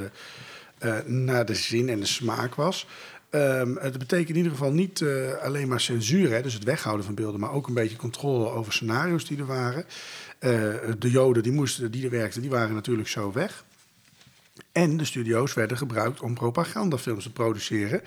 naar 1.06 1.46
de 1.46 1.56
zin 1.56 1.90
en 1.90 2.00
de 2.00 2.06
smaak 2.06 2.56
was. 2.56 2.88
Um, 3.32 3.78
het 3.78 3.98
betekent 3.98 4.30
in 4.30 4.36
ieder 4.36 4.52
geval 4.52 4.72
niet 4.72 5.06
alleen 5.42 5.68
maar 5.68 5.82
censuur, 5.82 6.32
hè, 6.32 6.42
dus 6.42 6.54
het 6.54 6.64
weghouden 6.64 7.06
van 7.06 7.16
beelden, 7.16 7.40
maar 7.40 7.52
ook 7.52 7.68
een 7.68 7.74
beetje 7.74 7.98
controle 7.98 8.50
over 8.50 8.74
scenario's 8.74 9.26
die 9.26 9.38
er 9.38 9.46
waren. 9.46 9.86
De 11.00 11.12
Joden 11.12 11.44
die, 11.44 11.52
moesten, 11.52 11.92
die 11.92 12.04
er 12.04 12.12
werkten, 12.12 12.42
die 12.42 12.50
waren 12.50 12.76
natuurlijk 12.76 13.08
zo 13.08 13.32
weg. 13.32 13.66
En 14.72 14.98
de 14.98 15.06
studio's 15.06 15.54
werden 15.54 15.78
gebruikt 15.78 16.22
om 16.22 16.34
propagandafilms 16.34 17.24
te 17.24 17.32
produceren. 17.32 18.02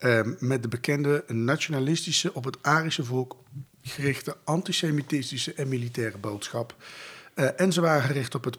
Uh, 0.00 0.20
met 0.38 0.62
de 0.62 0.68
bekende 0.68 1.24
nationalistische, 1.28 2.34
op 2.34 2.44
het 2.44 2.56
Arische 2.62 3.04
volk 3.04 3.36
gerichte 3.86 4.36
antisemitistische 4.44 5.54
en 5.54 5.68
militaire 5.68 6.18
boodschap. 6.18 6.74
Uh, 7.34 7.60
en 7.60 7.72
ze 7.72 7.80
waren 7.80 8.02
gericht 8.02 8.34
op 8.34 8.44
het 8.44 8.58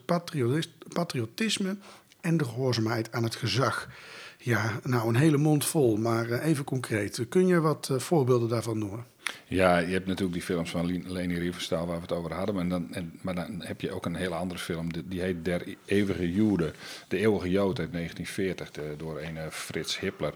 patriotisme 0.93 1.77
en 2.21 2.37
de 2.37 2.45
gehoorzaamheid 2.45 3.11
aan 3.11 3.23
het 3.23 3.35
gezag. 3.35 3.89
Ja, 4.37 4.79
nou 4.83 5.07
een 5.07 5.15
hele 5.15 5.37
mond 5.37 5.65
vol, 5.65 5.97
maar 5.97 6.27
uh, 6.27 6.45
even 6.45 6.63
concreet. 6.63 7.25
Kun 7.29 7.47
je 7.47 7.59
wat 7.59 7.89
uh, 7.91 7.99
voorbeelden 7.99 8.49
daarvan 8.49 8.77
noemen? 8.77 9.05
Ja, 9.47 9.77
je 9.77 9.91
hebt 9.91 10.07
natuurlijk 10.07 10.33
die 10.33 10.43
films 10.43 10.69
van 10.69 11.11
Leni 11.11 11.39
Riefenstahl 11.39 11.85
waar 11.85 11.95
we 11.95 12.01
het 12.01 12.11
over 12.11 12.33
hadden. 12.33 12.55
Maar 12.55 12.69
dan, 12.69 12.93
en, 12.93 13.19
maar 13.21 13.35
dan 13.35 13.61
heb 13.63 13.81
je 13.81 13.91
ook 13.91 14.05
een 14.05 14.15
hele 14.15 14.35
andere 14.35 14.59
film. 14.59 14.93
Die, 14.93 15.07
die 15.07 15.21
heet 15.21 15.45
Der 15.45 15.63
Eeuwige 15.85 16.33
Joden. 16.33 16.73
De 17.07 17.17
Eeuwige 17.17 17.49
Jood 17.49 17.79
uit 17.79 17.91
1940 17.91 18.71
de, 18.71 18.93
door 18.97 19.21
een 19.21 19.51
Frits 19.51 19.99
Hippler 19.99 20.33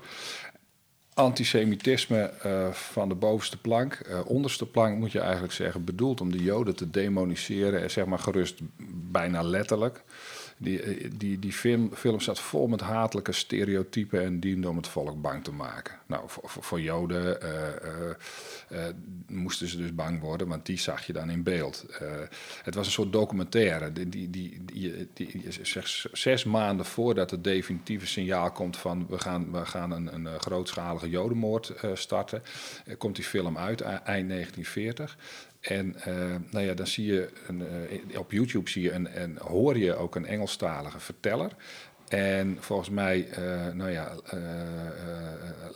antisemitisme 1.13 2.34
uh, 2.45 2.67
van 2.71 3.10
de 3.10 3.15
bovenste 3.15 3.58
plank. 3.58 4.00
Uh, 4.10 4.19
onderste 4.26 4.65
plank 4.65 4.97
moet 4.97 5.12
je 5.12 5.19
eigenlijk 5.19 5.54
zeggen, 5.54 5.84
bedoeld 5.84 6.21
om 6.21 6.32
de 6.32 6.43
Joden 6.43 6.76
te 6.76 6.89
demoniseren. 6.89 7.82
En 7.82 7.91
zeg 7.91 8.06
maar 8.06 8.19
gerust 8.19 8.60
bijna 9.12 9.41
letterlijk. 9.41 10.04
Die, 10.62 10.82
eh, 10.82 11.10
die, 11.17 11.39
die 11.39 11.54
film, 11.54 11.89
film 11.93 12.19
staat 12.19 12.39
vol 12.39 12.67
met 12.67 12.82
hatelijke 12.82 13.32
stereotypen 13.32 14.21
en 14.21 14.39
diende 14.39 14.69
om 14.69 14.78
het 14.78 14.88
volk 14.88 15.21
bang 15.21 15.43
te 15.43 15.52
maken. 15.52 15.95
Nou, 16.06 16.24
voor, 16.28 16.63
voor 16.63 16.82
Joden 16.82 17.38
uh, 17.43 18.10
uh, 18.71 18.86
moesten 19.28 19.67
ze 19.67 19.78
dus 19.78 19.95
bang 19.95 20.19
worden, 20.19 20.47
want 20.47 20.65
die 20.65 20.78
zag 20.78 21.06
je 21.06 21.13
dan 21.13 21.30
in 21.30 21.43
beeld. 21.43 21.86
het 22.63 22.76
was 22.76 22.86
een 22.86 22.91
soort 22.91 23.12
documentaire. 23.12 23.93
Die, 23.93 24.30
die, 24.30 24.62
die, 24.65 25.43
zes 26.12 26.43
maanden 26.43 26.86
voordat 26.86 27.32
het 27.32 27.43
definitieve 27.43 28.08
signaal 28.08 28.52
komt 28.52 28.78
van 28.78 29.06
we 29.10 29.19
gaan, 29.19 29.52
we 29.52 29.65
gaan 29.65 29.91
een, 29.91 30.13
een 30.13 30.39
grootschalige 30.39 31.10
Jodenmoord 31.10 31.74
starten, 31.93 32.43
komt 32.97 33.15
die 33.15 33.26
film 33.26 33.58
uit, 33.58 33.82
eind 33.82 34.30
1940. 34.30 35.17
En 35.62 35.95
uh, 36.08 36.36
nou 36.50 36.65
ja, 36.65 36.74
dan 36.74 36.88
zie 36.88 37.06
je 37.06 37.30
een, 37.47 37.62
uh, 38.12 38.19
op 38.19 38.32
YouTube 38.32 38.69
zie 38.69 38.84
je 38.84 38.91
en, 38.91 39.13
en 39.13 39.38
hoor 39.38 39.78
je 39.78 39.95
ook 39.95 40.15
een 40.15 40.26
Engelstalige 40.26 41.00
verteller. 41.00 41.52
En 42.08 42.58
volgens 42.60 42.89
mij, 42.89 43.28
uh, 43.39 43.67
nou 43.74 43.91
ja, 43.91 44.15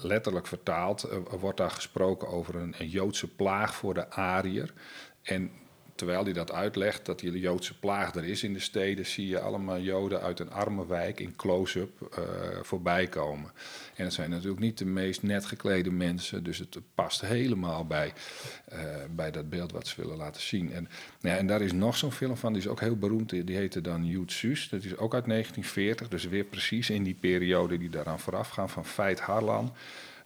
letterlijk 0.01 0.47
vertaald, 0.47 1.07
wordt 1.39 1.57
daar 1.57 1.71
gesproken 1.71 2.27
over 2.27 2.55
een, 2.55 2.75
een, 2.77 2.89
Joodse 2.89 3.27
plaag 3.27 3.75
voor 3.75 3.93
de 3.93 4.09
Ariër. 4.09 4.73
En 5.21 5.51
terwijl 5.95 6.23
hij 6.23 6.33
dat 6.33 6.51
uitlegt, 6.51 7.05
dat 7.05 7.19
die 7.19 7.39
Joodse 7.39 7.79
plaag 7.79 8.15
er 8.15 8.25
is 8.25 8.43
in 8.43 8.53
de 8.53 8.59
steden, 8.59 9.05
zie 9.05 9.27
je 9.27 9.39
allemaal 9.39 9.79
Joden 9.79 10.21
uit 10.21 10.39
een 10.39 10.51
arme 10.51 10.87
wijk 10.87 11.19
in 11.19 11.35
close-up 11.35 12.17
uh, 12.19 12.25
voorbij 12.61 13.07
komen. 13.07 13.51
En 13.95 14.03
het 14.03 14.13
zijn 14.13 14.29
natuurlijk 14.29 14.59
niet 14.59 14.77
de 14.77 14.85
meest 14.85 15.23
net 15.23 15.45
geklede 15.45 15.91
mensen, 15.91 16.43
dus 16.43 16.57
het 16.57 16.77
past 16.95 17.21
helemaal 17.21 17.85
bij, 17.85 18.13
uh, 18.73 18.79
bij 19.09 19.31
dat 19.31 19.49
beeld 19.49 19.71
wat 19.71 19.87
ze 19.87 20.01
willen 20.01 20.17
laten 20.17 20.41
zien. 20.41 20.73
En, 20.73 20.89
ja, 21.19 21.37
en 21.37 21.47
daar 21.47 21.61
is 21.61 21.73
nog 21.73 21.97
zo'n 21.97 22.11
film 22.11 22.37
van, 22.37 22.53
die 22.53 22.61
is 22.61 22.67
ook 22.67 22.79
heel 22.79 22.97
beroemd, 22.97 23.29
die 23.29 23.55
heette 23.55 23.81
dan 23.81 24.05
Jood 24.05 24.31
Sus. 24.31 24.69
Dat 24.69 24.83
is 24.83 24.97
ook 24.97 25.13
uit 25.13 25.25
1940, 25.25 26.07
dus 26.07 26.25
weer 26.25 26.43
precies 26.43 26.89
in 26.89 27.03
die 27.03 27.17
periode 27.19 27.77
die 27.77 27.89
daaraan 27.89 28.19
vooraf 28.19 28.49
gaan, 28.49 28.69
van 28.69 28.85
Feit 28.85 29.19
Harlan 29.19 29.75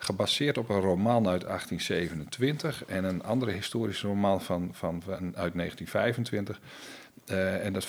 gebaseerd 0.02 0.58
op 0.58 0.70
een 0.70 0.80
roman 0.80 1.28
uit 1.28 1.42
1827 1.42 2.86
en 2.86 3.04
een 3.04 3.24
andere 3.24 3.52
historische 3.52 4.08
roman 4.08 4.42
van, 4.42 4.70
van, 4.74 5.02
uit 5.36 5.54
1925. 5.54 6.60
Eh, 7.26 7.66
en 7.66 7.74
dat 7.74 7.88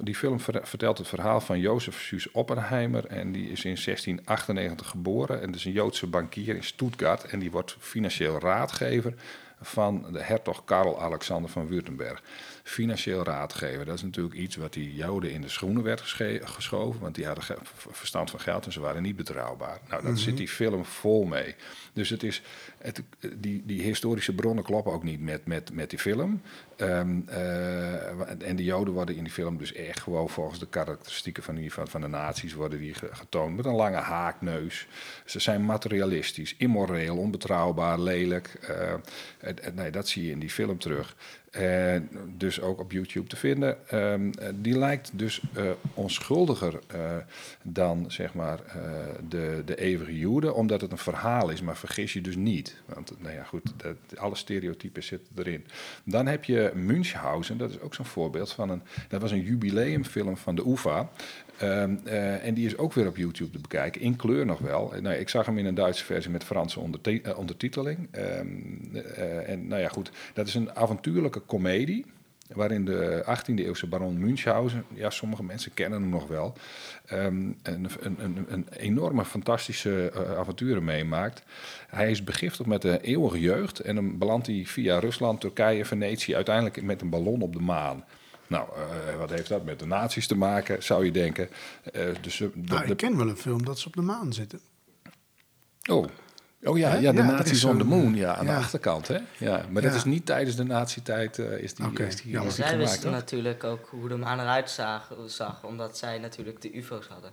die 0.00 0.14
film 0.14 0.40
ver- 0.40 0.66
vertelt 0.66 0.98
het 0.98 1.08
verhaal 1.08 1.40
van 1.40 1.60
Jozef 1.60 2.00
Suus 2.00 2.30
Oppenheimer. 2.30 3.06
En 3.06 3.32
die 3.32 3.50
is 3.50 3.64
in 3.64 3.76
1698 3.76 4.86
geboren. 4.86 5.40
En 5.40 5.46
dat 5.46 5.54
is 5.54 5.64
een 5.64 5.72
Joodse 5.72 6.06
bankier 6.06 6.56
in 6.56 6.64
Stuttgart. 6.64 7.24
En 7.24 7.38
die 7.38 7.50
wordt 7.50 7.76
financieel 7.78 8.38
raadgever 8.38 9.14
van 9.60 10.06
de 10.12 10.22
hertog 10.22 10.64
Karel 10.64 11.02
Alexander 11.02 11.50
van 11.50 11.66
Württemberg. 11.66 12.22
Financieel 12.70 13.22
raadgever, 13.24 13.84
dat 13.84 13.94
is 13.94 14.02
natuurlijk 14.02 14.34
iets 14.34 14.56
wat 14.56 14.72
die 14.72 14.94
Joden 14.94 15.30
in 15.30 15.40
de 15.40 15.48
schoenen 15.48 15.82
werd 15.82 16.00
geschoven. 16.44 17.00
Want 17.00 17.14
die 17.14 17.26
hadden 17.26 17.44
verstand 17.90 18.30
van 18.30 18.40
geld 18.40 18.64
en 18.66 18.72
ze 18.72 18.80
waren 18.80 19.02
niet 19.02 19.16
betrouwbaar. 19.16 19.78
Nou, 19.88 20.02
daar 20.02 20.18
zit 20.18 20.36
die 20.36 20.48
film 20.48 20.84
vol 20.84 21.24
mee. 21.24 21.54
Dus 21.92 22.08
het 22.08 22.22
is, 22.22 22.42
het, 22.78 23.02
die, 23.36 23.62
die 23.66 23.82
historische 23.82 24.34
bronnen 24.34 24.64
kloppen 24.64 24.92
ook 24.92 25.02
niet 25.02 25.20
met, 25.20 25.46
met, 25.46 25.72
met 25.72 25.90
die 25.90 25.98
film. 25.98 26.42
Ehm, 26.76 27.20
eh, 27.26 28.48
en 28.48 28.56
de 28.56 28.64
Joden 28.64 28.94
worden 28.94 29.16
in 29.16 29.24
die 29.24 29.32
film 29.32 29.56
dus 29.58 29.72
echt 29.72 30.00
gewoon 30.00 30.28
volgens 30.28 30.58
de 30.58 30.66
karakteristieken 30.66 31.42
van, 31.42 31.54
die, 31.54 31.72
van, 31.72 31.88
van 31.88 32.00
de 32.00 32.06
nazi's 32.06 32.52
worden 32.54 32.78
die 32.78 32.94
ge- 32.94 33.08
getoond. 33.12 33.56
Met 33.56 33.64
een 33.66 33.74
lange 33.74 33.96
haakneus. 33.96 34.86
Ze 35.24 35.40
zijn 35.40 35.64
materialistisch, 35.64 36.54
immoreel, 36.58 37.16
onbetrouwbaar, 37.16 38.00
lelijk. 38.00 38.46
Eh, 38.60 38.94
het- 39.38 39.74
nee, 39.74 39.90
dat 39.90 40.08
zie 40.08 40.24
je 40.24 40.30
in 40.30 40.38
die 40.38 40.50
film 40.50 40.78
terug. 40.78 41.16
En 41.50 42.08
dus 42.36 42.60
ook 42.60 42.80
op 42.80 42.92
YouTube 42.92 43.28
te 43.28 43.36
vinden. 43.36 43.88
Ehm, 43.88 44.30
eh, 44.30 44.48
die 44.54 44.78
lijkt 44.78 45.10
dus 45.12 45.40
eh, 45.54 45.70
onschuldiger 45.94 46.78
eh, 46.86 47.16
dan 47.62 48.04
zeg 48.08 48.34
maar 48.34 48.58
eh, 48.66 48.82
de, 49.28 49.62
de 49.64 49.76
eeuwige 49.76 50.18
Joden, 50.18 50.54
omdat 50.54 50.80
het 50.80 50.92
een 50.92 50.98
verhaal 50.98 51.48
is. 51.48 51.62
Maar 51.62 51.76
vergis 51.76 52.12
je 52.12 52.20
dus 52.20 52.36
niet. 52.36 52.82
Want 52.86 53.12
nou 53.18 53.34
ja, 53.34 53.42
goed, 53.42 53.72
dat, 53.76 53.96
alle 54.16 54.34
stereotypen 54.34 55.02
zitten 55.02 55.32
erin. 55.36 55.66
Dan 56.04 56.26
heb 56.26 56.44
je 56.44 56.72
Münchhausen, 56.74 57.58
dat 57.58 57.70
is 57.70 57.80
ook 57.80 57.94
zo'n 57.94 58.04
voorbeeld 58.04 58.52
van 58.52 58.70
een. 58.70 58.82
Dat 59.08 59.20
was 59.20 59.30
een 59.30 59.42
jubileumfilm 59.42 60.36
van 60.36 60.54
de 60.54 60.64
UFA. 60.66 61.10
Ehm, 61.60 61.96
eh, 62.04 62.46
en 62.46 62.54
die 62.54 62.66
is 62.66 62.76
ook 62.76 62.92
weer 62.92 63.06
op 63.06 63.16
YouTube 63.16 63.50
te 63.50 63.58
bekijken, 63.58 64.00
in 64.00 64.16
kleur 64.16 64.46
nog 64.46 64.58
wel. 64.58 64.94
Eh, 64.94 65.00
nou, 65.00 65.16
ik 65.16 65.28
zag 65.28 65.46
hem 65.46 65.58
in 65.58 65.66
een 65.66 65.74
Duitse 65.74 66.04
versie 66.04 66.30
met 66.30 66.44
Franse 66.44 66.80
eh, 67.02 67.38
ondertiteling. 67.38 68.08
Ehm, 68.10 68.46
eh, 68.96 69.48
en 69.48 69.66
nou 69.66 69.80
ja, 69.80 69.88
goed, 69.88 70.10
dat 70.34 70.46
is 70.46 70.54
een 70.54 70.76
avontuurlijke 70.76 71.40
komedie. 71.40 72.06
Waarin 72.52 72.84
de 72.84 73.22
18e 73.24 73.64
eeuwse 73.64 73.86
baron 73.86 74.18
Münchhausen, 74.18 74.84
ja, 74.94 75.10
sommige 75.10 75.42
mensen 75.42 75.74
kennen 75.74 76.00
hem 76.00 76.10
nog 76.10 76.28
wel, 76.28 76.54
ehm, 77.06 77.52
een, 77.62 77.88
een, 78.00 78.46
een, 78.48 78.66
enorme 78.76 79.24
fantastische 79.24 80.12
avonturen 80.38 80.84
meemaakt. 80.84 81.42
Hij 81.88 82.10
is 82.10 82.24
begiftigd 82.24 82.68
met 82.68 82.82
de 82.82 83.00
eeuwige 83.00 83.40
jeugd 83.40 83.80
en 83.80 83.94
dan 83.94 84.18
belandt 84.18 84.46
hij 84.46 84.62
via 84.66 84.98
Rusland, 84.98 85.40
Turkije, 85.40 85.84
Venetië 85.84 86.34
uiteindelijk 86.34 86.82
met 86.82 87.00
een 87.00 87.10
ballon 87.10 87.42
op 87.42 87.52
de 87.52 87.60
maan. 87.60 88.04
Nou, 88.50 88.68
eh, 88.76 89.16
wat 89.16 89.30
heeft 89.30 89.48
dat 89.48 89.64
met 89.64 89.78
de 89.78 89.86
nazi's 89.86 90.26
te 90.26 90.36
maken, 90.36 90.82
zou 90.82 91.04
je 91.04 91.10
denken. 91.12 91.48
Eh, 91.92 92.02
dus, 92.20 92.40
eh, 92.40 92.48
de- 92.54 92.60
Nou, 92.72 92.86
de- 92.86 92.90
ik 92.92 92.96
ken 92.96 93.16
wel 93.16 93.28
een 93.28 93.36
film 93.36 93.64
dat 93.64 93.78
ze 93.78 93.86
op 93.86 93.94
de 93.94 94.02
maan 94.02 94.32
zitten. 94.32 94.60
oh. 95.90 96.06
oh 96.64 96.78
ja, 96.78 96.94
ja, 96.94 97.12
de 97.12 97.18
Ja, 97.18 97.24
nazi's 97.24 97.50
is 97.52 97.64
on 97.64 97.78
the 97.78 97.84
moon, 97.84 98.14
ja, 98.14 98.34
aan 98.36 98.44
ja. 98.46 98.52
de 98.52 98.58
achterkant. 98.58 99.08
Hè? 99.08 99.18
Ja, 99.38 99.64
maar 99.70 99.82
dat 99.82 99.90
Ja. 99.90 99.96
is 99.96 100.04
niet 100.04 100.26
tijdens 100.26 100.56
de 100.56 100.62
nazi-tijd 100.64 101.38
eh, 101.38 101.58
is 101.58 101.74
die, 101.74 101.86
Oké, 101.86 102.02
is 102.04 102.16
die, 102.22 102.40
die 102.40 102.50
Zij 102.50 102.66
gemaakt, 102.68 102.76
wisten 102.76 103.00
toch? 103.02 103.10
natuurlijk 103.12 103.64
ook 103.64 103.86
hoe 103.90 104.08
de 104.08 104.16
maan 104.16 104.40
eruit 104.40 104.70
zag, 104.70 105.12
zag, 105.26 105.64
omdat 105.64 105.98
zij 105.98 106.18
natuurlijk 106.18 106.62
de 106.62 106.76
UFO's 106.76 107.06
hadden. 107.06 107.30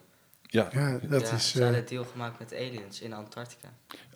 Ja. 0.48 0.68
Ja, 0.72 1.00
dat 1.02 1.30
ja, 1.30 1.36
is... 1.36 1.50
ze 1.52 1.58
hadden 1.58 1.76
eh, 1.76 1.80
het 1.82 1.90
deal 1.90 2.04
gemaakt 2.04 2.40
met 2.40 2.54
aliens 2.54 3.02
in 3.02 3.14
Antarctica. 3.14 3.68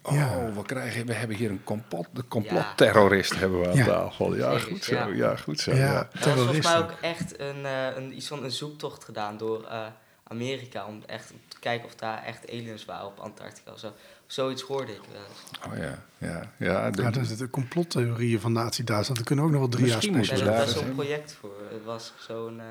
Oh, 0.01 0.13
Ja. 0.13 0.51
we, 0.53 0.61
krijgen, 0.61 1.05
we 1.05 1.13
hebben 1.13 1.37
hier 1.37 1.49
een 1.49 1.63
complot, 1.63 2.07
de 2.13 2.27
complotterrorist 2.27 3.35
hebben 3.39 3.59
we 3.61 3.67
aan 3.69 3.75
Ja. 3.75 3.85
tafel. 3.85 4.35
Ja, 4.35 4.59
goed 4.59 4.83
zo. 4.83 4.95
Ja, 4.95 5.07
ja. 5.07 5.35
goed 5.35 5.59
zo. 5.59 5.71
Ja. 5.71 5.77
Ja. 5.77 6.09
Er 6.13 6.35
was 6.35 6.43
volgens 6.45 6.65
mij 6.65 6.77
ook 6.77 6.91
echt 7.01 7.39
een, 7.39 7.65
eh, 7.65 7.95
een, 7.95 8.15
iets 8.15 8.27
van 8.27 8.43
een 8.43 8.51
zoektocht 8.51 9.03
gedaan 9.03 9.37
door 9.37 9.63
eh, 9.65 9.85
Amerika 10.23 10.85
om 10.85 11.03
echt 11.05 11.33
te 11.47 11.59
kijken 11.59 11.87
of 11.87 11.95
daar 11.95 12.23
echt 12.23 12.49
aliens 12.51 12.85
waren 12.85 13.05
op 13.07 13.19
Antarctica 13.19 13.71
of 13.71 13.79
zo. 13.79 13.93
Zoiets 14.27 14.61
hoorde 14.61 14.91
ik 14.91 15.01
wel 15.11 15.21
eens. 15.29 15.73
Oh 15.73 15.77
ja, 15.77 16.03
ja. 16.17 16.53
ja, 16.57 16.89
de- 16.89 17.01
ja, 17.01 17.09
dat 17.11 17.23
is 17.23 17.37
de 17.37 17.49
complottheorieën 17.49 18.39
van 18.39 18.51
Nazi-Duitsland. 18.51 19.19
Er 19.19 19.25
kunnen 19.25 19.45
ook 19.45 19.51
nog 19.51 19.59
wel 19.59 19.69
drie 19.69 19.85
jaar 19.87 20.05
Ja, 20.05 20.11
dat 20.35 20.39
daar 20.39 20.57
was 20.57 20.73
zo'n 20.73 20.93
project 20.95 21.33
voor. 21.33 21.55
Het 21.71 21.83
was 21.83 22.13
zo'n 22.19 22.61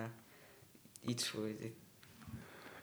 iets 1.06 1.28
voor. 1.28 1.44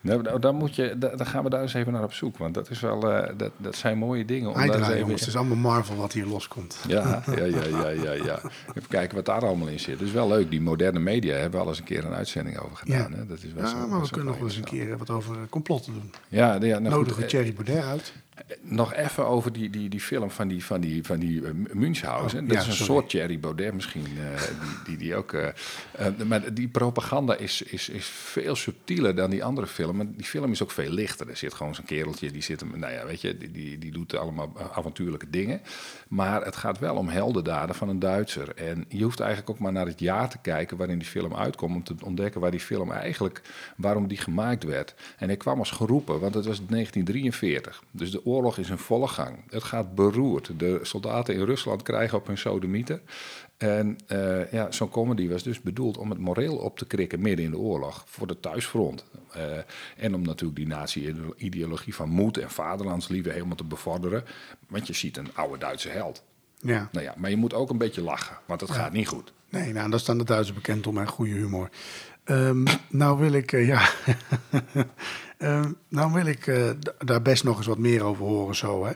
Nou, 0.01 0.39
dan, 0.39 0.55
moet 0.55 0.75
je, 0.75 0.95
da- 0.97 1.15
dan 1.15 1.25
gaan 1.25 1.43
we 1.43 1.49
daar 1.49 1.61
eens 1.61 1.73
even 1.73 1.93
naar 1.93 2.03
op 2.03 2.13
zoek. 2.13 2.37
Want 2.37 2.53
dat, 2.53 2.69
is 2.69 2.79
wel, 2.79 3.11
eh, 3.11 3.33
dat, 3.37 3.51
dat 3.57 3.75
zijn 3.75 3.97
mooie 3.97 4.25
dingen. 4.25 4.49
Om 4.49 4.55
daar 4.55 4.81
even- 4.81 4.97
jongens. 4.99 5.19
Het 5.19 5.29
is 5.29 5.35
allemaal 5.35 5.57
Marvel 5.57 5.95
wat 5.95 6.13
hier 6.13 6.25
loskomt. 6.25 6.77
Ja, 6.87 7.23
ja, 7.35 7.43
ja, 7.43 7.63
ja, 7.69 7.89
ja, 7.89 8.11
ja. 8.11 8.39
Even 8.69 8.89
kijken 8.89 9.15
wat 9.15 9.25
daar 9.25 9.45
allemaal 9.45 9.67
in 9.67 9.79
zit. 9.79 10.01
Is 10.01 10.11
wel 10.11 10.27
leuk. 10.27 10.49
Die 10.49 10.61
moderne 10.61 10.99
media 10.99 11.33
hebben 11.35 11.51
we 11.59 11.65
al 11.65 11.67
eens 11.71 11.79
een 11.79 11.83
keer 11.85 12.05
een 12.05 12.13
uitzending 12.13 12.59
over 12.59 12.77
gedaan. 12.77 13.11
Ja. 13.11 13.17
Hè? 13.17 13.25
Dat 13.25 13.43
is 13.43 13.53
wel 13.53 13.63
Ja, 13.63 13.69
zo, 13.69 13.87
maar 13.87 14.01
we 14.01 14.09
kunnen 14.09 14.33
nog 14.33 14.43
eens 14.43 14.55
een 14.57 14.63
keer 14.63 14.97
wat 14.97 15.09
over 15.09 15.35
eh, 15.35 15.41
complotten 15.49 15.93
doen. 15.93 16.11
Ja, 16.27 16.53
ja 16.53 16.79
nou 16.79 16.95
Nodigen 16.95 17.17
we 17.17 17.23
eh, 17.23 17.29
Thierry 17.29 17.53
Baudet 17.53 17.83
uit. 17.83 18.13
Nog 18.61 18.93
even 18.93 19.25
over 19.27 19.53
die, 19.53 19.69
die, 19.69 19.89
die 19.89 19.99
film 19.99 20.29
van 20.29 20.47
die, 20.47 20.65
van 20.65 20.81
die, 20.81 21.03
van 21.03 21.19
die 21.19 21.45
eh, 21.45 21.51
Münchhausen. 21.73 22.41
Oh, 22.41 22.47
dat 22.47 22.55
ja, 22.55 22.61
is 22.61 22.67
een 22.67 22.73
sorry. 22.73 22.91
soort 22.93 23.09
Thierry 23.09 23.39
Baudet 23.39 23.73
misschien. 23.73 24.03
eh, 24.03 24.41
die, 24.61 24.77
die, 24.85 24.97
die 24.97 25.15
ook, 25.15 25.33
eh, 25.33 25.47
maar 26.27 26.53
die 26.53 26.67
propaganda 26.67 27.35
is, 27.35 27.61
is, 27.61 27.89
is 27.89 28.05
veel 28.05 28.55
subtieler 28.55 29.15
dan 29.15 29.29
die 29.29 29.43
andere 29.43 29.67
film. 29.67 29.99
En 29.99 30.13
die 30.15 30.25
film 30.25 30.51
is 30.51 30.63
ook 30.63 30.71
veel 30.71 30.89
lichter. 30.89 31.29
Er 31.29 31.37
zit 31.37 31.53
gewoon 31.53 31.75
zo'n 31.75 31.85
kereltje, 31.85 32.31
die, 32.31 32.41
zit, 32.41 32.75
nou 32.75 32.93
ja, 32.93 33.05
weet 33.05 33.21
je, 33.21 33.37
die, 33.37 33.51
die, 33.51 33.77
die 33.77 33.91
doet 33.91 34.15
allemaal 34.15 34.51
avontuurlijke 34.73 35.29
dingen. 35.29 35.61
Maar 36.07 36.45
het 36.45 36.55
gaat 36.55 36.79
wel 36.79 36.95
om 36.95 37.07
heldendaden 37.09 37.75
van 37.75 37.89
een 37.89 37.99
Duitser. 37.99 38.55
En 38.55 38.85
je 38.87 39.03
hoeft 39.03 39.19
eigenlijk 39.19 39.49
ook 39.49 39.59
maar 39.59 39.71
naar 39.71 39.85
het 39.87 39.99
jaar 39.99 40.29
te 40.29 40.37
kijken 40.41 40.77
waarin 40.77 40.99
die 40.99 41.07
film 41.07 41.35
uitkomt... 41.35 41.75
om 41.75 41.83
te 41.83 42.05
ontdekken 42.05 42.41
waar 42.41 42.51
die 42.51 42.59
film 42.59 42.91
eigenlijk, 42.91 43.41
waarom 43.77 44.07
die 44.07 44.17
gemaakt 44.17 44.63
werd. 44.63 44.93
En 45.17 45.27
hij 45.27 45.37
kwam 45.37 45.59
als 45.59 45.71
geroepen, 45.71 46.19
want 46.19 46.33
het 46.33 46.45
was 46.45 46.57
1943. 46.65 47.83
Dus 47.91 48.11
de 48.11 48.25
oorlog 48.27 48.57
is 48.57 48.69
in 48.69 48.77
volle 48.77 49.07
gang. 49.07 49.37
Het 49.49 49.63
gaat 49.63 49.95
beroerd. 49.95 50.51
De 50.59 50.79
soldaten 50.81 51.33
in 51.33 51.43
Rusland 51.43 51.81
krijgen 51.81 52.17
op 52.17 52.27
hun 52.27 52.37
sodomieten. 52.37 53.01
En 53.57 53.97
eh, 54.07 54.51
ja, 54.51 54.71
zo'n 54.71 54.89
comedy 54.89 55.29
was 55.29 55.43
dus 55.43 55.61
bedoeld 55.61 55.97
om 55.97 56.09
het 56.09 56.19
moreel 56.19 56.55
op 56.57 56.77
te 56.77 56.85
krikken 56.85 57.21
midden 57.21 57.45
in 57.45 57.51
de 57.51 57.57
oorlog. 57.57 58.03
Voor 58.07 58.27
de 58.27 58.39
thuisfront. 58.39 59.05
Eh, 59.31 59.43
en 59.97 60.15
om 60.15 60.21
natuurlijk 60.21 60.57
die 60.57 60.67
nazi-ideologie 60.67 61.95
van 61.95 62.09
moed 62.09 62.37
en 62.37 62.49
vaderlandsliefde 62.49 63.31
helemaal 63.31 63.55
te 63.55 63.63
bevorderen. 63.63 64.23
Want 64.67 64.87
je 64.87 64.93
ziet 64.93 65.17
een 65.17 65.35
oude 65.35 65.57
Duitse 65.57 65.89
held. 65.89 66.23
Ja. 66.59 66.89
Nou 66.91 67.05
ja, 67.05 67.13
maar 67.17 67.29
je 67.29 67.37
moet 67.37 67.53
ook 67.53 67.69
een 67.69 67.77
beetje 67.77 68.01
lachen, 68.01 68.37
want 68.45 68.61
het 68.61 68.71
gaat 68.71 68.91
niet 68.91 69.07
goed. 69.07 69.33
Nee, 69.49 69.73
nou, 69.73 69.89
daar 69.89 69.99
staan 69.99 70.17
de 70.17 70.23
Duitsers 70.23 70.57
bekend 70.57 70.87
om 70.87 70.97
en 70.97 71.07
goede 71.07 71.31
humor. 71.31 71.69
Ehm, 72.23 72.65
nou 72.89 73.19
wil 73.19 73.31
ik, 73.31 73.51
eh, 73.51 73.67
ja, 73.67 73.89
Ehm, 75.37 75.71
nou 75.89 76.13
wil 76.13 76.25
ik 76.25 76.47
eh, 76.47 76.69
daar 76.99 77.21
best 77.21 77.43
nog 77.43 77.57
eens 77.57 77.67
wat 77.67 77.77
meer 77.77 78.03
over 78.03 78.25
horen 78.25 78.55
zo, 78.55 78.85
hè. 78.85 78.91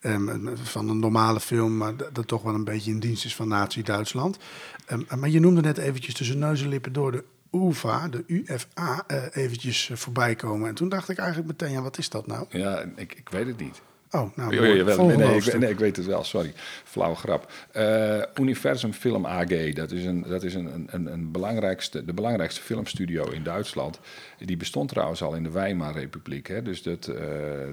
Ehm, 0.00 0.56
van 0.56 0.88
een 0.88 0.98
normale 0.98 1.40
film, 1.40 1.76
maar 1.76 1.96
dat 2.12 2.26
toch 2.26 2.42
wel 2.42 2.54
een 2.54 2.64
beetje 2.64 2.90
in 2.90 3.00
dienst 3.00 3.24
is 3.24 3.34
van 3.34 3.48
Nazi-Duitsland. 3.48 4.38
Ehm, 4.86 5.02
maar 5.18 5.28
je 5.28 5.40
noemde 5.40 5.60
net 5.60 5.78
eventjes 5.78 6.14
tussen 6.14 6.38
neus 6.38 6.62
en 6.62 6.68
lippen 6.68 6.92
door 6.92 7.12
de 7.12 7.24
UFA, 7.52 8.08
de 8.08 8.24
UFA, 8.26 9.04
eh, 9.06 9.22
eventjes 9.32 9.90
eh, 9.90 9.96
voorbij 9.96 10.34
komen. 10.34 10.68
En 10.68 10.74
toen 10.74 10.88
dacht 10.88 11.08
ik 11.08 11.18
eigenlijk 11.18 11.48
meteen, 11.48 11.72
ja, 11.72 11.82
wat 11.82 11.98
is 11.98 12.08
dat 12.08 12.26
nou? 12.26 12.46
Ja, 12.48 12.84
ik, 12.96 13.14
ik 13.14 13.28
weet 13.28 13.46
het 13.46 13.58
niet. 13.58 13.80
Oh, 14.10 14.36
nou. 14.36 14.60
Nee, 14.60 14.78
ik, 14.80 15.20
hoofdstuk. 15.20 15.58
nee, 15.58 15.70
ik 15.70 15.78
weet 15.78 15.96
het 15.96 16.06
wel, 16.06 16.24
sorry. 16.24 16.52
Flauwe 16.84 17.16
grap. 17.16 17.52
Eh, 17.72 18.22
Universum 18.40 18.92
Film 18.92 19.26
AG, 19.26 19.72
dat 19.72 19.90
is, 19.90 20.04
een, 20.04 20.22
dat 20.28 20.42
is 20.42 20.54
een, 20.54 20.88
een, 20.90 21.12
een 21.12 21.30
belangrijkste, 21.30 22.04
de 22.04 22.12
belangrijkste 22.12 22.60
filmstudio 22.60 23.30
in 23.30 23.42
Duitsland. 23.42 24.00
Die 24.38 24.56
bestond 24.56 24.88
trouwens 24.88 25.22
al 25.22 25.34
in 25.34 25.42
de 25.42 25.50
Weimarrepubliek, 25.50 26.46
hè, 26.46 26.62
dus 26.62 26.82
dat, 26.82 27.06
eh, 27.06 27.24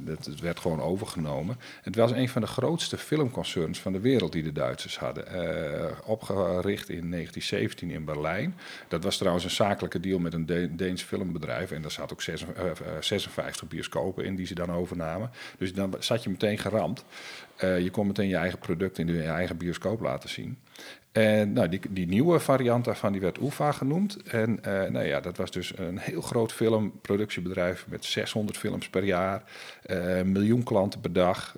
dat, 0.02 0.26
het 0.26 0.40
werd 0.40 0.60
gewoon 0.60 0.82
overgenomen. 0.82 1.58
Het 1.82 1.96
was 1.96 2.12
een 2.12 2.30
van 2.30 2.42
de 2.42 2.48
grootste 2.48 2.98
filmconcerns 2.98 3.80
van 3.80 3.92
de 3.94 4.00
wereld 4.00 4.32
die 4.32 4.44
de 4.44 4.52
Duitsers 4.52 4.98
hadden. 5.00 5.28
Eh, 5.28 5.92
opgericht 6.06 6.90
in 6.90 7.10
1917 7.10 7.90
in 7.90 8.06
Berlijn. 8.06 8.56
Dat 8.88 9.04
was 9.04 9.18
trouwens 9.18 9.46
een 9.46 9.52
zakelijke 9.52 10.00
deal 10.00 10.20
met 10.20 10.34
een 10.34 10.46
De- 10.46 10.76
Deens 10.76 11.02
filmbedrijf. 11.04 11.72
En 11.72 11.82
daar 11.82 11.92
zat 11.92 12.12
ook 12.12 12.22
zes- 12.22 12.46
eh, 12.56 12.66
eh, 12.66 12.76
56 13.00 13.68
bioscopen 13.68 14.26
in 14.26 14.36
die 14.36 14.46
ze 14.46 14.54
dan 14.56 14.72
overnamen. 14.72 15.30
Dus 15.58 15.74
dan 15.74 15.94
zat 16.00 16.23
je 16.23 16.23
meteen 16.30 16.58
geramd. 16.58 17.06
Eh, 17.56 17.80
je 17.80 17.92
kon 17.92 18.08
meteen 18.08 18.28
je 18.28 18.36
eigen 18.36 18.60
product 18.60 18.98
in 18.98 19.08
je 19.08 19.24
eigen 19.24 19.58
bioscoop 19.58 20.02
laten 20.02 20.30
zien. 20.30 20.58
En 21.12 21.54
nou, 21.54 21.70
die, 21.70 21.80
die 21.90 22.08
nieuwe 22.08 22.40
variant 22.40 22.86
daarvan 22.86 23.12
die 23.12 23.22
werd 23.22 23.38
UFA 23.42 23.72
genoemd. 23.72 24.24
En 24.24 24.64
eh, 24.64 24.90
nou 24.90 25.06
ja, 25.06 25.20
dat 25.20 25.38
was 25.38 25.52
dus 25.52 25.78
een 25.78 25.98
heel 25.98 26.22
groot 26.22 26.54
filmproductiebedrijf 26.54 27.86
met 27.88 28.06
600 28.06 28.58
films 28.58 28.90
per 28.90 29.04
jaar. 29.04 29.44
eh, 29.84 30.22
miljoen 30.22 30.64
klanten 30.64 31.00
per 31.00 31.14
dag. 31.14 31.56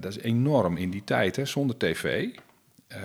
Dat 0.00 0.16
is 0.16 0.18
enorm 0.18 0.76
in 0.76 0.90
die 0.90 1.04
tijd, 1.04 1.36
hè, 1.36 1.44
zonder 1.44 1.76
tv. 1.76 2.28
Eh, 2.90 3.00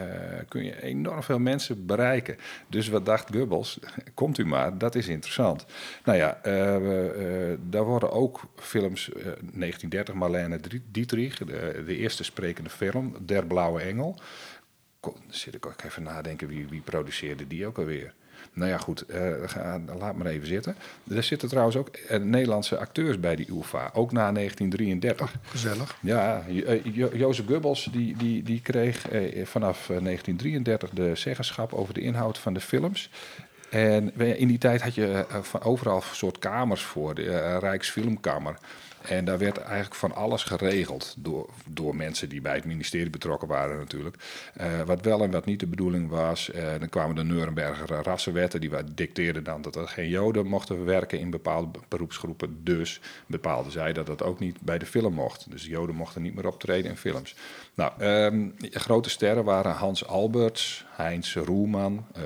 kun 0.47 0.63
je 0.63 0.81
enorm 0.81 1.23
veel 1.23 1.39
mensen 1.39 1.85
bereiken. 1.85 2.37
Dus 2.67 2.87
wat 2.87 3.05
dacht 3.05 3.29
Goebbels? 3.35 3.79
Komt 4.13 4.37
u 4.37 4.45
maar, 4.45 4.77
dat 4.77 4.95
is 4.95 5.07
interessant. 5.07 5.65
Nou 6.03 6.17
ja, 6.17 6.39
eh, 6.43 7.51
eh, 7.51 7.59
daar 7.69 7.83
worden 7.83 8.11
ook 8.11 8.41
films, 8.55 9.09
eh 9.09 9.15
1930 9.23 10.13
Marlene 10.13 10.59
Dietrich, 10.91 11.37
de, 11.37 11.83
de 11.85 11.97
eerste 11.97 12.23
sprekende 12.23 12.69
film, 12.69 13.15
Der 13.21 13.45
Blauwe 13.45 13.81
Engel. 13.81 14.19
Dan 14.99 15.15
zit 15.27 15.55
ik 15.55 15.65
ook 15.65 15.83
even 15.83 16.03
nadenken, 16.03 16.47
wie, 16.47 16.67
wie 16.67 16.81
produceerde 16.81 17.47
die 17.47 17.67
ook 17.67 17.77
alweer? 17.77 18.13
Nou 18.55 18.69
ja, 18.69 18.77
goed, 18.77 19.01
eh, 19.01 19.31
ga- 19.45 19.81
laat 19.99 20.15
maar 20.15 20.27
even 20.27 20.47
zitten. 20.47 20.75
Er 21.09 21.23
zitten 21.23 21.49
trouwens 21.49 21.75
ook 21.77 21.87
eh, 21.87 22.19
Nederlandse 22.19 22.77
acteurs 22.77 23.19
bij 23.19 23.35
die 23.35 23.47
UvA, 23.51 23.89
ook 23.93 24.11
na 24.11 24.31
1933. 24.31 25.35
Gezellig. 25.41 25.97
Ja, 26.01 26.43
Jo- 26.47 26.63
eh, 26.65 26.79
Jo- 26.83 27.09
Jozef 27.13 27.45
Goebbels 27.45 27.89
die, 27.91 28.17
die, 28.17 28.43
die 28.43 28.61
kreeg 28.61 29.01
vanaf 29.43 29.89
eh, 29.89 29.97
1933 29.97 30.89
de 30.89 31.15
zeggenschap 31.15 31.73
over 31.73 31.93
de 31.93 32.01
inhoud 32.01 32.37
van 32.37 32.53
de 32.53 32.59
films. 32.61 33.09
En 33.69 34.15
in 34.37 34.47
die 34.47 34.57
tijd 34.57 34.81
had 34.81 34.95
je 34.95 35.25
van 35.41 35.61
overal 35.63 36.01
soort 36.11 36.39
kamers 36.39 36.81
voor, 36.81 37.15
de 37.15 37.57
Rijksfilmkamer. 37.59 38.55
En 39.07 39.25
daar 39.25 39.37
werd 39.37 39.57
eigenlijk 39.57 39.95
van 39.95 40.15
alles 40.15 40.43
geregeld 40.43 41.15
door, 41.17 41.49
door 41.67 41.95
mensen 41.95 42.29
die 42.29 42.41
bij 42.41 42.55
het 42.55 42.65
ministerie 42.65 43.09
betrokken 43.09 43.47
waren 43.47 43.77
natuurlijk. 43.77 44.15
Eh, 44.53 44.81
wat 44.81 45.01
wel 45.01 45.21
en 45.21 45.31
wat 45.31 45.45
niet 45.45 45.59
de 45.59 45.67
bedoeling 45.67 46.09
was. 46.09 46.51
Eh, 46.51 46.79
dan 46.79 46.89
kwamen 46.89 47.15
de 47.15 47.23
Nuremberger 47.23 48.03
rassenwetten, 48.03 48.61
die 48.61 48.71
dicteerden 48.95 49.43
dan 49.43 49.61
dat 49.61 49.75
er 49.75 49.87
geen 49.87 50.09
joden 50.09 50.47
mochten 50.47 50.85
werken 50.85 51.19
in 51.19 51.29
bepaalde 51.29 51.67
be- 51.67 51.79
beroepsgroepen. 51.87 52.63
Dus 52.63 53.01
bepaalden 53.25 53.71
zij 53.71 53.93
dat 53.93 54.05
dat 54.05 54.23
ook 54.23 54.39
niet 54.39 54.61
bij 54.61 54.77
de 54.77 54.85
film 54.85 55.13
mocht. 55.13 55.51
Dus 55.51 55.63
de 55.63 55.69
joden 55.69 55.95
mochten 55.95 56.21
niet 56.21 56.35
meer 56.35 56.47
optreden 56.47 56.91
in 56.91 56.97
films. 56.97 57.35
Nou, 57.75 57.91
ehm, 57.97 58.47
grote 58.71 59.09
sterren 59.09 59.43
waren 59.43 59.71
Hans 59.71 60.05
Alberts, 60.05 60.85
Heinz 60.89 61.35
Roelman, 61.35 62.05
eh 62.13 62.23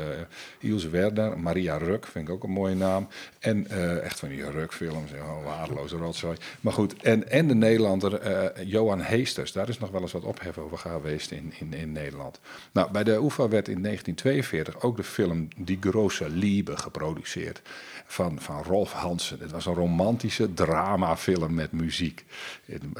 Ilse 0.59 0.89
Werner, 0.89 1.39
Maria 1.39 1.77
Ruk, 1.77 2.05
vind 2.05 2.27
ik 2.27 2.33
ook 2.33 2.43
een 2.43 2.49
mooie 2.49 2.75
naam. 2.75 3.07
En 3.39 3.67
eh, 3.67 4.03
echt 4.03 4.19
van 4.19 4.29
die 4.29 4.49
Ruk-films, 4.49 5.11
waardeloze 5.43 5.97
rotzooi. 5.97 6.37
Maar 6.61 6.73
goed, 6.73 7.01
en, 7.01 7.29
en 7.29 7.47
de 7.47 7.55
Nederlander 7.55 8.19
eh, 8.19 8.65
Johan 8.65 9.01
Heesters, 9.01 9.51
daar 9.51 9.69
is 9.69 9.79
nog 9.79 9.89
wel 9.91 10.01
eens 10.01 10.11
wat 10.11 10.23
ophef 10.23 10.57
over 10.57 10.77
geweest 10.77 11.31
in, 11.31 11.53
in, 11.59 11.73
in 11.73 11.91
Nederland. 11.91 12.39
Nou, 12.71 12.91
bij 12.91 13.03
de 13.03 13.11
UvA 13.11 13.47
werd 13.47 13.67
in 13.67 13.81
1942 13.81 14.81
ook 14.81 14.97
de 14.97 15.03
film 15.03 15.47
Die 15.57 15.77
Große 15.81 16.29
Liebe 16.29 16.77
geproduceerd 16.77 17.61
van, 18.11 18.39
van 18.39 18.63
Rolf 18.63 18.91
Hansen. 18.91 19.39
Het 19.39 19.51
was 19.51 19.65
een 19.65 19.73
romantische 19.73 20.53
dramafilm 20.53 21.53
met 21.53 21.71
muziek. 21.71 22.25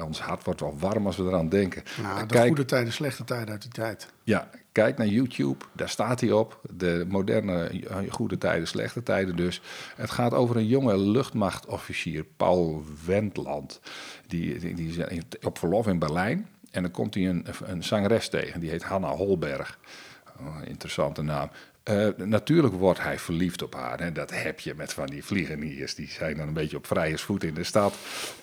Ons 0.04 0.20
hart 0.22 0.44
wordt 0.44 0.60
wel 0.60 0.76
warm 0.80 1.06
als 1.06 1.18
we 1.18 1.24
eraan 1.24 1.50
denken. 1.50 1.84
Nou, 2.02 2.20
de 2.20 2.26
Kijk, 2.26 2.48
goede 2.48 2.66
tijden, 2.66 2.94
slechte 2.94 3.24
tijden 3.24 3.50
uit 3.50 3.62
die 3.62 3.72
tijd. 3.72 4.08
ja, 4.24 4.50
kijk 4.72 4.98
naar 4.98 5.08
YouTube, 5.08 5.66
daar 5.74 5.90
staat 5.90 6.22
hij 6.22 6.32
op. 6.32 6.62
De 6.70 7.06
moderne 7.08 7.64
eh, 7.68 7.98
goede 8.10 8.38
tijden, 8.38 8.68
slechte 8.68 9.04
tijden 9.04 9.36
dus. 9.36 9.62
Het 9.96 10.10
gaat 10.10 10.34
over 10.34 10.56
een 10.58 10.68
jonge 10.68 10.98
luchtmachtofficier, 10.98 12.24
Paul 12.38 12.84
Wendland. 13.06 13.80
Die, 14.28 14.60
die, 14.60 14.74
die 14.74 14.88
is 14.90 15.22
op 15.42 15.58
verlof 15.58 15.88
in 15.88 16.00
Berlijn. 16.00 16.48
En 16.72 16.82
dan 16.82 16.92
komt 16.92 17.14
hij 17.14 17.30
een, 17.30 17.46
een 17.64 17.84
zangeres 17.84 18.30
tegen, 18.30 18.60
die 18.60 18.70
heet 18.70 18.84
Hanna 18.84 19.10
Holberg. 19.10 19.80
Oh, 20.40 20.56
interessante 20.64 21.22
naam. 21.22 21.50
Eh, 21.90 22.08
natuurlijk 22.16 22.74
wordt 22.74 23.02
hij 23.02 23.20
verliefd 23.20 23.62
op 23.62 23.74
haar. 23.76 24.14
Dat 24.14 24.32
heb 24.32 24.60
je 24.60 24.74
met 24.76 24.94
van 24.94 25.06
die 25.06 25.24
vliegeniers. 25.26 25.96
Die 25.96 26.08
zijn 26.08 26.38
dan 26.38 26.48
een 26.48 26.54
beetje 26.54 26.78
op 26.78 26.88
vrijersvoet 26.88 27.44
in 27.44 27.54
de 27.54 27.64
stad. 27.64 27.94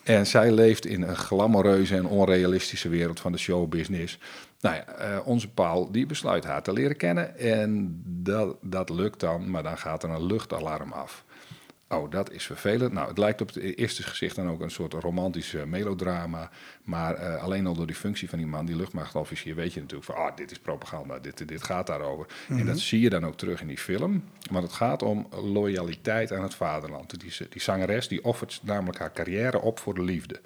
En 0.03 0.27
zij 0.27 0.53
leeft 0.53 0.87
in 0.87 1.03
een 1.03 1.17
glamoureuze 1.17 1.97
en 1.97 2.07
onrealistische 2.07 2.89
wereld 2.89 3.21
van 3.21 3.33
de 3.33 3.39
showbusiness. 3.39 4.19
Nou 4.61 4.77
ja, 4.77 4.85
eh, 4.85 5.27
onze 5.27 5.49
Paul 5.49 5.93
die 5.93 6.07
besluit 6.07 6.45
haar 6.45 6.63
te 6.63 6.73
leren 6.73 6.97
kennen. 6.97 7.39
En 7.39 8.01
dat, 8.05 8.57
dat 8.61 8.91
lukt 8.91 9.21
dan, 9.21 9.51
maar 9.51 9.63
dan 9.63 9.79
gaat 9.79 10.03
er 10.03 10.11
een 10.11 10.27
luchtalarm 10.27 10.93
af. 10.93 11.25
Oh, 11.89 12.11
dat 12.11 12.33
is 12.33 12.45
vervelend. 12.45 12.93
Nou, 12.93 13.09
het 13.09 13.19
lijkt 13.19 13.41
op 13.41 13.55
het 13.55 13.57
eerste 13.57 14.03
gezicht 14.03 14.37
dan 14.37 14.49
ook 14.51 14.61
een 14.61 14.71
soort 14.71 14.93
romantisch 14.93 15.55
eh, 15.55 15.65
melodrama. 15.65 16.51
Maar 16.83 17.15
eh, 17.15 17.43
alleen 17.43 17.67
al 17.67 17.75
door 17.75 17.87
die 17.87 17.97
functie 17.97 18.29
van 18.29 18.39
die 18.39 18.47
man, 18.47 18.67
die 18.67 18.77
luchtmachtofficier, 18.77 19.55
weet 19.55 19.73
je 19.73 19.81
natuurlijk 19.81 20.11
van, 20.11 20.17
ah, 20.17 20.37
dit 20.37 20.51
is 20.51 20.59
propaganda, 20.59 21.19
dit, 21.19 21.49
dit 21.49 21.63
gaat 21.63 21.87
daarover. 21.87 22.27
En 22.49 22.67
dat 22.67 22.79
zie 22.79 23.01
je 23.01 23.11
dan 23.11 23.27
ook 23.27 23.37
terug 23.37 23.61
in 23.61 23.67
die 23.67 23.79
film. 23.79 24.25
Want 24.51 24.65
het 24.65 24.73
gaat 24.73 25.03
om 25.03 25.29
loyaliteit 25.31 26.33
aan 26.33 26.43
het 26.43 26.55
vaderland. 26.55 27.21
Die, 27.21 27.49
die 27.49 27.63
zangeres, 27.63 28.09
die 28.09 28.25
offert 28.25 28.61
namelijk 28.63 28.99
haar 28.99 29.13
carrière 29.13 29.61
op 29.61 29.79
voor 29.79 29.95
de 29.95 30.03
liefde. 30.03 30.41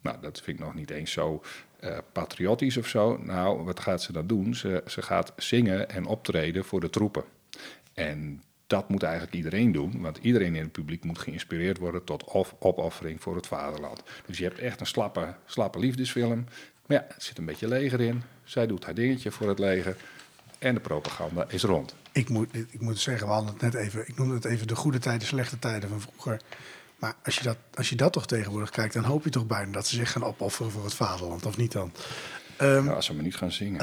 Nou, 0.00 0.16
dat 0.20 0.40
vind 0.40 0.58
ik 0.58 0.64
nog 0.64 0.74
niet 0.74 0.90
eens 0.90 1.12
zo 1.12 1.42
eh, 1.80 1.98
patriotisch 2.12 2.76
of 2.76 2.86
zo. 2.86 3.16
Nou, 3.16 3.64
wat 3.64 3.80
gaat 3.80 4.02
ze 4.02 4.12
dan 4.12 4.26
doen? 4.26 4.54
Ze, 4.54 4.82
ze 4.86 5.02
gaat 5.02 5.32
zingen 5.36 5.90
en 5.90 6.06
optreden 6.06 6.64
voor 6.64 6.80
de 6.80 6.90
troepen. 6.90 7.24
En 7.94 8.42
dat 8.70 8.88
moet 8.88 9.02
eigenlijk 9.02 9.34
iedereen 9.34 9.72
doen, 9.72 10.00
want 10.00 10.18
iedereen 10.20 10.54
in 10.54 10.62
het 10.62 10.72
publiek 10.72 11.04
moet 11.04 11.18
geïnspireerd 11.18 11.78
worden 11.78 12.04
tot 12.04 12.24
of, 12.24 12.54
opoffering 12.58 13.22
voor 13.22 13.36
het 13.36 13.46
vaderland. 13.46 14.02
Dus 14.26 14.38
je 14.38 14.44
hebt 14.44 14.58
echt 14.58 14.80
een 14.80 14.86
slappe, 14.86 15.34
slappe 15.46 15.78
liefdesfilm. 15.78 16.44
Maar 16.86 16.96
ja, 16.96 17.08
er 17.08 17.14
zit 17.18 17.38
een 17.38 17.44
beetje 17.44 17.68
leger 17.68 18.00
in. 18.00 18.22
Zij 18.44 18.66
doet 18.66 18.84
haar 18.84 18.94
dingetje 18.94 19.30
voor 19.30 19.48
het 19.48 19.58
leger. 19.58 19.96
En 20.58 20.74
de 20.74 20.80
propaganda 20.80 21.44
is 21.48 21.62
rond. 21.62 21.94
Ik 22.12 22.28
moet, 22.28 22.54
ik 22.54 22.80
moet 22.80 22.98
zeggen, 22.98 23.26
we 23.26 23.32
hadden 23.32 23.52
het 23.52 23.62
net 23.62 23.74
even, 23.74 24.08
ik 24.08 24.16
noemde 24.16 24.34
het 24.34 24.44
even 24.44 24.66
de 24.66 24.76
goede 24.76 24.98
tijden, 24.98 25.26
slechte 25.26 25.58
tijden 25.58 25.88
van 25.88 26.00
vroeger. 26.00 26.40
Maar 26.98 27.14
als 27.24 27.36
je, 27.36 27.42
dat, 27.42 27.56
als 27.74 27.88
je 27.88 27.96
dat 27.96 28.12
toch 28.12 28.26
tegenwoordig 28.26 28.70
kijkt, 28.70 28.94
dan 28.94 29.04
hoop 29.04 29.24
je 29.24 29.30
toch 29.30 29.46
bijna 29.46 29.72
dat 29.72 29.86
ze 29.86 29.94
zich 29.96 30.12
gaan 30.12 30.24
opofferen 30.24 30.72
voor 30.72 30.84
het 30.84 30.94
vaderland, 30.94 31.46
of 31.46 31.56
niet 31.56 31.72
dan? 31.72 31.92
Ehm, 32.56 32.84
Nou, 32.84 32.96
als 32.96 33.06
ze 33.06 33.14
maar 33.14 33.24
niet 33.24 33.36
gaan 33.36 33.52
zingen. 33.52 33.80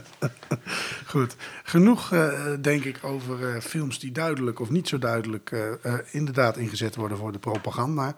Goed, 1.12 1.36
genoeg 1.62 2.12
eh, 2.12 2.32
denk 2.60 2.84
ik 2.84 2.98
over 3.02 3.54
eh, 3.54 3.60
films 3.60 3.98
die 3.98 4.12
duidelijk 4.12 4.60
of 4.60 4.70
niet 4.70 4.88
zo 4.88 4.98
duidelijk 4.98 5.50
eh, 5.50 5.94
inderdaad 6.10 6.56
ingezet 6.56 6.96
worden 6.96 7.16
voor 7.16 7.32
de 7.32 7.38
propaganda. 7.38 8.14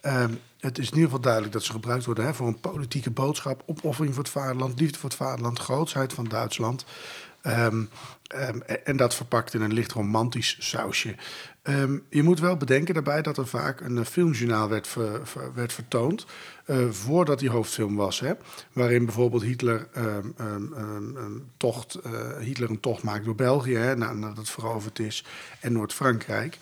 Ehm, 0.00 0.32
het 0.60 0.78
is 0.78 0.86
in 0.86 0.94
ieder 0.94 1.04
geval 1.04 1.20
duidelijk 1.20 1.52
dat 1.52 1.62
ze 1.62 1.72
gebruikt 1.72 2.04
worden 2.04 2.24
hè, 2.24 2.34
voor 2.34 2.46
een 2.46 2.60
politieke 2.60 3.10
boodschap, 3.10 3.62
opoffering 3.66 4.14
voor 4.14 4.22
het 4.22 4.32
vaderland, 4.32 4.80
liefde 4.80 4.98
voor 4.98 5.08
het 5.08 5.18
vaderland, 5.18 5.58
grootsheid 5.58 6.12
van 6.12 6.24
Duitsland. 6.24 6.84
Ehm, 7.42 7.84
ehm, 8.26 8.60
en 8.84 8.96
dat 8.96 9.14
verpakt 9.14 9.54
in 9.54 9.60
een 9.60 9.72
licht 9.72 9.92
romantisch 9.92 10.56
sausje. 10.58 11.14
Ehm, 11.64 11.98
je 12.08 12.22
moet 12.22 12.40
wel 12.40 12.56
bedenken 12.56 12.94
daarbij 12.94 13.22
dat 13.22 13.36
er 13.36 13.46
vaak 13.46 13.80
een 13.80 13.98
eh, 13.98 14.04
filmjournaal 14.04 14.68
werd, 14.68 14.96
werd 15.54 15.72
vertoond. 15.72 16.26
eh, 16.64 16.90
voordat 16.90 17.38
die 17.38 17.50
hoofdfilm 17.50 17.96
was. 17.96 18.20
Hè, 18.20 18.32
waarin 18.72 19.04
bijvoorbeeld 19.04 19.42
Hitler, 19.42 19.86
ehm, 19.92 20.26
ehm, 20.36 20.62
een 21.16 21.42
tocht, 21.56 21.94
eh, 21.94 22.12
Hitler 22.38 22.70
een 22.70 22.80
tocht 22.80 23.02
maakt 23.02 23.24
door 23.24 23.34
België. 23.34 23.74
Hè, 23.76 23.96
na- 23.96 24.12
nadat 24.12 24.36
het 24.36 24.50
veroverd 24.50 24.98
is. 24.98 25.24
En 25.60 25.72
Noord-Frankrijk. 25.72 26.58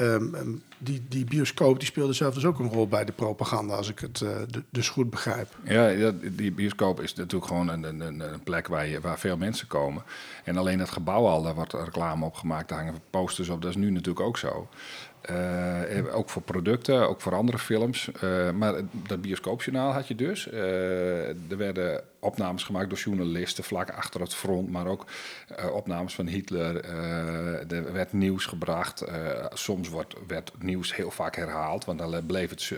Ehm, 0.00 0.34
ehm, 0.34 0.50
die, 0.78 1.02
die 1.08 1.24
bioscoop 1.24 1.78
die 1.78 1.88
speelde 1.88 2.12
zelf 2.12 2.34
dus 2.34 2.44
ook 2.44 2.58
een 2.58 2.68
rol 2.68 2.88
bij 2.88 3.04
de 3.04 3.12
propaganda. 3.12 3.74
Als 3.74 3.88
ik 3.88 3.98
het 3.98 4.20
eh, 4.20 4.36
dus 4.70 4.88
goed 4.88 5.10
begrijp. 5.10 5.56
Ja, 5.64 6.12
die 6.22 6.52
bioscoop 6.52 7.00
is 7.00 7.14
natuurlijk 7.14 7.46
gewoon 7.46 7.68
een, 7.68 7.82
een, 7.82 8.00
een- 8.00 8.42
plek 8.44 8.66
waar, 8.66 8.86
je, 8.86 9.00
waar 9.00 9.18
veel 9.18 9.36
mensen 9.36 9.66
komen. 9.66 10.02
En 10.44 10.56
alleen 10.56 10.78
het 10.78 10.90
gebouw 10.90 11.26
al, 11.26 11.42
daar 11.42 11.54
wordt 11.54 11.72
reclame 11.72 12.24
op 12.24 12.34
gemaakt, 12.34 12.68
daar 12.68 12.78
hangen 12.78 13.00
posters 13.10 13.48
op. 13.48 13.62
Dat 13.62 13.70
is 13.70 13.76
nu 13.76 13.90
natuurlijk 13.90 14.26
ook 14.26 14.38
zo. 14.38 14.68
Eh, 15.20 16.16
ook 16.16 16.30
voor 16.30 16.42
producten, 16.42 17.08
ook 17.08 17.20
voor 17.20 17.34
andere 17.34 17.58
films. 17.58 18.10
Eh, 18.12 18.50
maar 18.50 18.74
dat 19.06 19.22
bioscoopjournaal 19.22 19.92
had 19.92 20.08
je 20.08 20.14
dus. 20.14 20.46
Er 20.52 21.56
werden 21.56 22.02
opnames 22.20 22.62
gemaakt 22.62 22.88
door 22.88 22.98
journalisten 22.98 23.64
vlak 23.64 23.90
achter 23.90 24.20
het 24.20 24.34
front, 24.34 24.70
maar 24.70 24.86
ook 24.86 25.06
eh, 25.56 25.74
opnames 25.74 26.14
van 26.14 26.26
Hitler. 26.26 26.80
Eh, 26.80 27.72
er 27.72 27.92
werd 27.92 28.12
nieuws 28.12 28.46
gebracht. 28.46 29.00
Eh, 29.00 29.46
soms 29.52 29.88
wordt, 29.88 30.14
werd 30.26 30.52
nieuws 30.58 30.94
heel 30.94 31.10
vaak 31.10 31.36
herhaald, 31.36 31.84
want 31.84 31.98
dan 31.98 32.26
bleef 32.26 32.50
het, 32.50 32.72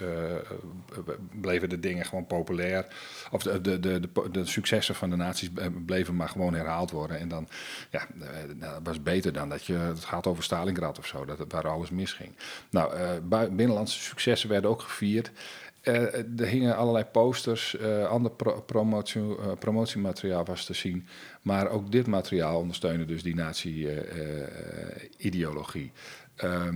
bleven 1.41 1.69
de 1.69 1.81
dingen 1.81 2.05
gewoon 2.05 2.27
populair. 2.27 2.87
Of 3.31 3.43
de, 3.43 3.61
de, 3.61 3.81
de, 3.81 4.01
de, 4.01 4.31
de 4.31 4.47
successen 4.47 4.95
van 4.95 5.11
de 5.11 5.17
naties 5.17 5.51
bleven 5.87 6.17
maar 6.17 6.29
gewoon 6.29 6.55
herhaald 6.55 6.91
worden. 6.91 7.19
En 7.19 7.29
dan 7.29 7.49
ja, 7.91 8.07
eh, 8.21 8.27
dat 8.57 8.81
was 8.83 9.03
beter 9.03 9.33
dan 9.33 9.49
dat 9.49 9.65
je 9.65 9.75
het 9.75 10.05
gaat 10.05 10.27
over 10.27 10.43
Stalingrad 10.43 10.99
of 10.99 11.07
zo, 11.07 11.25
dat 11.25 11.39
waar 11.49 11.69
alles 11.69 11.91
misging. 11.91 12.37
Nou, 12.71 13.21
binnenlandse 13.51 14.01
successen 14.01 14.49
werden 14.49 14.71
ook 14.71 14.83
gevierd. 14.83 15.31
Eh, 15.83 16.03
er 16.41 16.47
hingen 16.47 16.77
allerlei 16.77 17.05
posters, 17.05 17.77
eh 17.77 18.07
ander 18.09 18.31
pro- 18.33 18.61
promotie, 18.61 19.23
promotiemateriaal 19.59 20.45
was 20.45 20.65
te 20.65 20.75
zien. 20.75 21.07
Maar 21.43 21.69
ook 21.71 21.93
dit 21.93 22.07
materiaal 22.07 22.59
ondersteunde 22.59 23.05
dus 23.05 23.23
die 23.23 23.35
nazi-ideologie. 23.35 25.93
Eh, 26.43 26.69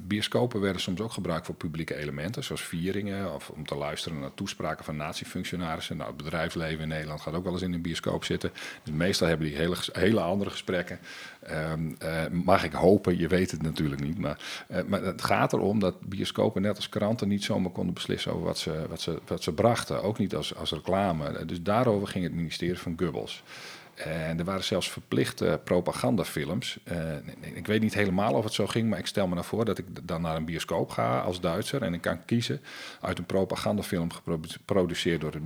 bioscopen 0.00 0.60
werden 0.60 0.82
soms 0.82 1.00
ook 1.00 1.12
gebruikt 1.12 1.46
voor 1.46 1.54
publieke 1.54 1.96
elementen, 1.96 2.44
zoals 2.44 2.62
vieringen 2.62 3.34
of 3.34 3.50
om 3.50 3.66
te 3.66 3.74
luisteren 3.74 4.20
naar 4.20 4.34
toespraken 4.34 4.84
van 4.84 4.96
nazi-functionarissen. 4.96 5.96
Nou, 5.96 6.08
het 6.08 6.16
bedrijfsleven 6.16 6.82
in 6.82 6.88
Nederland 6.88 7.20
gaat 7.20 7.34
ook 7.34 7.44
wel 7.44 7.52
eens 7.52 7.62
in 7.62 7.72
een 7.72 7.82
bioscoop 7.82 8.24
zitten. 8.24 8.52
Dus 8.82 8.94
meestal 8.94 9.28
hebben 9.28 9.46
die 9.46 9.56
hele, 9.56 9.76
hele 9.92 10.20
andere 10.20 10.50
gesprekken. 10.50 10.98
Ehm, 11.40 11.92
eh, 11.98 12.26
mag 12.30 12.64
ik 12.64 12.72
hopen, 12.72 13.18
je 13.18 13.28
weet 13.28 13.50
het 13.50 13.62
natuurlijk 13.62 14.02
niet. 14.02 14.18
Maar, 14.18 14.64
eh, 14.68 14.84
maar 14.84 15.02
het 15.02 15.22
gaat 15.22 15.52
erom 15.52 15.78
dat 15.78 16.00
bioscopen 16.00 16.62
net 16.62 16.76
als 16.76 16.88
kranten 16.88 17.28
niet 17.28 17.44
zomaar 17.44 17.72
konden 17.72 17.94
beslissen 17.94 18.32
over 18.32 18.44
wat 18.44 18.58
ze, 18.58 18.86
wat 18.88 19.00
ze, 19.00 19.18
wat 19.26 19.42
ze 19.42 19.52
brachten. 19.52 20.02
Ook 20.02 20.18
niet 20.18 20.34
als, 20.34 20.54
als 20.54 20.72
reclame. 20.72 21.44
Dus 21.44 21.62
daarover 21.62 22.08
ging 22.08 22.24
het 22.24 22.34
ministerie 22.34 22.78
van 22.78 22.94
Goebbels. 22.96 23.42
En 24.04 24.38
er 24.38 24.44
waren 24.44 24.64
zelfs 24.64 24.90
verplichte 24.90 25.60
propagandafilms. 25.64 26.78
Uh, 26.92 26.96
ik 27.54 27.66
weet 27.66 27.80
niet 27.80 27.94
helemaal 27.94 28.32
of 28.32 28.44
het 28.44 28.52
zo 28.52 28.66
ging, 28.66 28.88
maar 28.88 28.98
ik 28.98 29.06
stel 29.06 29.26
me 29.26 29.34
nou 29.34 29.46
voor 29.46 29.64
dat 29.64 29.78
ik 29.78 29.86
dan 30.02 30.22
naar 30.22 30.36
een 30.36 30.44
bioscoop 30.44 30.90
ga 30.90 31.20
als 31.20 31.40
Duitser 31.40 31.82
en 31.82 31.94
ik 31.94 32.00
kan 32.00 32.24
kiezen 32.24 32.60
uit 33.00 33.18
een 33.18 33.24
propagandafilm 33.24 34.10
geproduceerd 34.12 35.20
door 35.20 35.32
het 35.32 35.42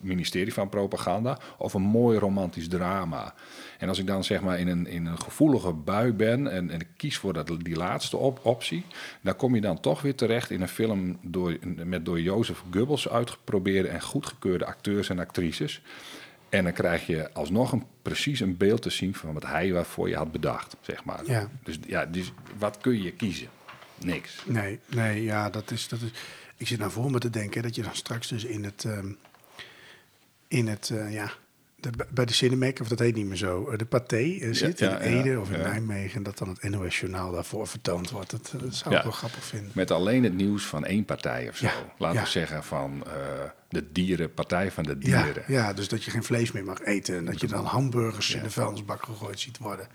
ministerie, 0.00 0.52
van 0.52 0.68
Propaganda 0.68 1.38
of 1.58 1.74
een 1.74 1.82
mooi 1.82 2.18
romantisch 2.18 2.68
drama. 2.68 3.34
En 3.78 3.88
als 3.88 3.98
ik 3.98 4.06
dan 4.06 4.24
zeg 4.24 4.40
maar 4.40 4.58
in 4.58 4.68
een, 4.68 4.86
in 4.86 5.06
een 5.06 5.20
gevoelige 5.20 5.72
bui 5.72 6.12
ben 6.12 6.46
en, 6.46 6.70
en 6.70 6.80
ik 6.80 6.88
kies 6.96 7.16
voor 7.16 7.32
dat, 7.32 7.50
die 7.62 7.76
laatste 7.76 8.16
op, 8.16 8.40
optie, 8.42 8.84
dan 9.20 9.36
kom 9.36 9.54
je 9.54 9.60
dan 9.60 9.80
toch 9.80 10.02
weer 10.02 10.14
terecht 10.14 10.50
in 10.50 10.60
een 10.60 10.68
film 10.68 11.18
door, 11.22 11.56
met 11.84 12.04
door 12.04 12.20
Jozef 12.20 12.62
Goebbels 12.72 13.08
uitgeprobeerde 13.08 13.88
en 13.88 14.02
goedgekeurde 14.02 14.66
acteurs 14.66 15.08
en 15.08 15.18
actrices. 15.18 15.82
En 16.48 16.64
dan 16.64 16.72
krijg 16.72 17.06
je 17.06 17.32
alsnog 17.32 17.72
een, 17.72 17.84
precies 18.02 18.40
een 18.40 18.56
beeld 18.56 18.82
te 18.82 18.90
zien 18.90 19.14
van 19.14 19.32
wat 19.32 19.46
hij 19.46 19.72
waarvoor 19.72 20.08
je 20.08 20.16
had 20.16 20.32
bedacht, 20.32 20.76
zeg 20.80 21.04
maar. 21.04 21.26
Ja. 21.26 21.50
Dus 21.62 21.78
ja, 21.86 22.06
dus 22.06 22.32
wat 22.58 22.78
kun 22.78 23.02
je 23.02 23.12
kiezen? 23.12 23.48
Niks. 23.98 24.42
Nee, 24.46 24.78
nee, 24.86 25.22
ja, 25.22 25.50
dat 25.50 25.70
is, 25.70 25.88
dat 25.88 26.00
is... 26.00 26.10
Ik 26.56 26.66
zit 26.66 26.78
nou 26.78 26.90
voor 26.90 27.10
me 27.10 27.18
te 27.18 27.30
denken 27.30 27.62
dat 27.62 27.74
je 27.74 27.82
dan 27.82 27.94
straks 27.94 28.28
dus 28.28 28.44
in 28.44 28.64
het... 28.64 28.84
Um, 28.84 29.18
in 30.48 30.66
het, 30.66 30.88
uh, 30.88 31.12
ja, 31.12 31.32
de, 31.76 31.90
bij 32.10 32.24
de 32.24 32.32
Cinemac, 32.32 32.80
of 32.80 32.88
dat 32.88 32.98
heet 32.98 33.14
niet 33.14 33.26
meer 33.26 33.36
zo, 33.36 33.68
eh, 33.68 33.78
de 33.78 33.84
Pathé 33.84 34.22
uh, 34.22 34.54
zit 34.54 34.78
ja, 34.78 34.98
in 34.98 35.18
Ede 35.18 35.40
of 35.40 35.50
in 35.50 35.60
Nijmegen... 35.60 36.16
en 36.16 36.22
dat 36.22 36.38
dan 36.38 36.48
het 36.48 36.70
NOS-journaal 36.70 37.32
daarvoor 37.32 37.66
vertoond 37.66 38.10
wordt. 38.10 38.30
Dat, 38.30 38.54
dat 38.60 38.74
zou 38.74 38.94
ik 38.94 39.02
wel 39.02 39.12
grappig 39.12 39.44
vinden. 39.44 39.70
Met 39.74 39.90
alleen 39.90 40.24
het 40.24 40.34
nieuws 40.34 40.64
van 40.64 40.84
één 40.84 41.04
partij 41.04 41.48
of 41.48 41.56
zo. 41.56 41.68
Laten 41.98 42.22
we 42.22 42.28
zeggen 42.28 42.64
van 42.64 43.04
uh, 43.06 43.12
de 43.68 43.92
dieren, 43.92 44.34
Partij 44.34 44.70
van 44.70 44.84
de 44.84 44.98
Dieren. 44.98 45.42
Ja, 45.46 45.72
dus 45.72 45.88
dat 45.88 46.04
je 46.04 46.10
geen 46.10 46.24
vlees 46.24 46.52
meer 46.52 46.64
mag 46.64 46.80
eten... 46.80 47.16
en 47.16 47.24
dat 47.24 47.40
je 47.40 47.46
dan 47.46 47.64
hamburgers 47.64 48.34
in 48.34 48.42
de 48.42 48.50
vuilnisbak 48.50 49.04
gegooid 49.04 49.40
ziet 49.40 49.58
worden. 49.58 49.88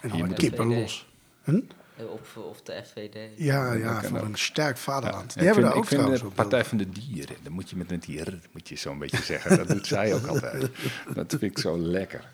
En 0.00 0.18
dan 0.18 0.34
kippen 0.34 0.66
los. 0.66 1.12
Hm? 1.44 1.60
Of, 1.96 2.36
of 2.36 2.62
de 2.62 2.82
FVD. 2.84 3.16
Ja, 3.36 3.72
ja 3.72 4.02
voor 4.02 4.18
een 4.18 4.38
sterk 4.38 4.76
vaderland. 4.76 5.34
Die 5.34 5.44
hebben 5.44 5.64
daar 5.64 5.74
ook 5.74 5.86
trouwens 5.86 6.20
de 6.20 6.26
Partij 6.26 6.64
van 6.64 6.78
de 6.78 6.88
Dieren. 6.88 7.36
Dan 7.42 7.52
moet 7.52 7.70
je 7.70 7.76
met 7.76 7.90
een 7.90 7.98
dier, 7.98 8.38
moet 8.52 8.68
je 8.68 8.76
zo'n 8.76 8.98
beetje 8.98 9.22
zeggen. 9.22 9.56
Dat 9.56 9.68
doet 9.68 9.86
zij 9.86 10.14
ook 10.14 10.26
altijd. 10.26 10.70
Dat 11.14 11.26
vind 11.28 11.42
ik 11.42 11.58
zo 11.58 11.78
lekker. 11.78 12.32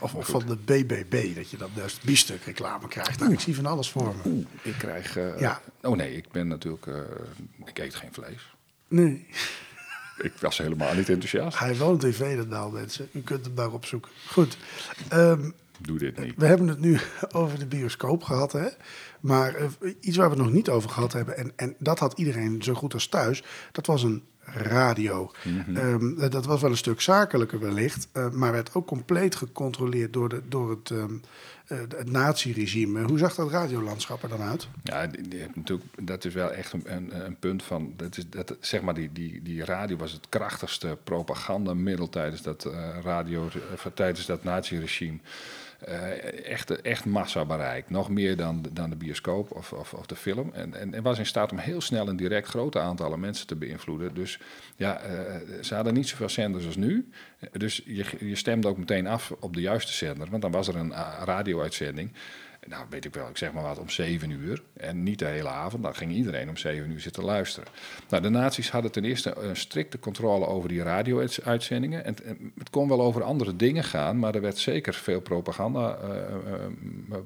Of, 0.00 0.14
of 0.14 0.26
van 0.26 0.46
de 0.46 0.56
BBB, 0.56 1.34
dat 1.34 1.50
je 1.50 1.56
dan 1.56 1.70
dus 1.74 2.00
biefstuk 2.00 2.42
reclame 2.44 2.88
krijgt. 2.88 3.18
Nou, 3.18 3.32
ik 3.32 3.40
zie 3.40 3.54
van 3.54 3.66
alles 3.66 3.90
voor 3.90 4.14
me. 4.14 4.30
Oeh, 4.30 4.46
ik 4.62 4.74
krijg... 4.78 5.16
Uh, 5.16 5.40
ja. 5.40 5.60
Oh 5.82 5.96
nee, 5.96 6.16
ik 6.16 6.30
ben 6.30 6.48
natuurlijk... 6.48 6.86
Uh, 6.86 7.00
ik 7.64 7.78
eet 7.78 7.94
geen 7.94 8.12
vlees. 8.12 8.54
Nee. 8.88 9.26
Ik 10.16 10.32
was 10.40 10.58
helemaal 10.58 10.94
niet 10.94 11.08
enthousiast. 11.08 11.58
Hij 11.58 11.76
woont 11.76 12.04
in 12.04 12.12
Veenendaal, 12.12 12.70
mensen. 12.70 13.08
U 13.12 13.20
kunt 13.20 13.44
hem 13.44 13.54
daar 13.54 13.72
opzoeken. 13.72 14.10
Goed. 14.26 14.56
Um, 15.12 15.54
Doe 15.78 15.98
dit 15.98 16.18
niet. 16.18 16.34
We 16.36 16.46
hebben 16.46 16.68
het 16.68 16.80
nu 16.80 16.98
over 17.32 17.58
de 17.58 17.66
bioscoop 17.66 18.22
gehad, 18.22 18.52
hè? 18.52 18.68
Maar 19.20 19.60
uh, 19.60 19.94
iets 20.00 20.16
waar 20.16 20.30
we 20.30 20.34
het 20.34 20.44
nog 20.44 20.52
niet 20.52 20.68
over 20.68 20.90
gehad 20.90 21.12
hebben, 21.12 21.36
en, 21.36 21.52
en 21.56 21.74
dat 21.78 21.98
had 21.98 22.18
iedereen 22.18 22.62
zo 22.62 22.74
goed 22.74 22.94
als 22.94 23.08
thuis, 23.08 23.44
dat 23.72 23.86
was 23.86 24.02
een 24.02 24.22
radio. 24.46 25.30
Mm 25.44 25.76
um, 25.76 26.30
dat 26.30 26.46
was 26.46 26.60
wel 26.60 26.70
een 26.70 26.76
stuk 26.76 27.00
zakelijker 27.00 27.60
wellicht, 27.60 28.08
uh, 28.12 28.30
maar 28.30 28.52
werd 28.52 28.74
ook 28.74 28.86
compleet 28.86 29.34
gecontroleerd 29.34 30.12
door, 30.12 30.28
de, 30.28 30.42
door 30.48 30.70
het, 30.70 30.90
um, 30.90 31.20
uh, 31.68 31.78
het 31.78 32.10
naziregime. 32.10 33.02
Hoe 33.02 33.18
zag 33.18 33.34
dat 33.34 33.50
radiolandschap 33.50 34.22
er 34.22 34.28
dan 34.28 34.40
uit? 34.40 34.68
Ja, 34.82 35.06
die, 35.06 35.28
die, 35.28 35.46
natuurlijk, 35.54 35.88
dat 36.00 36.24
is 36.24 36.34
wel 36.34 36.52
echt 36.52 36.72
een, 36.72 37.24
een, 37.24 37.38
punt 37.38 37.62
van. 37.62 37.92
Dat 37.96 38.16
is, 38.16 38.30
dat, 38.30 38.56
zeg 38.60 38.82
maar, 38.82 38.94
die, 38.94 39.12
die, 39.12 39.42
die 39.42 39.64
radio 39.64 39.96
was 39.96 40.12
het 40.12 40.28
krachtigste 40.28 40.98
propagandamiddel 41.04 42.08
tijdens 42.08 42.42
dat 42.42 42.70
radio, 43.02 43.48
tijdens 43.94 44.26
dat 44.26 44.44
naziregime. 44.44 45.18
Uh, 45.88 46.46
echt, 46.46 46.80
echt 46.80 47.04
massa 47.04 47.44
bereikt. 47.44 47.90
Nog 47.90 48.08
meer 48.08 48.36
dan, 48.36 48.64
dan 48.72 48.90
de 48.90 48.96
bioscoop 48.96 49.50
of, 49.50 49.72
of, 49.72 49.94
of 49.94 50.06
de 50.06 50.16
film. 50.16 50.50
En, 50.52 50.74
en, 50.74 50.94
en, 50.94 51.02
was 51.02 51.18
in 51.18 51.26
staat 51.26 51.52
om 51.52 51.58
heel 51.58 51.80
snel 51.80 52.08
en 52.08 52.16
direct 52.16 52.48
grote 52.48 52.78
aantallen 52.78 53.20
mensen 53.20 53.46
te 53.46 53.56
beïnvloeden. 53.56 54.14
Dus 54.14 54.38
ja, 54.76 55.00
uh, 55.04 55.34
ze 55.62 55.74
hadden 55.74 55.94
niet 55.94 56.08
zoveel 56.08 56.28
zenders 56.28 56.66
als 56.66 56.76
nu. 56.76 57.10
Dus 57.52 57.82
je, 57.84 58.04
je 58.20 58.36
stemde 58.36 58.68
ook 58.68 58.78
meteen 58.78 59.06
af 59.06 59.32
op 59.40 59.54
de 59.54 59.60
juiste 59.60 59.92
zender. 59.92 60.30
Want 60.30 60.42
dan 60.42 60.50
was 60.50 60.68
er 60.68 60.76
een 60.76 60.90
uh, 60.90 61.22
radio-uitzending 61.24 62.12
nou 62.68 62.84
weet 62.90 63.04
ik 63.04 63.14
wel, 63.14 63.28
ik 63.28 63.36
zeg 63.36 63.52
maar 63.52 63.62
wat, 63.62 63.78
om 63.78 63.88
zeven 63.88 64.30
uur. 64.30 64.62
En 64.76 65.02
niet 65.02 65.18
de 65.18 65.24
hele 65.24 65.48
avond, 65.48 65.82
dan 65.82 65.94
ging 65.94 66.12
iedereen 66.12 66.48
om 66.48 66.56
zeven 66.56 66.90
uur 66.90 67.00
zitten 67.00 67.24
luisteren. 67.24 67.68
Nou, 68.08 68.22
de 68.22 68.28
nazi's 68.28 68.70
hadden 68.70 68.92
ten 68.92 69.04
eerste 69.04 69.36
een 69.36 69.56
strikte 69.56 69.98
controle 69.98 70.46
over 70.46 70.68
die 70.68 70.82
radio-uitzendingen. 70.82 72.04
En 72.04 72.16
het 72.58 72.70
kon 72.70 72.88
wel 72.88 73.02
over 73.02 73.22
andere 73.22 73.56
dingen 73.56 73.84
gaan, 73.84 74.18
maar 74.18 74.34
er 74.34 74.40
werd 74.40 74.58
zeker 74.58 74.94
veel 74.94 75.20
propaganda. 75.20 75.98
Uh, 76.04 76.10
uh, 77.10 77.16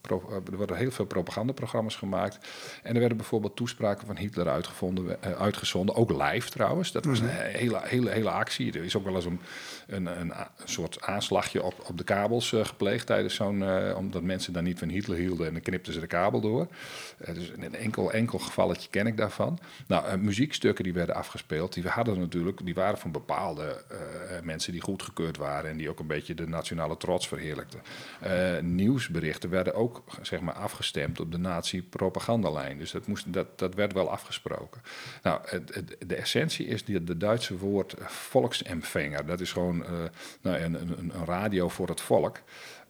pro, 0.00 0.42
er 0.50 0.58
werden 0.58 0.76
heel 0.76 0.90
veel 0.90 1.04
propagandaprogramma's 1.04 1.96
gemaakt. 1.96 2.38
En 2.82 2.94
er 2.94 3.00
werden 3.00 3.16
bijvoorbeeld 3.16 3.56
toespraken 3.56 4.06
van 4.06 4.16
Hitler 4.16 4.48
uitgevonden, 4.48 5.16
uitgezonden, 5.38 5.94
ook 5.94 6.10
live 6.10 6.50
trouwens. 6.50 6.92
Dat 6.92 7.04
was 7.04 7.20
een 7.20 7.28
hele, 7.28 7.80
hele, 7.82 8.10
hele 8.10 8.30
actie. 8.30 8.72
Er 8.72 8.84
is 8.84 8.96
ook 8.96 9.04
wel 9.04 9.14
eens 9.14 9.24
een, 9.24 9.40
een, 9.88 10.06
een, 10.06 10.32
soort 10.64 11.02
aanslagje 11.02 11.62
op, 11.62 11.74
op 11.88 11.98
de 11.98 12.04
kabels 12.04 12.54
gepleegd 12.62 13.06
tijdens 13.06 13.34
zo'n, 13.34 13.94
omdat 13.94 14.22
mensen 14.22 14.52
dan 14.52 14.64
niet 14.64 14.78
van 14.78 14.88
Hitler 14.88 15.18
hielden 15.18 15.46
en 15.46 15.52
dan 15.52 15.62
knipten 15.62 15.92
ze 15.92 16.00
de 16.00 16.06
kabel 16.06 16.40
door. 16.40 16.66
Uh, 17.28 17.34
dus 17.34 17.52
een 17.58 17.74
enkel, 17.74 18.12
enkel 18.12 18.38
gevalletje 18.38 18.88
ken 18.90 19.06
ik 19.06 19.16
daarvan. 19.16 19.58
Nou, 19.86 20.16
muziekstukken 20.16 20.84
die 20.84 20.92
werden 20.92 21.14
afgespeeld, 21.14 21.72
die 21.72 21.82
we 21.82 21.88
hadden 21.88 22.18
natuurlijk, 22.18 22.64
die 22.64 22.74
waren 22.74 22.98
van 22.98 23.12
bepaalde 23.12 23.84
mensen 24.42 24.72
die 24.72 24.80
goedgekeurd 24.80 25.36
waren 25.36 25.70
en 25.70 25.76
die 25.76 25.90
ook 25.90 25.98
een 25.98 26.06
beetje 26.06 26.34
de 26.34 26.48
nationale 26.48 26.96
trots 26.96 27.28
verheerlijkten. 27.28 27.80
nieuwsberichten 28.60 29.50
werden 29.50 29.74
ook 29.74 30.02
zeg 30.22 30.40
maar 30.40 30.54
afgestemd 30.54 31.20
op 31.20 31.32
de 31.32 31.38
nazi-propagandalijn. 31.38 32.78
Dus 32.78 32.90
dat, 32.90 33.06
moest, 33.06 33.32
dat, 33.32 33.58
dat 33.58 33.74
werd 33.74 33.92
wel 33.92 34.10
afgesproken. 34.10 34.80
Nou, 35.22 35.40
de 36.06 36.14
essentie 36.14 36.66
is 36.66 36.84
die, 36.84 37.04
de 37.04 37.16
Duitse 37.16 37.58
woord 37.58 37.94
volksempfänger. 38.06 39.26
Dat 39.26 39.40
is 39.40 39.52
gewoon 39.52 39.77
nou, 40.42 40.56
een, 40.56 40.74
een, 40.98 41.12
radio 41.24 41.68
voor 41.68 41.88
het 41.88 42.00
volk. 42.00 42.40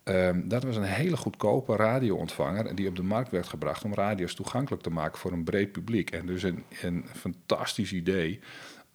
Um, 0.04 0.48
dat 0.48 0.62
was 0.62 0.76
een 0.76 0.82
hele 0.82 1.16
goedkope 1.16 1.76
radioontvanger 1.76 2.74
die 2.74 2.88
op 2.88 2.96
de 2.96 3.02
markt 3.02 3.30
werd 3.30 3.48
gebracht 3.48 3.84
om 3.84 3.94
radio's 3.94 4.34
toegankelijk 4.34 4.82
te 4.82 4.90
maken 4.90 5.18
voor 5.18 5.32
een 5.32 5.44
breed 5.44 5.72
publiek. 5.72 6.10
En 6.10 6.26
dus 6.26 6.42
een, 6.42 6.64
een 6.82 7.04
fantastisch 7.14 7.92
idee 7.92 8.40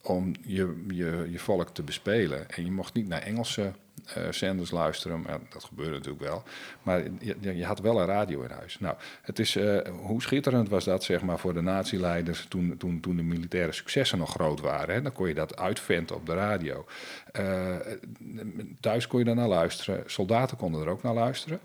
om 0.01 0.33
je, 0.41 0.83
je, 0.87 1.27
je 1.31 1.39
volk 1.39 1.69
te 1.69 1.83
bespelen. 1.83 2.49
En 2.49 2.65
je 2.65 2.71
mocht 2.71 2.93
niet 2.93 3.07
naar 3.07 3.21
Engelse 3.21 3.73
zenders 4.29 4.71
luisteren. 4.71 5.25
Dat 5.49 5.63
gebeurde 5.63 5.91
natuurlijk 5.91 6.23
wel. 6.23 6.43
Maar 6.81 7.03
je, 7.19 7.35
je, 7.39 7.65
had 7.65 7.79
wel 7.79 7.99
een 7.99 8.05
radio 8.05 8.41
in 8.41 8.49
huis. 8.49 8.79
Nou, 8.79 8.95
het 9.21 9.39
is, 9.39 9.55
uh, 9.55 9.79
hoe 10.01 10.21
schitterend 10.21 10.69
was 10.69 10.83
dat 10.83 11.03
zeg 11.03 11.21
maar, 11.21 11.39
voor 11.39 11.53
de 11.53 11.61
nazileiders 11.61 12.45
toen, 12.49 12.77
toen, 12.77 12.99
toen 12.99 13.15
de 13.15 13.23
militaire 13.23 13.71
successen 13.71 14.17
nog 14.17 14.29
groot 14.29 14.59
waren. 14.59 14.95
Hè? 14.95 15.01
Dan 15.01 15.11
kon 15.11 15.27
je 15.27 15.33
dat 15.33 15.57
uitventen 15.57 16.15
op 16.15 16.25
de 16.25 16.33
radio. 16.33 16.85
Uh, 17.39 17.75
thuis 18.79 19.07
kon 19.07 19.19
je 19.19 19.25
daar 19.25 19.35
naar 19.35 19.47
luisteren. 19.47 20.03
Soldaten 20.05 20.57
konden 20.57 20.81
er 20.81 20.87
ook 20.87 21.03
naar 21.03 21.13
luisteren. 21.13 21.59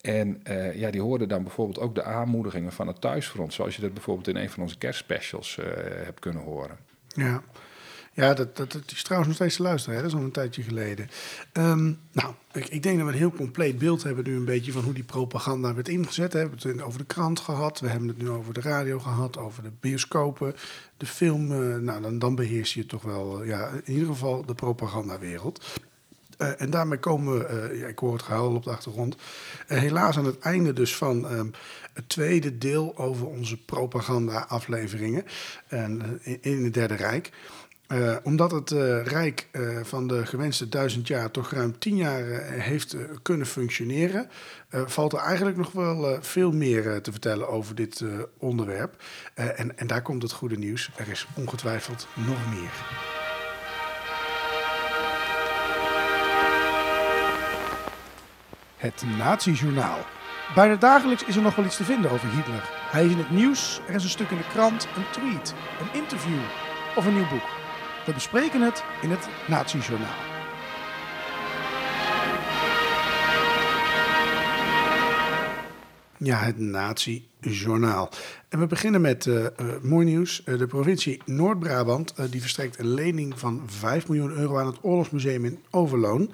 En 0.00 0.42
ja, 0.74 0.90
die 0.90 1.00
hoorden 1.00 1.28
dan 1.28 1.42
bijvoorbeeld 1.42 1.78
ook 1.78 1.94
de 1.94 2.02
aanmoedigingen 2.02 2.72
van 2.72 2.86
het 2.86 3.00
thuisfront. 3.00 3.54
Zoals 3.54 3.76
je 3.76 3.82
dat 3.82 3.94
bijvoorbeeld 3.94 4.28
in 4.28 4.36
een 4.36 4.50
van 4.50 4.62
onze 4.62 4.78
kerstspecials 4.78 5.58
hebt 6.04 6.20
kunnen 6.20 6.42
horen. 6.42 6.78
Ja. 7.06 7.42
Ja, 8.14 8.34
dat, 8.34 8.56
dat, 8.56 8.72
dat, 8.72 8.82
is 8.90 9.02
trouwens 9.02 9.28
nog 9.28 9.40
steeds 9.40 9.56
te 9.56 9.62
luisteren. 9.62 9.96
Hè? 9.96 10.02
Dat 10.02 10.12
is 10.12 10.18
al 10.18 10.24
een 10.24 10.32
tijdje 10.32 10.62
geleden. 10.62 11.10
Um, 11.52 11.98
nou, 12.12 12.34
ik, 12.52 12.68
ik, 12.68 12.82
denk 12.82 12.96
dat 12.96 13.06
we 13.06 13.12
een 13.12 13.18
heel 13.18 13.32
compleet 13.32 13.78
beeld 13.78 14.02
hebben 14.02 14.24
nu 14.24 14.36
een 14.36 14.44
beetje 14.44 14.72
van 14.72 14.82
hoe 14.82 14.92
die 14.92 15.04
propaganda 15.04 15.74
werd 15.74 15.88
ingezet. 15.88 16.32
We 16.32 16.38
hebben 16.38 16.58
het 16.62 16.82
over 16.82 16.98
de 16.98 17.04
krant 17.04 17.40
gehad, 17.40 17.80
we 17.80 17.88
hebben 17.88 18.08
het 18.08 18.18
nu 18.18 18.30
over 18.30 18.54
de 18.54 18.60
radio 18.60 18.98
gehad, 18.98 19.38
over 19.38 19.62
de 19.62 19.70
bioscopen, 19.80 20.54
de 20.96 21.06
film. 21.06 21.52
Uh, 21.52 21.76
nou, 21.76 22.02
dan, 22.02 22.18
dan 22.18 22.34
beheers 22.34 22.74
je 22.74 22.86
toch 22.86 23.02
wel, 23.02 23.42
uh, 23.42 23.48
ja, 23.48 23.70
in 23.84 23.92
ieder 23.92 24.08
geval 24.08 24.44
de 24.44 24.54
propagandawereld. 24.54 25.80
Uh, 26.38 26.60
en 26.60 26.70
daarmee 26.70 26.98
komen 26.98 27.38
we, 27.38 27.76
ja, 27.76 27.86
ik 27.86 27.98
hoor 27.98 28.12
het 28.12 28.22
gehuil 28.22 28.54
op 28.54 28.64
de 28.64 28.70
achtergrond, 28.70 29.16
helaas 29.66 30.18
aan 30.18 30.24
het 30.24 30.38
einde 30.38 30.72
dus 30.72 30.96
van 30.96 31.32
um, 31.32 31.50
het 31.92 32.08
tweede 32.08 32.58
deel 32.58 32.98
over 32.98 33.26
onze 33.26 33.64
propaganda-afleveringen 33.64 35.24
in, 35.68 36.18
in 36.40 36.64
het 36.64 36.74
Derde 36.74 36.94
Rijk. 36.94 37.30
Uh, 37.92 38.16
omdat 38.22 38.50
het 38.50 38.70
uh, 38.70 39.04
Rijk 39.04 39.48
uh, 39.52 39.78
van 39.82 40.06
de 40.06 40.26
gewenste 40.26 40.68
duizend 40.68 41.08
jaar 41.08 41.30
toch 41.30 41.50
ruim 41.50 41.78
tien 41.78 41.96
jaar 41.96 42.24
heeft 42.50 42.96
kunnen 43.22 43.46
functioneren, 43.46 44.28
valt 44.70 45.12
er 45.12 45.18
eigenlijk 45.18 45.56
nog 45.56 45.72
wel 45.72 46.18
veel 46.20 46.52
meer 46.52 47.00
te 47.02 47.10
vertellen 47.10 47.48
over 47.48 47.74
dit 47.74 48.04
onderwerp. 48.38 49.02
En, 49.34 49.78
en, 49.78 49.86
daar 49.86 50.02
komt 50.02 50.22
het 50.22 50.32
goede 50.32 50.58
nieuws. 50.58 50.90
Er 50.96 51.08
is 51.08 51.26
ongetwijfeld 51.34 52.06
nog 52.14 52.38
meer. 52.50 52.72
Het 58.76 59.02
Nazi-journaal. 59.18 59.98
Bijna 60.54 60.76
dagelijks 60.76 61.24
is 61.24 61.36
er 61.36 61.42
nog 61.42 61.54
wel 61.54 61.64
iets 61.64 61.76
te 61.76 61.84
vinden 61.84 62.10
over 62.10 62.28
Hitler. 62.28 62.70
Hij 62.90 63.04
is 63.04 63.10
in 63.10 63.18
het 63.18 63.30
nieuws, 63.30 63.80
er 63.88 63.94
is 63.94 64.04
een 64.04 64.10
stuk 64.10 64.30
in 64.30 64.36
de 64.36 64.48
krant, 64.52 64.88
een 64.96 65.10
tweet, 65.10 65.54
een 65.80 66.00
interview 66.00 66.40
of 66.96 67.06
een 67.06 67.14
nieuw 67.14 67.28
boek. 67.28 67.61
We 68.06 68.12
bespreken 68.12 68.60
het 68.60 68.84
in 69.02 69.10
het 69.10 69.28
Nazi-journaal. 69.46 70.31
Ja, 76.24 76.38
het 76.38 76.58
Nazi-journaal. 76.58 78.10
En 78.48 78.58
we 78.58 78.66
beginnen 78.66 79.00
met 79.00 79.26
eh, 79.26 79.46
eh, 79.46 79.52
mooi 79.82 80.06
nieuws. 80.06 80.44
Eh, 80.44 80.58
de 80.58 80.66
provincie 80.66 81.22
Noord-Brabant 81.24 82.14
die 82.30 82.40
verstrekt 82.40 82.78
een 82.78 82.94
lening 82.94 83.38
van 83.38 83.62
5 83.66 84.08
miljoen 84.08 84.30
euro 84.30 84.58
aan 84.58 84.66
het 84.66 84.78
Oorlogsmuseum 84.80 85.44
in 85.44 85.58
Overloon. 85.70 86.32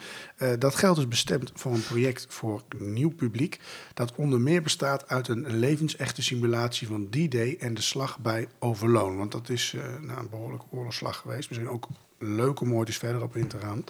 Dat 0.59 0.75
geld 0.75 0.99
is 0.99 1.09
bestemd 1.09 1.53
voor 1.55 1.73
een 1.73 1.85
project 1.85 2.27
voor 2.29 2.63
nieuw 2.79 3.11
publiek. 3.11 3.61
Dat 3.95 4.13
onder 4.15 4.41
meer 4.41 4.63
bestaat 4.63 5.09
uit 5.09 5.29
een 5.29 5.59
levensechte 5.59 6.23
simulatie 6.23 6.87
van 6.87 7.09
D-Day 7.11 7.57
en 7.61 7.75
de 7.75 7.83
slag 7.83 8.19
bij 8.19 8.49
Overloon. 8.59 9.17
Want 9.17 9.33
dat 9.33 9.49
is 9.49 9.75
nou, 10.01 10.21
een 10.21 10.31
behoorlijke 10.31 10.67
oorlogsslag 10.71 11.17
geweest. 11.17 11.49
Misschien 11.49 11.71
ook 11.71 11.89
leuk 12.19 12.61
om 12.61 12.75
ooit 12.75 12.95
verder 12.95 13.23
op 13.23 13.37
in 13.37 13.49
te 13.49 13.59
gaan. 13.59 13.85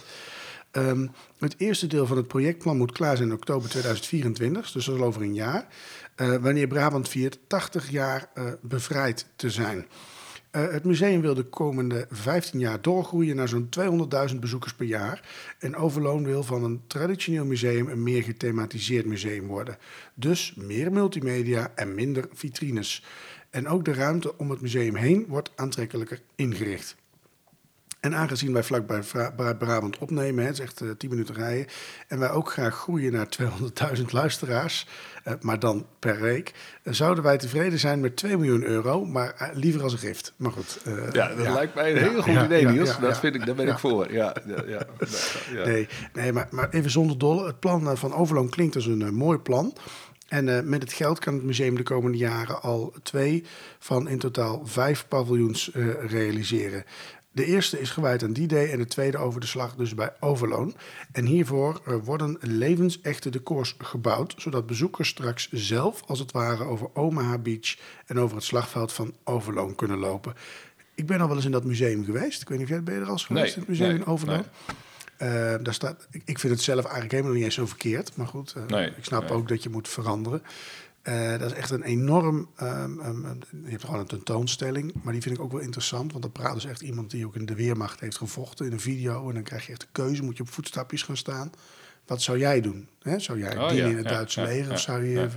Ehm, 0.70 1.06
het 1.38 1.54
eerste 1.58 1.86
deel 1.86 2.06
van 2.06 2.16
het 2.16 2.28
projectplan 2.28 2.76
moet 2.76 2.92
klaar 2.92 3.16
zijn 3.16 3.28
in 3.28 3.34
oktober 3.34 3.68
2024, 3.68 4.62
dus 4.62 4.84
dat 4.84 4.94
is 4.94 5.00
al 5.00 5.06
over 5.06 5.22
een 5.22 5.34
jaar. 5.34 5.66
eh, 6.14 6.36
wanneer 6.36 6.66
Brabant 6.66 7.08
viert 7.08 7.38
80 7.46 7.90
jaar 7.90 8.30
eh, 8.34 8.44
bevrijd 8.60 9.26
te 9.36 9.50
zijn. 9.50 9.86
Eh, 10.50 10.70
het 10.70 10.84
museum 10.84 11.20
wil 11.20 11.34
de 11.34 11.44
komende 11.44 12.06
15 12.10 12.60
jaar 12.60 12.80
doorgroeien 12.80 13.36
naar 13.36 13.48
zo'n 13.48 13.68
200.000 13.68 14.40
bezoekers 14.40 14.74
per 14.74 14.86
jaar. 14.86 15.28
En 15.58 15.76
Overloon 15.76 16.24
wil 16.24 16.42
van 16.42 16.64
een 16.64 16.80
traditioneel 16.86 17.44
museum 17.44 17.88
een 17.88 18.02
meer 18.02 18.22
gethematiseerd 18.22 19.06
museum 19.06 19.46
worden. 19.46 19.78
Dus 20.14 20.54
meer 20.56 20.92
multimedia 20.92 21.72
en 21.74 21.94
minder 21.94 22.28
vitrines. 22.32 23.04
En 23.50 23.68
ook 23.68 23.84
de 23.84 23.92
ruimte 23.92 24.38
om 24.38 24.50
het 24.50 24.60
museum 24.60 24.94
heen 24.94 25.24
wordt 25.28 25.50
aantrekkelijker 25.54 26.20
ingericht. 26.34 26.96
En 28.00 28.14
aangezien 28.14 28.52
wij 28.52 28.62
vlakbij 28.62 29.02
Vra- 29.02 29.30
Bra- 29.36 29.52
Brabant 29.54 29.98
opnemen, 29.98 30.44
het 30.44 30.52
is 30.54 30.60
echt 30.60 30.80
eh, 30.80 30.88
10 30.98 31.10
minuten 31.10 31.34
rijden, 31.34 31.66
en 32.08 32.18
wij 32.18 32.30
ook 32.30 32.52
graag 32.52 32.74
groeien 32.74 33.12
naar 33.12 33.26
200.000 33.96 34.02
luisteraars, 34.10 34.86
eh, 35.24 35.32
maar 35.40 35.58
dan 35.58 35.86
per 35.98 36.20
week, 36.20 36.52
eh, 36.82 36.92
zouden 36.92 37.24
wij 37.24 37.38
tevreden 37.38 37.78
zijn 37.78 38.00
met 38.00 38.16
2 38.16 38.36
miljoen 38.36 38.62
euro, 38.64 39.04
maar 39.04 39.50
liever 39.54 39.82
als 39.82 39.92
een 39.92 39.98
gift. 39.98 40.32
Maar 40.36 40.52
goed. 40.52 40.80
Ja, 41.12 41.28
dat 41.34 41.48
lijkt 41.48 41.74
mij 41.74 41.90
een 41.90 42.04
Ja, 42.04 42.10
heel 42.10 42.22
goed 42.22 42.32
ja, 42.32 42.44
idee, 42.44 42.66
Niels. 42.66 42.98
dat 42.98 43.18
vind 43.18 43.34
ik, 43.34 43.46
daar 43.46 43.54
ben 43.54 43.68
ik 43.68 43.78
voor. 43.78 44.12
Ja, 44.12 44.34
ja. 44.66 44.86
Nee, 45.64 45.88
nee 46.12 46.32
maar, 46.32 46.48
maar 46.50 46.68
even 46.70 46.90
zonder 46.90 47.18
dolle. 47.18 47.46
Het 47.46 47.60
plan 47.60 47.96
van 47.96 48.14
Overloon 48.14 48.48
klinkt 48.48 48.74
als 48.74 48.86
een 48.86 49.14
mooi 49.14 49.38
plan. 49.38 49.76
En 50.28 50.68
met 50.68 50.82
het 50.82 50.92
geld 50.92 51.18
kan 51.18 51.34
het 51.34 51.42
museum 51.42 51.76
de 51.76 51.82
komende 51.82 52.16
jaren 52.18 52.62
al 52.62 52.94
twee 53.02 53.44
van 53.78 54.08
in 54.08 54.18
totaal 54.18 54.62
vijf 54.66 55.04
paviljoens 55.08 55.70
realiseren. 56.06 56.84
De 57.38 57.44
eerste 57.44 57.80
is 57.80 57.90
gewijd 57.90 58.22
aan 58.22 58.32
D-Day 58.32 58.70
en 58.70 58.78
de 58.78 58.86
tweede 58.86 59.18
over 59.18 59.40
de 59.40 59.46
slag 59.46 59.74
dus 59.74 59.94
bij 59.94 60.12
Overloon. 60.20 60.74
En 61.12 61.24
hiervoor 61.24 62.00
worden 62.04 62.36
levensechte 62.40 63.30
decors 63.30 63.74
gebouwd, 63.78 64.34
zodat 64.36 64.66
bezoekers 64.66 65.08
straks 65.08 65.48
zelf 65.50 66.02
als 66.06 66.18
het 66.18 66.32
ware 66.32 66.64
over 66.64 66.88
Omaha 66.94 67.38
Beach 67.38 67.76
en 68.06 68.18
over 68.18 68.36
het 68.36 68.44
slagveld 68.44 68.92
van 68.92 69.14
Overloon 69.24 69.74
kunnen 69.74 69.98
lopen. 69.98 70.34
Ik 70.94 71.06
ben 71.06 71.20
al 71.20 71.26
wel 71.26 71.36
eens 71.36 71.44
in 71.44 71.50
dat 71.50 71.64
museum 71.64 72.04
geweest. 72.04 72.42
Ik 72.42 72.48
weet 72.48 72.58
niet 72.58 72.66
of 72.66 72.72
jij 72.72 72.82
ben 72.82 72.94
je 72.94 73.00
er 73.00 73.08
al 73.08 73.18
geweest 73.18 73.44
Nee, 73.44 73.54
in 73.54 73.60
het 73.60 73.68
museum 73.68 73.88
nee, 73.88 73.98
in 73.98 74.06
Overloon. 74.06 74.44
nee. 74.66 74.76
Eh, 75.30 75.54
daar 75.62 75.74
staat, 75.74 76.06
ik, 76.10 76.22
ik 76.24 76.38
vind 76.38 76.52
het 76.52 76.62
zelf 76.62 76.82
eigenlijk 76.82 77.12
helemaal 77.12 77.32
niet 77.32 77.44
eens 77.44 77.54
zo 77.54 77.66
verkeerd. 77.66 78.16
Maar 78.16 78.26
goed, 78.26 78.54
eh, 78.56 78.66
Nee, 78.66 78.86
ik 78.86 79.04
snap 79.04 79.22
nee. 79.22 79.32
ook 79.32 79.48
dat 79.48 79.62
je 79.62 79.68
moet 79.68 79.88
veranderen. 79.88 80.42
Eh, 81.08 81.38
dat 81.38 81.50
is 81.50 81.56
echt 81.56 81.70
een 81.70 81.82
enorm... 81.82 82.48
ehm, 82.56 83.00
ehm, 83.00 83.26
je 83.64 83.70
hebt 83.70 83.84
gewoon 83.84 84.00
een 84.00 84.06
tentoonstelling. 84.06 84.92
Maar 85.02 85.12
die 85.12 85.22
vind 85.22 85.34
ik 85.34 85.40
ook 85.40 85.52
wel 85.52 85.60
interessant. 85.60 86.10
Want 86.10 86.22
dan 86.22 86.32
praat 86.32 86.54
dus 86.54 86.64
echt 86.64 86.80
iemand 86.80 87.10
die 87.10 87.26
ook 87.26 87.34
in 87.36 87.46
de 87.46 87.54
Weermacht 87.54 88.00
heeft 88.00 88.16
gevochten 88.16 88.66
in 88.66 88.72
een 88.72 88.80
video. 88.80 89.28
En 89.28 89.34
dan 89.34 89.42
krijg 89.42 89.66
je 89.66 89.72
echt 89.72 89.80
de 89.80 89.86
keuze. 89.92 90.22
Moet 90.22 90.36
je 90.36 90.42
op 90.42 90.50
voetstapjes 90.50 91.02
gaan 91.02 91.16
staan? 91.16 91.50
Wat 92.06 92.22
zou 92.22 92.38
jij 92.38 92.60
doen? 92.60 92.88
Hè? 93.02 93.18
Zou 93.18 93.38
jij 93.38 93.58
Oh, 93.58 93.68
dienen 93.68 93.84
ja, 93.84 93.90
in 93.90 93.96
het 93.96 94.08
ja, 94.08 94.12
Duitse 94.12 94.40
ja, 94.40 94.46
leger? 94.46 94.72
of 94.72 94.80
zou 94.80 95.04
je... 95.04 95.28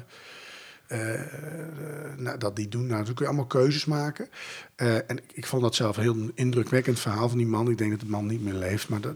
eh, 0.88 1.13
eh, 1.13 2.17
nou, 2.17 2.38
dat 2.38 2.57
niet 2.57 2.72
doen. 2.72 2.88
Nou, 2.88 3.03
dan 3.03 3.13
kun 3.13 3.26
je 3.26 3.32
allemaal 3.32 3.47
keuzes 3.47 3.86
maken. 3.86 4.30
En 4.76 5.17
ik, 5.17 5.24
ik 5.34 5.45
vond 5.45 5.61
dat 5.61 5.76
zelf 5.76 5.97
een 5.97 6.03
heel 6.03 6.30
indrukwekkend 6.34 6.99
verhaal 6.99 7.30
van 7.30 7.38
die 7.38 7.47
man. 7.47 7.69
Ik 7.69 7.78
denk 7.78 7.91
dat 7.91 7.99
de 7.99 8.05
man 8.05 8.26
niet 8.26 8.43
meer 8.43 8.53
leeft, 8.53 8.89
maar 8.89 9.01
dat, 9.01 9.15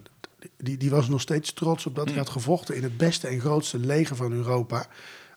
die, 0.58 0.78
die 0.78 0.90
was 0.90 1.08
nog 1.08 1.22
steeds 1.22 1.54
trots 1.54 1.86
op 1.86 1.96
dat 1.96 2.08
hij 2.10 2.18
had 2.18 2.30
gevochten 2.30 2.76
in 2.76 2.84
het 2.84 2.98
beste 2.98 3.28
en 3.28 3.40
grootste 3.40 3.80
leger 3.80 4.16
van 4.16 4.32
Europa. 4.32 4.88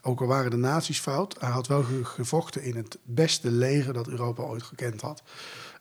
Ook 0.03 0.20
al 0.20 0.26
waren 0.26 0.51
de 0.51 0.57
nazi's 0.57 0.99
fout, 1.01 1.36
hij 1.40 1.51
had 1.51 1.66
wel 1.66 1.82
ge- 1.82 2.05
gevochten 2.05 2.62
in 2.62 2.76
het 2.76 2.99
beste 3.03 3.51
leger 3.51 3.92
dat 3.92 4.09
Europa 4.09 4.42
ooit 4.42 4.62
gekend 4.62 5.01
had. 5.01 5.22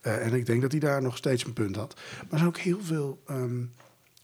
Eh, 0.02 0.26
en 0.26 0.34
ik 0.34 0.46
denk 0.46 0.62
dat 0.62 0.72
hij 0.72 0.80
daar 0.80 1.02
nog 1.02 1.18
steeds 1.18 1.44
een 1.46 1.54
punt 1.54 1.76
had. 1.76 1.94
Maar 1.96 2.26
er 2.32 2.38
zijn 2.38 2.48
ook 2.50 2.58
heel 2.58 2.80
veel 2.82 3.22
ehm, 3.28 3.64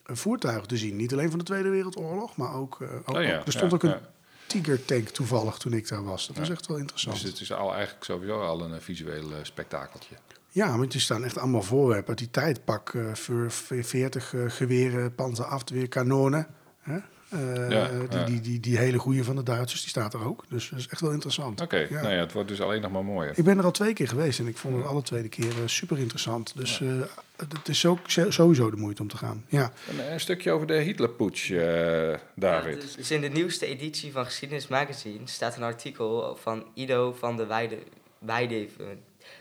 voertuigen 0.05 0.67
te 0.67 0.77
zien. 0.77 0.95
Niet 0.95 1.13
alleen 1.13 1.29
van 1.29 1.39
de 1.39 1.45
Tweede 1.45 1.69
Wereldoorlog, 1.69 2.35
maar 2.35 2.53
ook... 2.53 2.81
eh, 2.81 2.93
ook- 3.05 3.15
Oh 3.15 3.23
ja, 3.23 3.37
ook- 3.39 3.45
er 3.45 3.51
stond 3.51 3.69
ja, 3.71 3.75
ook 3.77 3.83
een 3.83 3.89
ja. 3.89 4.11
Tiger-tank 4.47 5.07
toevallig 5.09 5.57
toen 5.57 5.73
ik 5.73 5.87
daar 5.87 6.03
was. 6.03 6.27
Dat 6.27 6.37
was 6.37 6.49
echt 6.49 6.67
wel 6.67 6.77
interessant. 6.77 7.21
Dus 7.21 7.29
het 7.31 7.39
is 7.41 7.51
al 7.53 7.73
eigenlijk 7.73 8.03
sowieso 8.05 8.41
al 8.41 8.61
een 8.61 8.73
eh, 8.73 8.79
visueel 8.79 9.29
spektakeltje. 9.41 10.15
Ja, 10.49 10.77
want 10.77 10.93
er 10.93 11.01
staan 11.01 11.23
echt 11.23 11.37
allemaal 11.37 11.61
voorwerpen 11.61 12.07
uit 12.09 12.17
die 12.17 12.29
tijd. 12.31 12.65
Pak 12.65 12.93
eh, 12.93 13.13
voor 13.13 13.51
40 13.51 14.33
eh, 14.33 14.41
geweren, 14.47 15.15
panzerafweerkanonen. 15.15 16.47
Hè? 16.79 16.97
Eh, 17.33 17.69
Ja, 17.71 17.87
die, 17.87 18.19
ja. 18.19 18.25
Die, 18.25 18.41
die, 18.41 18.59
die 18.59 18.77
hele 18.77 18.97
goede 18.97 19.23
van 19.23 19.35
de 19.35 19.43
Duitsers, 19.43 19.81
die 19.81 19.89
staat 19.89 20.13
er 20.13 20.25
ook. 20.25 20.43
Dus 20.49 20.69
dat 20.69 20.79
is 20.79 20.87
echt 20.87 21.01
wel 21.01 21.11
interessant. 21.11 21.61
Oké, 21.61 21.77
Ja. 21.77 22.01
nou 22.01 22.13
ja, 22.13 22.19
het 22.19 22.31
wordt 22.31 22.49
dus 22.49 22.61
alleen 22.61 22.81
nog 22.81 22.91
maar 22.91 23.05
mooier. 23.05 23.33
Ik 23.37 23.43
ben 23.43 23.57
er 23.57 23.63
al 23.63 23.71
twee 23.71 23.93
keer 23.93 24.07
geweest 24.07 24.39
en 24.39 24.47
ik 24.47 24.57
vond 24.57 24.75
het 24.75 24.85
alle 24.85 25.01
tweede 25.01 25.29
keer 25.29 25.49
eh, 25.49 25.55
super 25.65 25.97
interessant. 25.97 26.53
Dus 26.55 26.81
eh, 26.81 26.87
het 27.35 27.67
is 27.69 27.85
ook 27.85 27.99
sowieso 28.29 28.69
de 28.69 28.77
moeite 28.77 29.01
om 29.01 29.07
te 29.07 29.17
gaan. 29.17 29.45
Ja, 29.47 29.71
Een, 29.89 30.11
een 30.11 30.19
stukje 30.19 30.51
over 30.51 30.67
de 30.67 30.73
Hitlerputsch, 30.73 31.49
eh, 31.51 32.13
David. 32.35 32.75
Ja, 32.75 32.81
dus, 32.81 32.95
dus 32.95 33.11
in 33.11 33.21
de 33.21 33.29
nieuwste 33.29 33.65
editie 33.65 34.11
van 34.11 34.25
Geschiedenis 34.25 34.67
Magazine 34.67 35.19
staat 35.25 35.55
een 35.55 35.63
artikel 35.63 36.37
van 36.41 36.65
Ido 36.73 37.13
van 37.13 37.37
de 37.37 37.45
Weide, 37.45 37.77
Weideveen, 38.19 38.99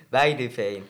Weideveen 0.09 0.83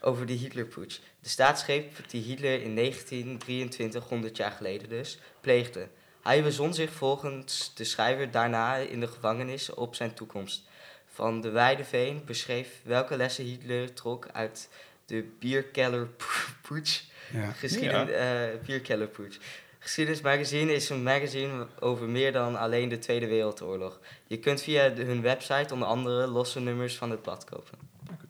over 0.00 0.26
de 0.26 0.32
Hitlerputsch. 0.32 0.98
De 1.20 1.28
staatsgreep 1.28 1.92
die 2.08 2.22
Hitler 2.22 2.62
in 2.62 2.74
1923, 2.76 4.08
100 4.08 4.36
jaar 4.36 4.50
geleden 4.50 4.88
dus, 4.88 5.18
pleegde. 5.40 5.88
Hij 6.24 6.42
bezon 6.42 6.74
zich 6.74 6.90
volgens 6.92 7.72
de 7.74 7.84
schrijver 7.84 8.30
daarna 8.30 8.76
in 8.76 9.00
de 9.00 9.06
gevangenis 9.08 9.70
op 9.74 9.94
zijn 9.94 10.14
toekomst. 10.14 10.62
Van 11.06 11.40
de 11.40 11.50
Weideveen 11.50 12.22
beschreef 12.26 12.68
welke 12.82 13.16
lessen 13.16 13.44
Hitler 13.44 13.92
trok 13.92 14.28
uit 14.32 14.68
de 15.06 15.28
Bierkellerputsch. 15.38 17.02
ja. 17.32 17.50
Geschiedenis, 17.52 18.10
eh, 18.14 18.42
Bierkellerputsch. 18.66 19.38
Geschiedenis 19.78 20.20
Magazine 20.20 20.72
is 20.72 20.88
een 20.88 21.02
magazine 21.02 21.66
over 21.80 22.08
meer 22.08 22.32
dan 22.32 22.56
alleen 22.56 22.88
de 22.88 22.98
Tweede 22.98 23.26
Wereldoorlog. 23.26 24.00
Je 24.26 24.38
kunt 24.38 24.62
via 24.62 24.88
de- 24.88 25.02
hun 25.04 25.22
website 25.22 25.74
onder 25.74 25.88
andere 25.88 26.26
losse 26.26 26.60
nummers 26.60 26.96
van 26.96 27.10
het 27.10 27.22
blad 27.22 27.44
kopen. 27.44 27.78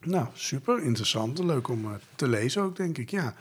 Nou, 0.00 0.26
super 0.32 0.82
interessant. 0.82 1.38
Leuk 1.38 1.68
om 1.68 1.84
eh, 1.84 1.90
te 2.14 2.28
lezen 2.28 2.62
ook, 2.62 2.76
denk 2.76 2.98
ik. 2.98 3.10
Ja. 3.10 3.34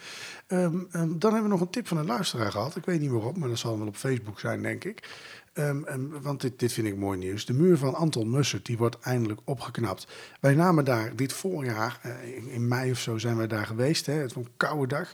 Ehm, 0.47 0.77
ehm, 0.91 1.17
dan 1.17 1.33
hebben 1.33 1.43
we 1.43 1.57
nog 1.57 1.61
een 1.61 1.69
tip 1.69 1.87
van 1.87 1.97
een 1.97 2.05
luisteraar 2.05 2.51
gehad. 2.51 2.75
Ik 2.75 2.85
weet 2.85 2.99
niet 2.99 3.11
waarop, 3.11 3.37
maar 3.37 3.49
dat 3.49 3.57
zal 3.57 3.77
wel 3.77 3.87
op 3.87 3.95
Facebook 3.95 4.39
zijn, 4.39 4.61
denk 4.61 4.83
ik. 4.83 5.09
Ehm, 5.53 5.81
want 6.21 6.41
dit, 6.41 6.59
dit 6.59 6.73
vind 6.73 6.87
ik 6.87 6.97
mooi 6.97 7.17
nieuws. 7.17 7.45
De 7.45 7.53
muur 7.53 7.77
van 7.77 7.95
Anton 7.95 8.29
Mussert 8.29 8.65
die 8.65 8.77
wordt 8.77 8.99
eindelijk 8.99 9.39
opgeknapt. 9.43 10.07
Wij 10.39 10.55
namen 10.55 10.85
daar 10.85 11.15
dit 11.15 11.33
voorjaar, 11.33 11.99
eh, 12.01 12.35
in, 12.35 12.49
in 12.49 12.67
mei 12.67 12.91
of 12.91 12.99
zo 12.99 13.17
zijn 13.17 13.37
wij 13.37 13.47
daar 13.47 13.65
geweest. 13.65 14.05
Hè. 14.05 14.13
Het 14.13 14.33
was 14.33 14.43
een 14.43 14.51
koude 14.57 14.87
dag. 14.87 15.13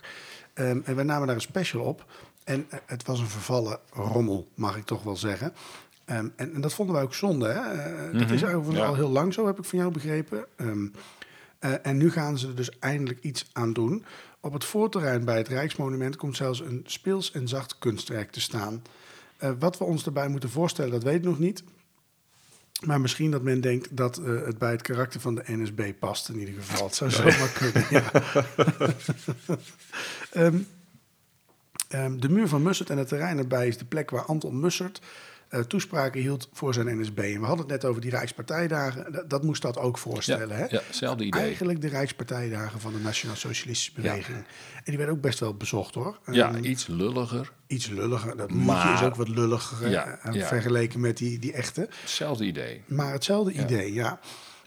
En 0.54 0.94
wij 0.94 1.04
namen 1.04 1.26
daar 1.26 1.36
een 1.36 1.42
special 1.42 1.84
op. 1.84 2.04
En 2.44 2.66
eh, 2.68 2.78
het 2.86 3.06
was 3.06 3.20
een 3.20 3.28
vervallen 3.28 3.78
rommel, 3.92 4.48
mag 4.54 4.76
ik 4.76 4.84
toch 4.84 5.02
wel 5.02 5.16
zeggen. 5.16 5.52
En, 6.04 6.32
en 6.36 6.60
dat 6.60 6.74
vonden 6.74 6.94
wij 6.94 7.04
ook 7.04 7.14
zonde. 7.14 7.48
Hè? 7.48 8.18
Dat 8.18 8.30
is 8.30 8.44
overigens 8.44 8.76
ja. 8.76 8.86
al 8.86 8.94
heel 8.94 9.10
lang 9.10 9.34
zo, 9.34 9.46
heb 9.46 9.58
ik 9.58 9.64
van 9.64 9.78
jou 9.78 9.92
begrepen. 9.92 10.44
Eh, 11.60 11.72
en 11.82 11.96
nu 11.96 12.10
gaan 12.10 12.38
ze 12.38 12.46
er 12.46 12.54
dus 12.54 12.78
eindelijk 12.78 13.18
iets 13.20 13.48
aan 13.52 13.72
doen. 13.72 14.04
Op 14.40 14.52
het 14.52 14.64
voorterrein 14.64 15.24
bij 15.24 15.36
het 15.36 15.48
Rijksmonument 15.48 16.16
komt 16.16 16.36
zelfs 16.36 16.60
een 16.60 16.84
speels 16.86 17.32
en 17.32 17.48
zacht 17.48 17.78
kunstwerk 17.78 18.30
te 18.30 18.40
staan. 18.40 18.82
Eh, 19.36 19.50
wat 19.58 19.78
we 19.78 19.84
ons 19.84 20.04
daarbij 20.04 20.28
moeten 20.28 20.50
voorstellen, 20.50 20.90
dat 20.90 21.02
weet 21.02 21.14
ik 21.14 21.24
nog 21.24 21.38
niet. 21.38 21.62
Maar 22.84 23.00
misschien 23.00 23.30
dat 23.30 23.42
men 23.42 23.60
denkt 23.60 23.96
dat 23.96 24.18
eh, 24.18 24.44
het 24.44 24.58
bij 24.58 24.70
het 24.70 24.82
karakter 24.82 25.20
van 25.20 25.34
de 25.34 25.42
NSB 25.46 25.92
past 25.98 26.28
in 26.28 26.38
ieder 26.38 26.54
geval. 26.54 26.86
Het 26.86 26.94
zou 26.94 27.10
zomaar 27.32 27.52
kunnen, 27.58 27.86
ja. 27.90 28.10
Ehm, 30.30 30.58
ehm, 31.88 32.18
de 32.18 32.28
muur 32.28 32.48
van 32.48 32.62
Mussert 32.62 32.90
en 32.90 32.98
het 32.98 33.08
terrein 33.08 33.38
erbij 33.38 33.68
is 33.68 33.78
de 33.78 33.84
plek 33.84 34.10
waar 34.10 34.24
Anton 34.24 34.60
Mussert 34.60 35.00
eh, 35.50 35.60
toespraken 35.60 36.20
hield 36.20 36.48
voor 36.52 36.74
zijn 36.74 37.00
NSB. 37.00 37.18
En 37.18 37.40
we 37.40 37.46
hadden 37.46 37.58
het 37.58 37.68
net 37.82 37.84
over 37.84 38.00
die 38.00 38.10
Rijkspartijdagen. 38.10 39.12
Dat, 39.12 39.30
dat 39.30 39.42
moest 39.42 39.62
dat 39.62 39.78
ook 39.78 39.98
voorstellen. 39.98 40.56
hè? 40.56 40.64
ja, 40.64 40.80
hetzelfde 40.86 41.24
idee. 41.24 41.40
Eigenlijk 41.42 41.80
de 41.80 41.88
Rijkspartijdagen 41.88 42.80
van 42.80 42.92
de 42.92 42.98
Nationaal 42.98 43.36
Socialistische 43.36 43.92
Beweging. 43.94 44.36
En 44.36 44.82
die 44.84 44.96
werden 44.96 45.14
ook 45.14 45.20
best 45.20 45.38
wel 45.40 45.54
bezocht 45.54 45.94
hoor. 45.94 46.18
Ja, 46.30 46.56
iets 46.58 46.86
lulliger. 46.86 47.52
iets 47.66 47.86
lulliger. 47.88 48.36
Dat 48.36 48.52
Maar- 48.52 48.94
is 48.94 49.02
ook 49.02 49.14
wat 49.14 49.28
lulliger 49.28 49.84
eh, 49.86 49.90
Ja, 49.92 50.18
eh, 50.22 50.34
ja. 50.34 50.46
vergeleken 50.46 51.00
met 51.00 51.16
die, 51.16 51.38
die 51.38 51.52
echte. 51.52 51.88
Hetzelfde 52.00 52.44
idee. 52.44 52.82
Maar 52.86 53.12
hetzelfde 53.12 53.52
idee, 53.52 53.92
ja. 53.92 54.20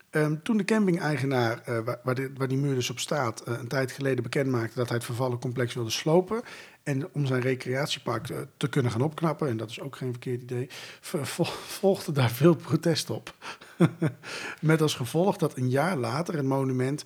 Ehm, 0.10 0.36
toen 0.44 0.58
de 0.58 0.66
camping-eigenaar, 0.66 1.62
waar, 1.86 2.00
waar, 2.04 2.16
die, 2.16 2.30
waar 2.38 2.48
die 2.48 2.58
muur 2.58 2.76
dus 2.76 2.90
op 2.90 3.00
staat, 3.00 3.42
een 3.48 3.68
tijd 3.68 3.92
geleden 3.92 4.24
bekend 4.24 4.50
maakte 4.50 4.76
dat 4.78 4.88
hij 4.88 4.98
het 4.98 5.06
vervallen 5.06 5.40
complex 5.40 5.74
wilde 5.74 5.90
slopen. 5.90 6.42
En 6.84 7.10
om 7.14 7.26
zijn 7.26 7.42
recreatiepark 7.42 8.30
eh, 8.30 8.38
te 8.58 8.70
kunnen 8.70 8.92
gaan 8.92 9.02
opknappen, 9.02 9.48
en 9.48 9.58
dat 9.58 9.70
is 9.70 9.80
ook 9.80 9.96
geen 9.96 10.12
verkeerd 10.12 10.42
idee, 10.42 10.68
volgde 11.80 12.12
daar 12.12 12.32
veel 12.32 12.56
protest 12.56 13.10
op. 13.10 13.34
Met 14.62 14.82
als 14.82 14.96
gevolg 14.96 15.38
dat 15.38 15.58
een 15.58 15.70
jaar 15.70 15.98
later 15.98 16.36
een 16.38 16.48
monument, 16.48 17.04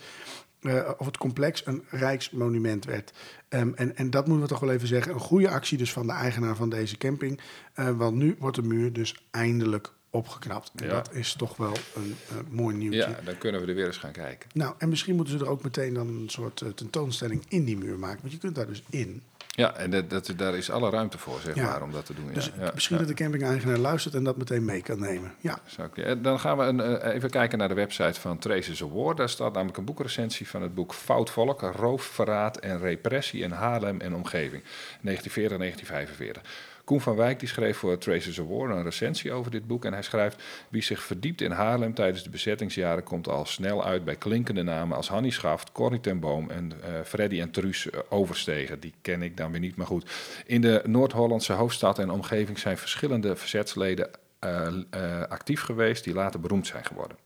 eh, 0.61 0.89
of 0.97 1.05
het 1.05 1.17
complex, 1.17 1.65
een 1.65 1.83
rijksmonument 1.89 2.85
werd. 2.85 3.11
Ehm, 3.49 3.71
en, 3.75 3.95
en 3.95 4.09
dat 4.09 4.25
moeten 4.27 4.43
we 4.45 4.51
toch 4.51 4.59
wel 4.59 4.71
even 4.71 4.87
zeggen. 4.87 5.13
Een 5.13 5.19
goede 5.19 5.49
actie 5.49 5.77
dus 5.77 5.91
van 5.93 6.07
de 6.07 6.13
eigenaar 6.13 6.55
van 6.55 6.69
deze 6.69 6.97
camping. 6.97 7.39
eh, 7.73 7.89
want 7.97 8.15
nu 8.15 8.35
wordt 8.39 8.55
de 8.55 8.63
muur 8.63 8.93
dus 8.93 9.15
eindelijk 9.31 9.93
opgeknapt. 10.09 10.71
En 10.75 10.85
Ja. 10.85 10.91
dat 10.93 11.13
is 11.13 11.33
toch 11.33 11.57
wel 11.57 11.73
een 11.95 12.15
eh, 12.29 12.35
mooi 12.49 12.75
nieuwtje. 12.75 12.99
Ja, 12.99 13.19
dan 13.25 13.37
kunnen 13.37 13.61
we 13.61 13.67
er 13.67 13.75
weer 13.75 13.85
eens 13.85 13.97
gaan 13.97 14.11
kijken. 14.11 14.49
Nou, 14.53 14.73
en 14.77 14.89
misschien 14.89 15.15
moeten 15.15 15.37
ze 15.39 15.43
er 15.45 15.49
ook 15.51 15.63
meteen 15.63 15.93
dan 15.93 16.07
een 16.07 16.29
soort 16.29 16.63
tentoonstelling 16.75 17.43
in 17.47 17.63
die 17.63 17.77
muur 17.77 17.99
maken. 17.99 18.19
Want 18.21 18.33
je 18.33 18.39
kunt 18.39 18.55
daar 18.55 18.67
dus 18.67 18.83
in. 18.89 19.21
Ja, 19.57 19.75
en 19.75 19.89
dat, 19.89 20.09
dat, 20.09 20.33
daar 20.35 20.55
is 20.57 20.71
alle 20.71 20.89
ruimte 20.89 21.17
voor, 21.17 21.39
zeg 21.39 21.55
Ja. 21.55 21.63
maar, 21.63 21.81
om 21.81 21.91
dat 21.91 22.05
te 22.05 22.13
doen. 22.13 22.33
Dus 22.33 22.51
ja, 22.59 22.71
misschien 22.73 22.97
ja. 22.97 23.05
dat 23.05 23.17
de 23.17 23.23
camping-eigenaar 23.23 23.77
luistert 23.77 24.13
en 24.15 24.23
dat 24.23 24.37
meteen 24.37 24.65
mee 24.65 24.81
kan 24.81 24.99
nemen. 24.99 25.33
Ja, 25.39 25.59
eh, 25.95 26.11
Dan 26.21 26.39
gaan 26.39 26.57
we 26.57 26.63
een, 26.63 26.79
eh, 26.81 27.13
even 27.15 27.29
kijken 27.29 27.57
naar 27.57 27.67
de 27.67 27.73
website 27.73 28.19
van 28.19 28.37
Traces 28.37 28.83
Award. 28.83 29.17
Daar 29.17 29.29
staat 29.29 29.53
namelijk 29.53 29.77
een 29.77 29.85
boekrecensie 29.85 30.47
van 30.47 30.61
het 30.61 30.73
boek 30.75 30.93
Fout 30.93 31.29
Volk, 31.29 31.61
Roof, 31.61 32.03
Verraad 32.03 32.57
en 32.57 32.79
Repressie 32.79 33.43
in 33.43 33.51
Haarlem 33.51 33.99
en 34.01 34.15
Omgeving, 34.15 34.63
1940-1945. 35.01 36.41
Koen 36.87 37.01
van 37.01 37.15
Wijk 37.15 37.39
die 37.39 37.47
schreef 37.47 37.77
voor 37.77 37.97
Traces 37.97 38.39
Award 38.39 38.71
een 38.71 38.83
recensie 38.83 39.31
over 39.31 39.51
dit 39.51 39.67
boek. 39.67 39.85
En 39.85 39.93
hij 39.93 40.01
schrijft: 40.01 40.43
Wie 40.69 40.81
zich 40.81 41.03
verdiept 41.03 41.41
in 41.41 41.51
Haarlem 41.51 41.93
tijdens 41.93 42.23
de 42.23 42.29
bezettingsjaren 42.29 43.03
komt 43.03 43.27
al 43.27 43.45
snel 43.45 43.85
uit 43.85 44.05
bij 44.05 44.15
klinkende 44.15 44.63
namen 44.63 44.97
als 44.97 45.09
Hannie 45.09 45.31
Schaft, 45.31 45.71
Corrie 45.71 45.99
ten 45.99 46.19
Boom 46.19 46.49
en 46.49 46.71
eh, 46.83 46.89
Freddy 47.05 47.41
en 47.41 47.51
Truus 47.51 47.89
eh, 47.89 47.99
Overstegen. 48.09 48.79
Die 48.79 48.93
ken 49.01 49.21
ik 49.21 49.37
dan 49.37 49.51
weer 49.51 49.59
niet, 49.59 49.75
maar 49.75 49.87
goed. 49.87 50.11
In 50.45 50.61
de 50.61 50.81
Noord-Hollandse 50.85 51.53
hoofdstad 51.53 51.99
en 51.99 52.09
omgeving 52.09 52.59
zijn 52.59 52.77
verschillende 52.77 53.35
verzetsleden 53.35 54.09
eh, 54.39 55.21
actief 55.29 55.61
geweest 55.61 56.03
die 56.03 56.13
later 56.13 56.39
beroemd 56.39 56.67
zijn 56.67 56.85
geworden. 56.85 57.17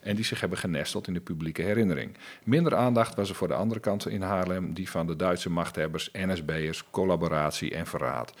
En 0.00 0.16
die 0.16 0.24
zich 0.24 0.40
hebben 0.40 0.58
genesteld 0.58 1.06
in 1.06 1.14
de 1.14 1.20
publieke 1.20 1.62
herinnering. 1.62 2.16
Minder 2.44 2.74
aandacht 2.74 3.14
was 3.14 3.28
er 3.28 3.34
voor 3.34 3.48
de 3.48 3.54
andere 3.54 3.80
kant 3.80 4.08
in 4.08 4.22
Haarlem, 4.22 4.74
die 4.74 4.90
van 4.90 5.06
de 5.06 5.16
Duitse 5.16 5.50
machthebbers, 5.50 6.10
NSB'ers, 6.12 6.84
collaboratie 6.90 7.74
en 7.74 7.86
verraad. 7.86 8.32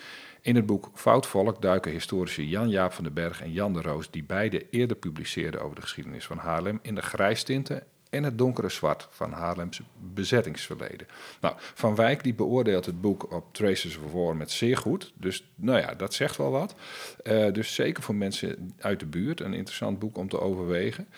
In 0.42 0.56
het 0.56 0.66
boek 0.66 0.90
Fout 0.94 1.26
Volk 1.26 1.62
duiken 1.62 1.92
historici 1.92 2.48
Jan-Jaap 2.48 2.92
van 2.92 3.04
den 3.04 3.12
Berg 3.12 3.42
en 3.42 3.52
Jan 3.52 3.72
de 3.72 3.82
Roos, 3.82 4.10
die 4.10 4.24
beide 4.24 4.70
eerder 4.70 4.96
publiceerden 4.96 5.62
over 5.62 5.74
de 5.74 5.82
geschiedenis 5.82 6.26
van 6.26 6.38
Haarlem, 6.38 6.78
in 6.82 6.94
de 6.94 7.02
grijstinten 7.02 7.82
en 8.10 8.22
het 8.22 8.38
donkere 8.38 8.68
zwart 8.68 9.08
van 9.10 9.32
Haarlems 9.32 9.80
bezettingsverleden. 9.98 11.06
Nou, 11.40 11.54
Van 11.58 11.94
Wijk 11.94 12.22
die 12.22 12.34
beoordeelt 12.34 12.86
het 12.86 13.00
boek 13.00 13.32
op 13.32 13.54
Traces 13.54 13.96
of 13.96 14.12
War 14.12 14.36
met 14.36 14.50
zeer 14.50 14.76
goed. 14.76 15.12
Dus 15.14 15.50
nou 15.54 15.78
ja, 15.78 15.94
dat 15.94 16.14
zegt 16.14 16.36
wel 16.36 16.50
wat. 16.50 16.74
Eh, 17.22 17.52
dus 17.52 17.74
zeker 17.74 18.02
voor 18.02 18.14
mensen 18.14 18.74
uit 18.78 19.00
de 19.00 19.06
buurt 19.06 19.40
een 19.40 19.54
interessant 19.54 19.98
boek 19.98 20.18
om 20.18 20.28
te 20.28 20.40
overwegen. 20.40 21.08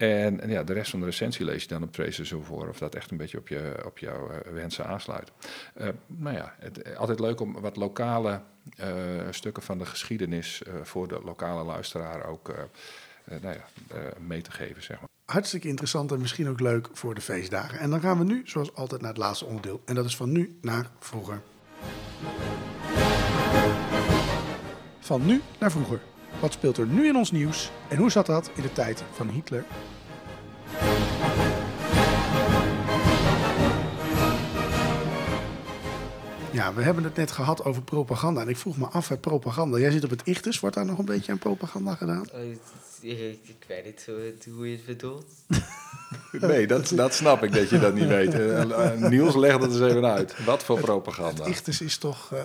En, 0.00 0.40
ja, 0.48 0.62
de 0.62 0.72
rest 0.72 0.90
van 0.90 1.00
de 1.00 1.06
recensie 1.06 1.44
lees 1.44 1.62
je 1.62 1.68
dan 1.68 1.82
op 1.82 1.92
Traces 1.92 2.32
of 2.32 2.48
War, 2.48 2.68
of 2.68 2.78
dat 2.78 2.94
echt 2.94 3.10
een 3.10 3.16
beetje 3.16 3.38
op, 3.38 3.48
je, 3.48 3.74
op 3.86 3.98
jouw 3.98 4.30
eh, 4.30 4.52
wensen 4.52 4.86
aansluit. 4.86 5.32
Eh, 5.74 5.88
nou 6.06 6.36
ja, 6.36 6.54
het, 6.58 6.96
altijd 6.96 7.20
leuk 7.20 7.40
om 7.40 7.60
wat 7.60 7.76
lokale 7.76 8.40
eh, 8.76 8.88
stukken 9.30 9.62
van 9.62 9.78
de 9.78 9.86
geschiedenis 9.86 10.62
eh, 10.62 10.72
voor 10.82 11.08
de 11.08 11.20
lokale 11.24 11.64
luisteraar 11.64 12.26
ook 12.26 12.48
eh, 12.48 12.56
eh, 13.24 13.42
nou 13.42 13.54
ja, 13.54 13.64
eh, 13.96 14.00
mee 14.26 14.40
te 14.42 14.50
geven, 14.50 14.82
zeg 14.82 14.98
maar. 15.00 15.08
hartstikke 15.24 15.68
interessant 15.68 16.12
en 16.12 16.20
misschien 16.20 16.48
ook 16.48 16.60
leuk 16.60 16.88
voor 16.92 17.14
de 17.14 17.20
feestdagen. 17.20 17.78
En 17.78 17.90
dan 17.90 18.00
gaan 18.00 18.18
we 18.18 18.24
nu, 18.24 18.42
zoals 18.44 18.74
altijd, 18.74 19.00
naar 19.00 19.10
het 19.10 19.18
laatste 19.18 19.44
onderdeel. 19.44 19.80
En 19.84 19.94
dat 19.94 20.04
is 20.04 20.16
van 20.16 20.32
nu 20.32 20.58
naar 20.60 20.86
vroeger. 20.98 21.40
Van 25.00 25.26
nu 25.26 25.42
naar 25.58 25.70
vroeger. 25.70 26.00
Wat 26.40 26.52
speelt 26.52 26.76
er 26.78 26.86
nu 26.86 27.06
in 27.06 27.16
ons 27.16 27.30
nieuws 27.30 27.70
en 27.88 27.96
hoe 27.96 28.10
zat 28.10 28.26
dat 28.26 28.50
in 28.54 28.62
de 28.62 28.72
tijd 28.72 29.02
van 29.12 29.28
Hitler? 29.28 29.64
Ja, 36.52 36.74
we 36.74 36.82
hebben 36.82 37.04
het 37.04 37.16
net 37.16 37.30
gehad 37.30 37.64
over 37.64 37.82
propaganda. 37.82 38.40
En 38.40 38.48
ik 38.48 38.56
vroeg 38.56 38.76
me 38.76 38.86
af, 38.86 39.08
hè, 39.08 39.16
propaganda. 39.16 39.78
Jij 39.78 39.90
zit 39.90 40.04
op 40.04 40.10
het 40.10 40.22
Ichtus, 40.24 40.60
wordt 40.60 40.76
daar 40.76 40.84
nog 40.86 40.98
een 40.98 41.04
beetje 41.04 41.32
aan 41.32 41.38
propaganda 41.38 41.94
gedaan? 41.94 42.24
Eh, 42.34 42.50
ik, 43.00 43.38
ik 43.42 43.64
weet 43.68 43.84
niet 43.84 44.04
hoe, 44.06 44.34
hoe 44.54 44.70
je 44.70 44.76
het 44.76 44.86
bedoelt. 44.86 45.24
Nee, 46.40 46.66
dat, 46.66 46.92
dat 46.94 47.14
snap 47.14 47.42
ik 47.42 47.52
dat 47.52 47.70
je 47.70 47.78
dat 47.78 47.94
niet 47.94 48.06
weet. 48.06 48.34
Niels, 49.10 49.34
leg 49.34 49.58
dat 49.58 49.70
eens 49.72 49.80
even 49.80 50.06
uit. 50.06 50.44
Wat 50.44 50.62
voor 50.62 50.80
propaganda? 50.80 51.44
Ichtus 51.44 51.80
is 51.80 51.96
toch... 51.96 52.32
eh, 52.32 52.40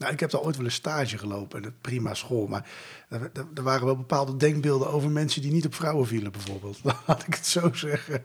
nou, 0.00 0.12
ik 0.12 0.20
heb 0.20 0.30
daar 0.30 0.40
ooit 0.40 0.56
wel 0.56 0.64
een 0.64 0.72
stage 0.72 1.18
gelopen 1.18 1.58
en 1.58 1.64
het 1.64 1.80
prima 1.80 2.14
school. 2.14 2.46
Maar 2.46 2.68
er, 3.08 3.30
er- 3.32 3.46
er 3.54 3.62
waren 3.62 3.86
wel 3.86 3.96
bepaalde 3.96 4.36
denkbeelden 4.36 4.90
over 4.90 5.10
mensen 5.10 5.42
die 5.42 5.52
niet 5.52 5.66
op 5.66 5.74
vrouwen 5.74 6.06
vielen, 6.06 6.32
bijvoorbeeld. 6.32 6.78
Laat 7.06 7.26
ik 7.26 7.34
het 7.34 7.46
zo 7.46 7.72
zeggen. 7.72 8.24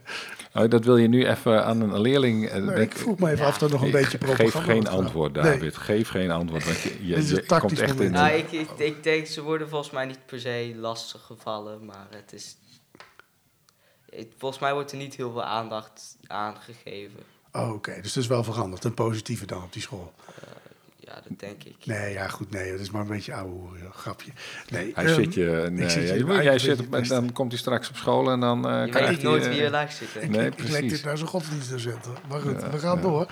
Oh, 0.54 0.68
dat 0.70 0.84
wil 0.84 0.96
je 0.96 1.08
nu 1.08 1.26
even 1.26 1.64
aan 1.64 1.80
een 1.80 2.00
leerling... 2.00 2.48
eh, 2.48 2.66
denk- 2.66 2.92
ik 2.92 2.98
vroeg 2.98 3.18
me 3.18 3.30
even 3.30 3.46
af 3.46 3.54
of 3.54 3.60
er 3.62 3.70
nog 3.70 3.82
een 3.82 3.90
beetje 3.90 4.18
propaganda 4.18 4.50
Geef 4.52 4.64
geen 4.64 4.88
antwoord, 4.88 5.32
Nee. 5.32 5.42
David. 5.42 5.76
Geef 5.76 6.08
geen 6.08 6.30
antwoord, 6.30 6.64
want 6.64 6.78
je, 6.80 7.06
je, 7.06 7.14
Dit 7.14 7.24
is 7.24 7.30
een 7.30 7.44
je 7.48 7.58
komt 7.60 7.78
echt 7.80 8.00
in... 8.00 8.10
Nou, 8.12 8.30
ik, 8.32 8.52
ik, 8.52 8.70
ik 8.76 9.02
denk, 9.02 9.26
ze 9.26 9.42
worden 9.42 9.68
volgens 9.68 9.90
mij 9.90 10.04
niet 10.06 10.26
per 10.26 10.40
se 10.40 10.72
lastig 10.76 11.22
gevallen, 11.22 11.84
maar 11.84 12.06
het 12.10 12.32
is... 12.32 12.56
het- 14.10 14.32
volgens 14.38 14.60
mij 14.60 14.72
wordt 14.74 14.92
er 14.92 14.98
niet 14.98 15.14
heel 15.16 15.30
veel 15.32 15.44
aandacht 15.44 16.16
aan 16.26 16.56
gegeven. 16.56 17.20
Oh, 17.52 17.72
Oké, 17.72 17.94
dus 18.02 18.14
het 18.14 18.22
is 18.22 18.26
wel 18.28 18.44
veranderd. 18.44 18.84
Een 18.84 18.94
positieve 18.94 19.46
dan 19.46 19.62
op 19.62 19.72
die 19.72 19.82
school. 19.82 20.12
Ja, 21.06 21.14
dat 21.28 21.38
denk 21.38 21.64
ik. 21.64 21.76
Nee, 21.84 22.12
ja, 22.12 22.28
goed, 22.28 22.50
nee. 22.50 22.70
Dat 22.70 22.80
is 22.80 22.90
maar 22.90 23.00
een 23.02 23.08
beetje 23.08 23.34
ouwe 23.34 23.50
hoeren, 23.50 23.82
joh, 23.82 23.92
grapje. 23.94 24.30
Nee, 24.68 24.92
Hij 24.94 25.04
ehm, 25.04 25.14
zit 25.14 25.34
je... 25.34 25.68
Nee, 25.70 25.88
zit 25.88 26.08
je 26.08 26.24
ja, 26.26 26.42
jij 26.42 26.58
zit, 26.58 27.08
dan 27.08 27.32
komt 27.32 27.50
hij 27.50 27.60
straks 27.60 27.88
op 27.88 27.96
school 27.96 28.30
en 28.30 28.40
dan 28.40 28.68
eh 28.68 28.84
Je 28.84 28.90
krijgt 28.90 29.08
weet 29.08 29.22
hij... 29.22 29.30
nooit 29.30 29.44
eh, 29.44 29.50
wie 29.52 29.62
er 29.62 29.70
langs 29.70 29.96
zit. 29.96 30.08
hè. 30.14 30.20
Nee, 30.26 30.46
ik 30.46 30.58
leg 30.58 30.70
dit 30.70 30.78
precies. 30.80 31.02
naar 31.02 31.16
zijn 31.16 31.28
godsdienstdocent. 31.28 32.06
Maar 32.28 32.40
goed, 32.40 32.60
Ja, 32.60 32.70
we 32.70 32.78
gaan 32.78 32.96
ja. 32.96 33.02
door. 33.02 33.26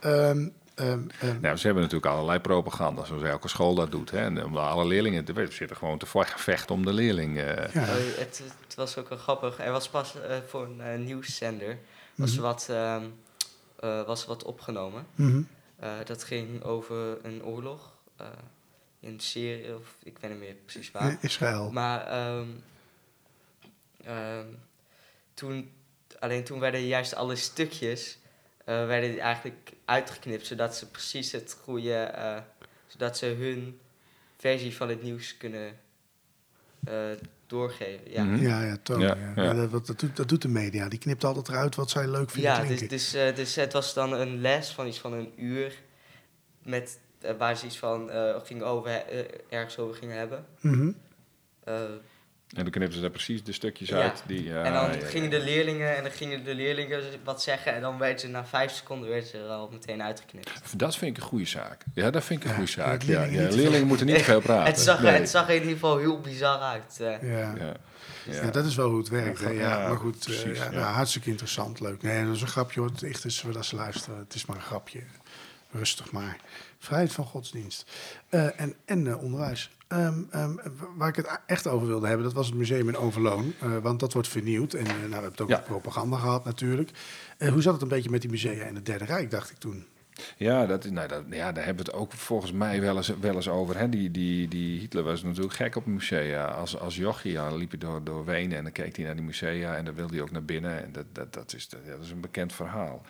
Ehm, 0.00 0.48
ehm, 0.74 1.00
ehm, 1.20 1.40
Nou, 1.40 1.56
ze 1.56 1.66
hebben 1.66 1.82
natuurlijk 1.84 2.12
allerlei 2.12 2.38
propaganda, 2.38 3.04
zoals 3.04 3.22
elke 3.22 3.48
school 3.48 3.74
dat 3.74 3.90
doet. 3.90 4.10
Hè. 4.10 4.18
En 4.18 4.44
om 4.44 4.56
alle 4.56 4.86
leerlingen, 4.86 5.34
we 5.34 5.46
zitten 5.50 5.76
gewoon 5.76 5.98
te 5.98 6.06
vechten 6.36 6.74
om 6.74 6.84
de 6.84 6.92
leerling. 6.92 7.38
eh. 7.38 7.44
ja. 7.72 7.82
Oh, 7.82 7.88
het, 8.18 8.42
het 8.64 8.74
was 8.74 8.98
ook 8.98 9.08
wel 9.08 9.18
grappig. 9.18 9.58
Er 9.58 9.72
was 9.72 9.88
pas 9.88 10.14
eh, 10.28 10.36
voor 10.46 10.62
een 10.64 10.80
eh, 10.80 10.98
nieuwszender 10.98 11.78
was, 12.14 12.32
Mhm. 12.34 12.42
wat, 12.42 12.66
ehm, 12.70 13.02
eh, 13.80 14.02
was 14.06 14.26
wat 14.26 14.42
opgenomen. 14.44 15.06
mhm. 15.14 15.40
Eh, 15.76 15.98
dat 16.04 16.24
ging 16.24 16.62
over 16.62 17.24
een 17.24 17.44
oorlog 17.44 17.92
eh, 18.16 18.26
in 19.00 19.20
Syrië, 19.20 19.72
of 19.72 19.96
ik 20.02 20.18
weet 20.18 20.30
niet 20.30 20.40
meer 20.40 20.54
precies 20.54 20.90
waar. 20.90 21.18
Israël. 21.20 21.70
Maar 21.70 22.06
ehm, 22.06 22.48
ehm, 24.04 24.46
toen, 25.34 25.72
alleen 26.18 26.44
toen 26.44 26.60
werden 26.60 26.86
juist 26.86 27.14
alle 27.14 27.36
stukjes 27.36 28.18
eh, 28.64 28.86
werden 28.86 29.18
eigenlijk 29.18 29.72
uitgeknipt, 29.84 30.46
zodat 30.46 30.76
ze 30.76 30.90
precies 30.90 31.32
het 31.32 31.56
goede, 31.62 32.42
zodat 32.86 33.18
ze 33.18 33.26
hun 33.26 33.80
versie 34.36 34.76
van 34.76 34.88
het 34.88 35.02
nieuws 35.02 35.36
kunnen 35.36 35.78
doorgeven. 37.46 38.10
Ja, 38.10 38.24
Mhm. 38.24 38.42
Ja, 38.42 38.62
ja, 38.62 38.76
toon. 38.82 39.00
Ja, 39.00 39.16
Ja, 39.36 39.42
ja. 39.42 39.54
dat, 39.54 39.70
dat, 39.70 39.86
dat 39.86 39.98
doet, 40.00 40.16
dat 40.16 40.28
doet 40.28 40.42
de 40.42 40.48
media. 40.48 40.88
Die 40.88 40.98
knipt 40.98 41.24
altijd 41.24 41.48
eruit 41.48 41.74
wat 41.74 41.90
zij 41.90 42.08
leuk 42.08 42.30
vinden 42.30 42.52
ja 42.52 42.64
dus, 42.64 42.88
dus, 42.88 43.14
eh, 43.14 43.34
dus 43.34 43.54
het 43.54 43.72
was 43.72 43.94
dan 43.94 44.12
een 44.12 44.40
les 44.40 44.70
van 44.70 44.86
iets 44.86 44.98
van 44.98 45.12
een 45.12 45.32
uur, 45.36 45.82
met, 46.62 46.98
eh, 47.20 47.32
waar 47.38 47.56
ze 47.56 47.66
iets 47.66 47.78
van 47.78 48.10
eh, 48.10 48.36
ging 48.44 48.62
over, 48.62 49.04
ergens 49.48 49.78
over 49.78 49.94
gingen 49.96 50.16
hebben. 50.16 50.46
Mhm. 50.60 50.90
Eh, 51.64 51.80
En 52.54 52.62
dan 52.62 52.70
knippen 52.72 52.94
ze 52.94 53.00
daar 53.00 53.10
precies 53.10 53.44
de 53.44 53.52
stukjes 53.52 53.88
Ja. 53.88 54.00
uit. 54.02 54.22
Die, 54.26 54.44
ja, 54.44 54.62
en 54.62 54.72
dan 54.72 54.84
ja, 54.90 54.96
ja. 54.96 55.06
gingen 55.06 55.30
de 55.30 55.40
leerlingen 55.40 55.96
en 55.96 56.02
dan 56.02 56.12
gingen 56.12 56.44
de 56.44 56.54
leerlingen 56.54 57.02
wat 57.24 57.42
zeggen 57.42 57.74
en 57.74 57.80
dan 57.80 57.98
werd 57.98 58.20
ze 58.20 58.28
na 58.28 58.44
vijf 58.46 58.72
seconden 58.72 59.08
werd 59.08 59.26
ze 59.26 59.38
er 59.38 59.48
al 59.48 59.68
meteen 59.72 60.02
uitgeknipt. 60.02 60.50
Dat 60.78 60.96
vind 60.96 61.16
ik 61.16 61.22
een 61.22 61.28
goede 61.28 61.44
zaak. 61.46 61.82
Ja, 61.94 62.10
dat 62.10 62.24
vind 62.24 62.38
ik 62.40 62.44
een 62.44 62.50
Ja, 62.50 62.56
goede 62.56 62.70
zaak. 62.70 63.02
Ja, 63.02 63.26
leerlingen 63.26 63.86
moeten 63.86 64.06
niet 64.06 64.16
te 64.18 64.24
veel 64.24 64.40
praten. 64.50 64.72
Het 64.72 64.80
zag, 64.80 65.02
Nee. 65.02 65.12
het 65.12 65.28
zag 65.28 65.48
in 65.48 65.54
ieder 65.54 65.70
geval 65.70 65.98
heel 65.98 66.20
bizar 66.20 66.58
uit. 66.60 66.98
eh. 67.00 67.22
ja. 67.22 67.38
Ja. 67.38 67.54
Ja. 67.58 67.74
Ja. 68.42 68.50
dat 68.50 68.64
is 68.64 68.74
wel 68.74 68.88
hoe 68.88 68.98
het 68.98 69.08
werkt. 69.08 69.40
hè. 69.40 69.50
Ja, 69.50 69.60
Ja, 69.80 69.88
maar 69.88 69.96
goed, 69.96 70.16
eh, 70.16 70.22
precies, 70.22 70.58
ja, 70.58 70.64
ja. 70.64 70.70
nou, 70.70 70.84
hartstikke 70.94 71.28
interessant, 71.30 71.80
leuk. 71.80 72.02
Nee, 72.02 72.24
dat 72.26 72.34
is 72.34 72.40
een 72.42 72.48
grapje 72.48 72.80
hoor. 72.80 72.88
Het 72.88 73.02
echt 73.02 73.24
is 73.24 73.44
dat 73.52 73.66
ze 73.66 73.76
luisteren. 73.76 74.18
Het 74.18 74.34
is 74.34 74.46
maar 74.46 74.56
een 74.56 74.62
grapje. 74.62 75.00
Rustig 75.76 76.12
maar. 76.12 76.36
Vrijheid 76.78 77.12
van 77.12 77.24
godsdienst. 77.24 77.90
Eh, 78.28 78.60
en 78.60 78.74
en 78.84 79.06
eh, 79.06 79.22
onderwijs. 79.22 79.70
Ehm, 79.88 80.22
ehm, 80.30 80.54
waar 80.96 81.08
ik 81.08 81.16
het 81.16 81.40
echt 81.46 81.66
over 81.66 81.86
wilde 81.86 82.06
hebben, 82.06 82.24
dat 82.24 82.34
was 82.34 82.46
het 82.46 82.54
museum 82.56 82.88
in 82.88 82.96
Overloon. 82.96 83.52
Eh, 83.60 83.76
want 83.76 84.00
dat 84.00 84.12
wordt 84.12 84.28
vernieuwd. 84.28 84.72
En 84.74 84.84
nou, 84.84 84.96
we 84.96 85.12
hebben 85.12 85.30
het 85.30 85.40
ook 85.40 85.48
Ja. 85.48 85.58
propaganda 85.58 86.16
gehad 86.16 86.44
natuurlijk. 86.44 86.90
Hoe 87.38 87.62
zat 87.62 87.72
het 87.72 87.82
een 87.82 87.88
beetje 87.88 88.10
met 88.10 88.20
die 88.20 88.30
musea 88.30 88.64
in 88.64 88.74
het 88.74 88.86
Derde 88.86 89.04
Rijk, 89.04 89.30
dacht 89.30 89.50
ik 89.50 89.56
toen? 89.56 89.86
Ja, 90.36 90.66
dat, 90.66 90.90
nou, 90.90 91.08
dat, 91.08 91.22
ja, 91.30 91.52
daar 91.52 91.64
hebben 91.64 91.84
we 91.84 91.90
het 91.90 92.00
ook 92.00 92.12
volgens 92.12 92.52
mij 92.52 92.80
wel 92.80 92.96
eens, 92.96 93.12
wel 93.20 93.34
eens 93.34 93.48
over. 93.48 93.78
Hè? 93.78 93.88
Die, 93.88 94.10
die, 94.10 94.48
die 94.48 94.78
Hitler 94.80 95.02
was 95.04 95.22
natuurlijk 95.22 95.54
gek 95.54 95.76
op 95.76 95.86
musea. 95.86 96.44
Als, 96.46 96.78
als 96.78 96.96
jochie 96.96 97.32
ja, 97.32 97.54
liep 97.56 97.70
hij 97.70 97.78
door, 97.78 98.04
door 98.04 98.24
Wenen 98.24 98.56
en 98.56 98.62
dan 98.62 98.72
keek 98.72 98.96
hij 98.96 99.04
naar 99.04 99.14
die 99.16 99.24
musea 99.24 99.76
en 99.76 99.84
dan 99.84 99.94
wilde 99.94 100.12
hij 100.14 100.22
ook 100.22 100.30
naar 100.30 100.44
binnen. 100.44 100.84
En 100.84 100.92
dat, 100.92 101.04
dat, 101.12 101.32
dat, 101.32 101.54
is, 101.54 101.68
dat, 101.68 101.86
dat 101.86 102.02
is 102.02 102.10
een 102.10 102.20
bekend 102.20 102.52
verhaal. 102.52 103.02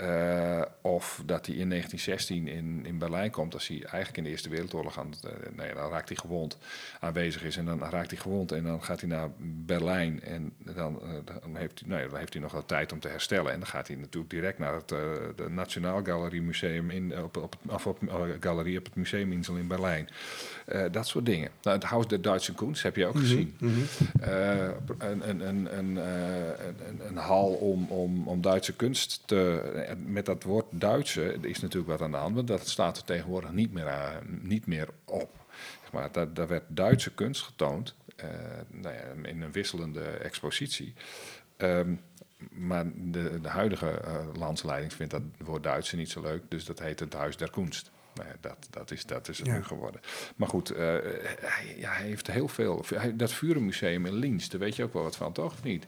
Uh, 0.00 0.62
of 0.80 1.22
dat 1.26 1.46
hij 1.46 1.54
in 1.54 1.68
1916 1.68 2.48
in, 2.48 2.86
in 2.86 2.98
Berlijn 2.98 3.30
komt, 3.30 3.54
als 3.54 3.68
hij 3.68 3.76
eigenlijk 3.82 4.16
in 4.16 4.24
de 4.24 4.30
Eerste 4.30 4.48
Wereldoorlog 4.48 4.98
aan 4.98 5.14
uh, 5.24 5.30
nee, 5.56 5.74
dan 5.74 5.90
raakt 5.90 6.08
hij 6.08 6.16
gewond 6.16 6.58
aanwezig 7.00 7.42
is. 7.44 7.56
En 7.56 7.64
dan 7.64 7.80
raakt 7.80 8.10
hij 8.10 8.20
gewond 8.20 8.52
en 8.52 8.62
dan 8.62 8.82
gaat 8.82 9.00
hij 9.00 9.08
naar 9.08 9.28
Berlijn. 9.38 10.22
En 10.22 10.52
dan, 10.58 11.00
uh, 11.02 11.08
dan, 11.42 11.56
heeft, 11.56 11.80
hij, 11.80 11.88
nou 11.88 12.08
dan 12.08 12.18
heeft 12.18 12.32
hij 12.32 12.42
nog 12.42 12.52
wat 12.52 12.68
tijd 12.68 12.92
om 12.92 13.00
te 13.00 13.08
herstellen. 13.08 13.52
En 13.52 13.58
dan 13.58 13.68
gaat 13.68 13.86
hij 13.88 13.96
natuurlijk 13.96 14.30
direct 14.30 14.58
naar 14.58 14.74
het 14.74 14.88
de 14.88 15.46
Nationaal 15.48 16.00
Galerie 16.04 16.42
Museum 16.42 16.90
in, 16.90 17.22
op, 17.22 17.36
op, 17.36 17.56
of 17.66 17.86
op, 17.86 17.98
galerie 18.40 18.78
op 18.78 18.84
het 18.84 18.94
Museuminsel 18.94 19.56
in 19.56 19.66
Berlijn. 19.66 20.08
dat 20.90 21.06
soort 21.06 21.26
dingen. 21.26 21.50
Nou, 21.62 21.76
het 21.76 21.86
Huis 21.86 22.06
der 22.06 22.22
Duitse 22.22 22.54
Kunst 22.54 22.82
heb 22.82 22.96
je 22.96 23.06
ook 23.06 23.14
Mhm, 23.14 23.22
gezien. 23.24 23.56
een, 23.60 25.28
een, 25.28 25.48
een, 25.48 25.78
een, 25.78 25.96
een, 25.96 25.96
een 27.08 27.16
hal 27.16 27.48
om, 27.48 27.86
om, 27.88 28.28
om 28.28 28.40
Duitse 28.40 28.72
kunst 28.72 29.22
te 29.24 29.84
met 29.96 30.26
dat 30.26 30.42
woord 30.42 30.66
Duitse 30.70 31.38
is 31.40 31.60
natuurlijk 31.60 31.90
wat 31.90 32.02
aan 32.02 32.10
de 32.10 32.16
hand, 32.16 32.34
want 32.34 32.48
dat 32.48 32.68
staat 32.68 32.96
er 32.96 33.04
tegenwoordig 33.04 33.50
niet 33.50 33.72
meer, 33.72 33.88
aan, 33.88 34.38
niet 34.42 34.66
meer 34.66 34.88
op. 35.04 35.30
Zeg 35.82 35.92
maar, 35.92 36.12
daar, 36.12 36.34
daar 36.34 36.48
werd 36.48 36.64
Duitse 36.68 37.14
kunst 37.14 37.42
getoond 37.42 37.94
uh, 38.24 38.30
nou 38.68 38.94
ja, 38.94 39.28
in 39.28 39.42
een 39.42 39.52
wisselende 39.52 40.04
expositie. 40.04 40.94
Um, 41.56 42.00
maar 42.50 42.84
de, 42.94 43.40
de 43.40 43.48
huidige 43.48 44.02
uh, 44.04 44.18
landsleiding 44.34 44.92
vindt 44.92 45.12
dat 45.12 45.22
woord 45.38 45.62
Duitse 45.62 45.96
niet 45.96 46.10
zo 46.10 46.20
leuk, 46.20 46.42
dus 46.48 46.64
dat 46.64 46.78
heet 46.78 47.00
het 47.00 47.12
Huis 47.12 47.36
der 47.36 47.50
Kunst. 47.50 47.90
Nou 48.14 48.28
ja, 48.28 48.34
dat, 48.40 48.66
dat, 48.70 48.90
is, 48.90 49.06
dat 49.06 49.28
is 49.28 49.38
het 49.38 49.46
Ja. 49.46 49.54
nu 49.54 49.64
geworden. 49.64 50.00
Maar 50.36 50.48
goed, 50.48 50.72
uh, 50.72 50.78
hij, 50.78 52.02
heeft 52.02 52.26
heel 52.26 52.48
veel. 52.48 52.84
Hij, 52.94 53.16
dat 53.16 53.32
Vurenmuseum 53.32 54.06
in 54.06 54.14
Linz, 54.14 54.48
daar 54.48 54.60
weet 54.60 54.76
je 54.76 54.82
ook 54.82 54.92
wel 54.92 55.02
wat 55.02 55.16
van, 55.16 55.32
toch? 55.32 55.52
Of 55.52 55.62
niet? 55.62 55.86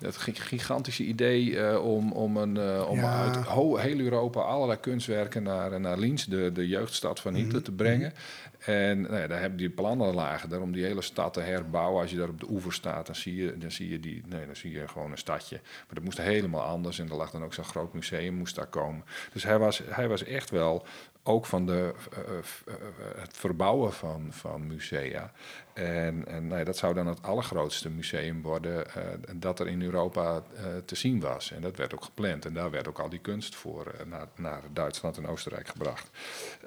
Dat 0.00 0.16
gigantische 0.16 1.04
idee 1.04 1.44
uh, 1.50 1.84
om, 1.84 2.12
om, 2.12 2.36
een, 2.36 2.56
uh, 2.56 2.88
om 2.88 2.98
Ja. 2.98 3.22
uit 3.22 3.48
heel 3.82 3.98
Europa 3.98 4.40
allerlei 4.40 4.80
kunstwerken 4.80 5.42
naar, 5.42 5.80
naar 5.80 5.98
Linz, 5.98 6.24
de, 6.24 6.52
de 6.52 6.68
jeugdstad 6.68 7.20
van 7.20 7.34
Hitler, 7.34 7.54
Mhm, 7.54 7.62
te 7.64 7.72
brengen. 7.72 8.12
En 8.60 9.00
nou 9.00 9.16
ja, 9.16 9.26
daar 9.26 9.40
hebben 9.40 9.58
die 9.58 9.70
plannen 9.70 10.14
lagen 10.14 10.48
daar 10.48 10.60
om 10.60 10.72
die 10.72 10.84
hele 10.84 11.02
stad 11.02 11.32
te 11.32 11.40
herbouwen. 11.40 12.00
Als 12.02 12.10
je 12.10 12.16
daar 12.16 12.28
op 12.28 12.40
de 12.40 12.50
oever 12.50 12.72
staat, 12.72 13.06
dan 13.06 13.14
zie 13.14 13.34
je, 13.36 13.58
dan 13.58 13.70
zie 13.70 13.90
je, 13.90 14.00
die, 14.00 14.22
nee, 14.26 14.46
dan 14.46 14.56
zie 14.56 14.70
je 14.72 14.88
gewoon 14.88 15.10
een 15.10 15.18
stadje. 15.18 15.60
Maar 15.62 15.94
dat 15.94 16.04
moest 16.04 16.18
helemaal 16.18 16.62
anders. 16.62 16.98
En 16.98 17.08
er 17.08 17.16
lag 17.16 17.30
dan 17.30 17.44
ook 17.44 17.54
zo'n 17.54 17.64
groot 17.64 17.94
museum, 17.94 18.34
moest 18.34 18.54
daar 18.54 18.66
komen. 18.66 19.04
Dus 19.32 19.42
hij 19.42 19.58
was, 19.58 19.82
hij 19.88 20.08
was 20.08 20.24
echt 20.24 20.50
wel 20.50 20.86
ook 21.22 21.46
van 21.46 21.66
de, 21.66 21.92
uh, 22.18 22.74
het 23.20 23.36
verbouwen 23.36 23.92
van, 23.92 24.26
van 24.30 24.66
musea. 24.66 25.32
En, 25.80 26.26
en 26.26 26.46
nou 26.46 26.64
dat 26.64 26.76
zou 26.76 26.94
dan 26.94 27.06
het 27.06 27.22
allergrootste 27.22 27.90
museum 27.90 28.42
worden 28.42 28.86
uh, 28.96 29.02
dat 29.36 29.60
er 29.60 29.68
in 29.68 29.82
Europa 29.82 30.42
te 30.84 30.94
zien 30.94 31.20
was. 31.20 31.52
En 31.52 31.62
dat 31.62 31.76
werd 31.76 31.94
ook 31.94 32.04
gepland. 32.04 32.44
En 32.44 32.54
daar 32.54 32.70
werd 32.70 32.88
ook 32.88 32.98
al 32.98 33.08
die 33.08 33.18
kunst 33.18 33.54
voor 33.54 33.94
naar, 34.06 34.26
naar 34.36 34.62
Duitsland 34.72 35.16
en 35.16 35.26
Oostenrijk 35.26 35.68
gebracht. 35.68 36.10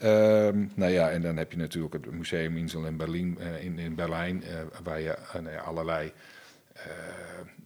Um, 0.03 0.71
nou 0.75 0.91
ja, 0.91 1.09
en 1.09 1.21
dan 1.21 1.37
heb 1.37 1.51
je 1.51 1.57
natuurlijk 1.57 1.93
het 1.93 2.11
Museum 2.11 2.57
Insel 2.57 2.85
in, 2.85 2.97
Berlin, 2.97 3.39
in, 3.59 3.79
in 3.79 3.95
Berlijn, 3.95 4.43
waar 4.83 4.99
je 4.99 5.17
nou 5.41 5.57
allerlei 5.57 6.13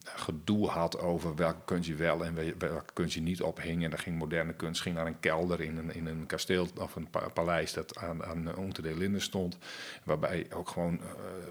gedoe 0.03 0.67
had 0.67 0.99
over 0.99 1.35
welke 1.35 1.65
kunst 1.65 1.87
je 1.87 1.95
wel 1.95 2.25
en 2.25 2.35
welke 2.57 2.93
kunst 2.93 3.13
je 3.13 3.21
niet 3.21 3.41
ophing. 3.41 3.83
En 3.83 3.89
dan 3.89 3.99
ging 3.99 4.17
moderne 4.17 4.53
kunst 4.53 4.81
ging 4.81 4.95
naar 4.95 5.05
een 5.05 5.19
kelder 5.19 5.61
in 5.61 5.77
een, 5.77 5.93
in 5.93 6.05
een 6.05 6.25
kasteel 6.25 6.67
of 6.79 6.95
een 6.95 7.09
pa 7.09 7.29
paleis 7.33 7.73
dat 7.73 7.97
aan, 7.97 8.25
aan 8.25 8.55
Onte 8.55 8.81
de 8.81 8.97
Linden 8.97 9.21
stond. 9.21 9.57
Waarbij 10.03 10.47
ook 10.53 10.69
gewoon 10.69 10.93
uh, 10.93 11.05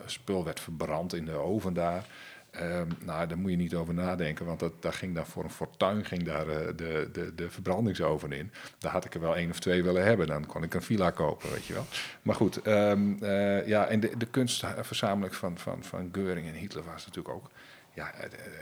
spul 0.06 0.44
werd 0.44 0.60
verbrand 0.60 1.14
in 1.14 1.24
de 1.24 1.32
oven 1.32 1.74
daar. 1.74 2.06
Um, 2.62 2.88
nou, 3.04 3.26
daar 3.26 3.38
moet 3.38 3.50
je 3.50 3.56
niet 3.56 3.74
over 3.74 3.94
nadenken, 3.94 4.46
want 4.46 4.60
dat, 4.60 4.82
daar 4.82 4.92
ging 4.92 5.14
daar 5.14 5.26
voor 5.26 5.44
een 5.44 5.50
fortuin 5.50 6.04
ging 6.04 6.22
daar, 6.22 6.46
uh, 6.48 6.54
de, 6.76 7.08
de, 7.12 7.34
de 7.34 7.50
verbrandingsoven 7.50 8.32
in. 8.32 8.52
Daar 8.78 8.92
had 8.92 9.04
ik 9.04 9.14
er 9.14 9.20
wel 9.20 9.36
één 9.36 9.50
of 9.50 9.58
twee 9.58 9.82
willen 9.82 10.04
hebben, 10.04 10.26
dan 10.26 10.46
kon 10.46 10.62
ik 10.62 10.74
een 10.74 10.82
villa 10.82 11.10
kopen, 11.10 11.50
weet 11.50 11.66
je 11.66 11.72
wel. 11.72 11.86
Maar 12.22 12.34
goed, 12.34 12.66
um, 12.66 13.18
uh, 13.22 13.66
ja, 13.66 13.86
en 13.86 14.00
de, 14.00 14.16
de 14.16 14.26
kunstverzameling 14.26 15.34
van, 15.34 15.58
van, 15.58 15.84
van 15.84 16.08
Geuring 16.12 16.46
en 16.46 16.54
Hitler 16.54 16.84
was 16.84 17.06
natuurlijk 17.06 17.34
ook 17.34 17.50
ja, 17.94 18.12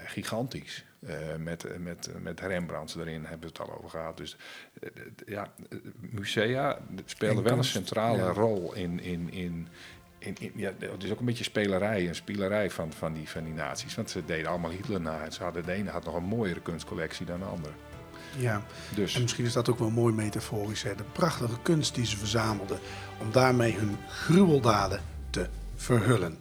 gigantisch. 0.04 0.84
Uh, 1.00 1.10
met, 1.38 1.66
met, 1.78 2.10
met 2.22 2.40
Rembrandts 2.40 2.96
erin 2.96 3.24
hebben 3.24 3.40
we 3.40 3.46
het 3.46 3.58
al 3.58 3.76
over 3.76 3.90
gehad. 3.90 4.16
Dus 4.16 4.36
ja, 5.26 5.52
musea 5.98 6.78
spelen 7.04 7.42
wel 7.42 7.56
een 7.56 7.64
centrale 7.64 8.18
ja. 8.18 8.32
rol 8.32 8.74
in, 8.74 9.00
in, 9.00 9.32
in, 9.32 9.68
in, 10.24 10.36
in, 10.40 10.52
ja, 10.54 10.72
het 10.78 11.02
is 11.02 11.10
ook 11.10 11.18
een 11.18 11.24
beetje 11.24 11.44
spelerij 11.44 12.08
en 12.08 12.14
spielerij 12.14 12.70
van, 12.70 12.92
van, 12.92 13.12
die, 13.12 13.28
van 13.28 13.44
die 13.44 13.52
naties. 13.52 13.94
Want 13.94 14.10
ze 14.10 14.24
deden 14.24 14.50
allemaal 14.50 14.70
Hitler 14.70 15.00
na. 15.00 15.24
En 15.24 15.32
ze 15.32 15.42
hadden, 15.42 15.64
de 15.64 15.72
ene 15.72 15.90
had 15.90 16.04
nog 16.04 16.14
een 16.14 16.24
mooiere 16.24 16.60
kunstcollectie 16.60 17.26
dan 17.26 17.38
de 17.38 17.44
andere. 17.44 17.72
Ja, 18.36 18.62
Dus 18.94 19.14
en 19.14 19.22
misschien 19.22 19.44
is 19.44 19.52
dat 19.52 19.68
ook 19.68 19.78
wel 19.78 19.90
mooi 19.90 20.14
metaforisch. 20.14 20.82
Hè? 20.82 20.94
De 20.94 21.04
prachtige 21.12 21.60
kunst 21.62 21.94
die 21.94 22.06
ze 22.06 22.16
verzamelden. 22.16 22.78
Om 23.20 23.32
daarmee 23.32 23.74
hun 23.76 23.96
gruweldaden 24.08 25.00
te 25.30 25.48
verhullen. 25.76 26.38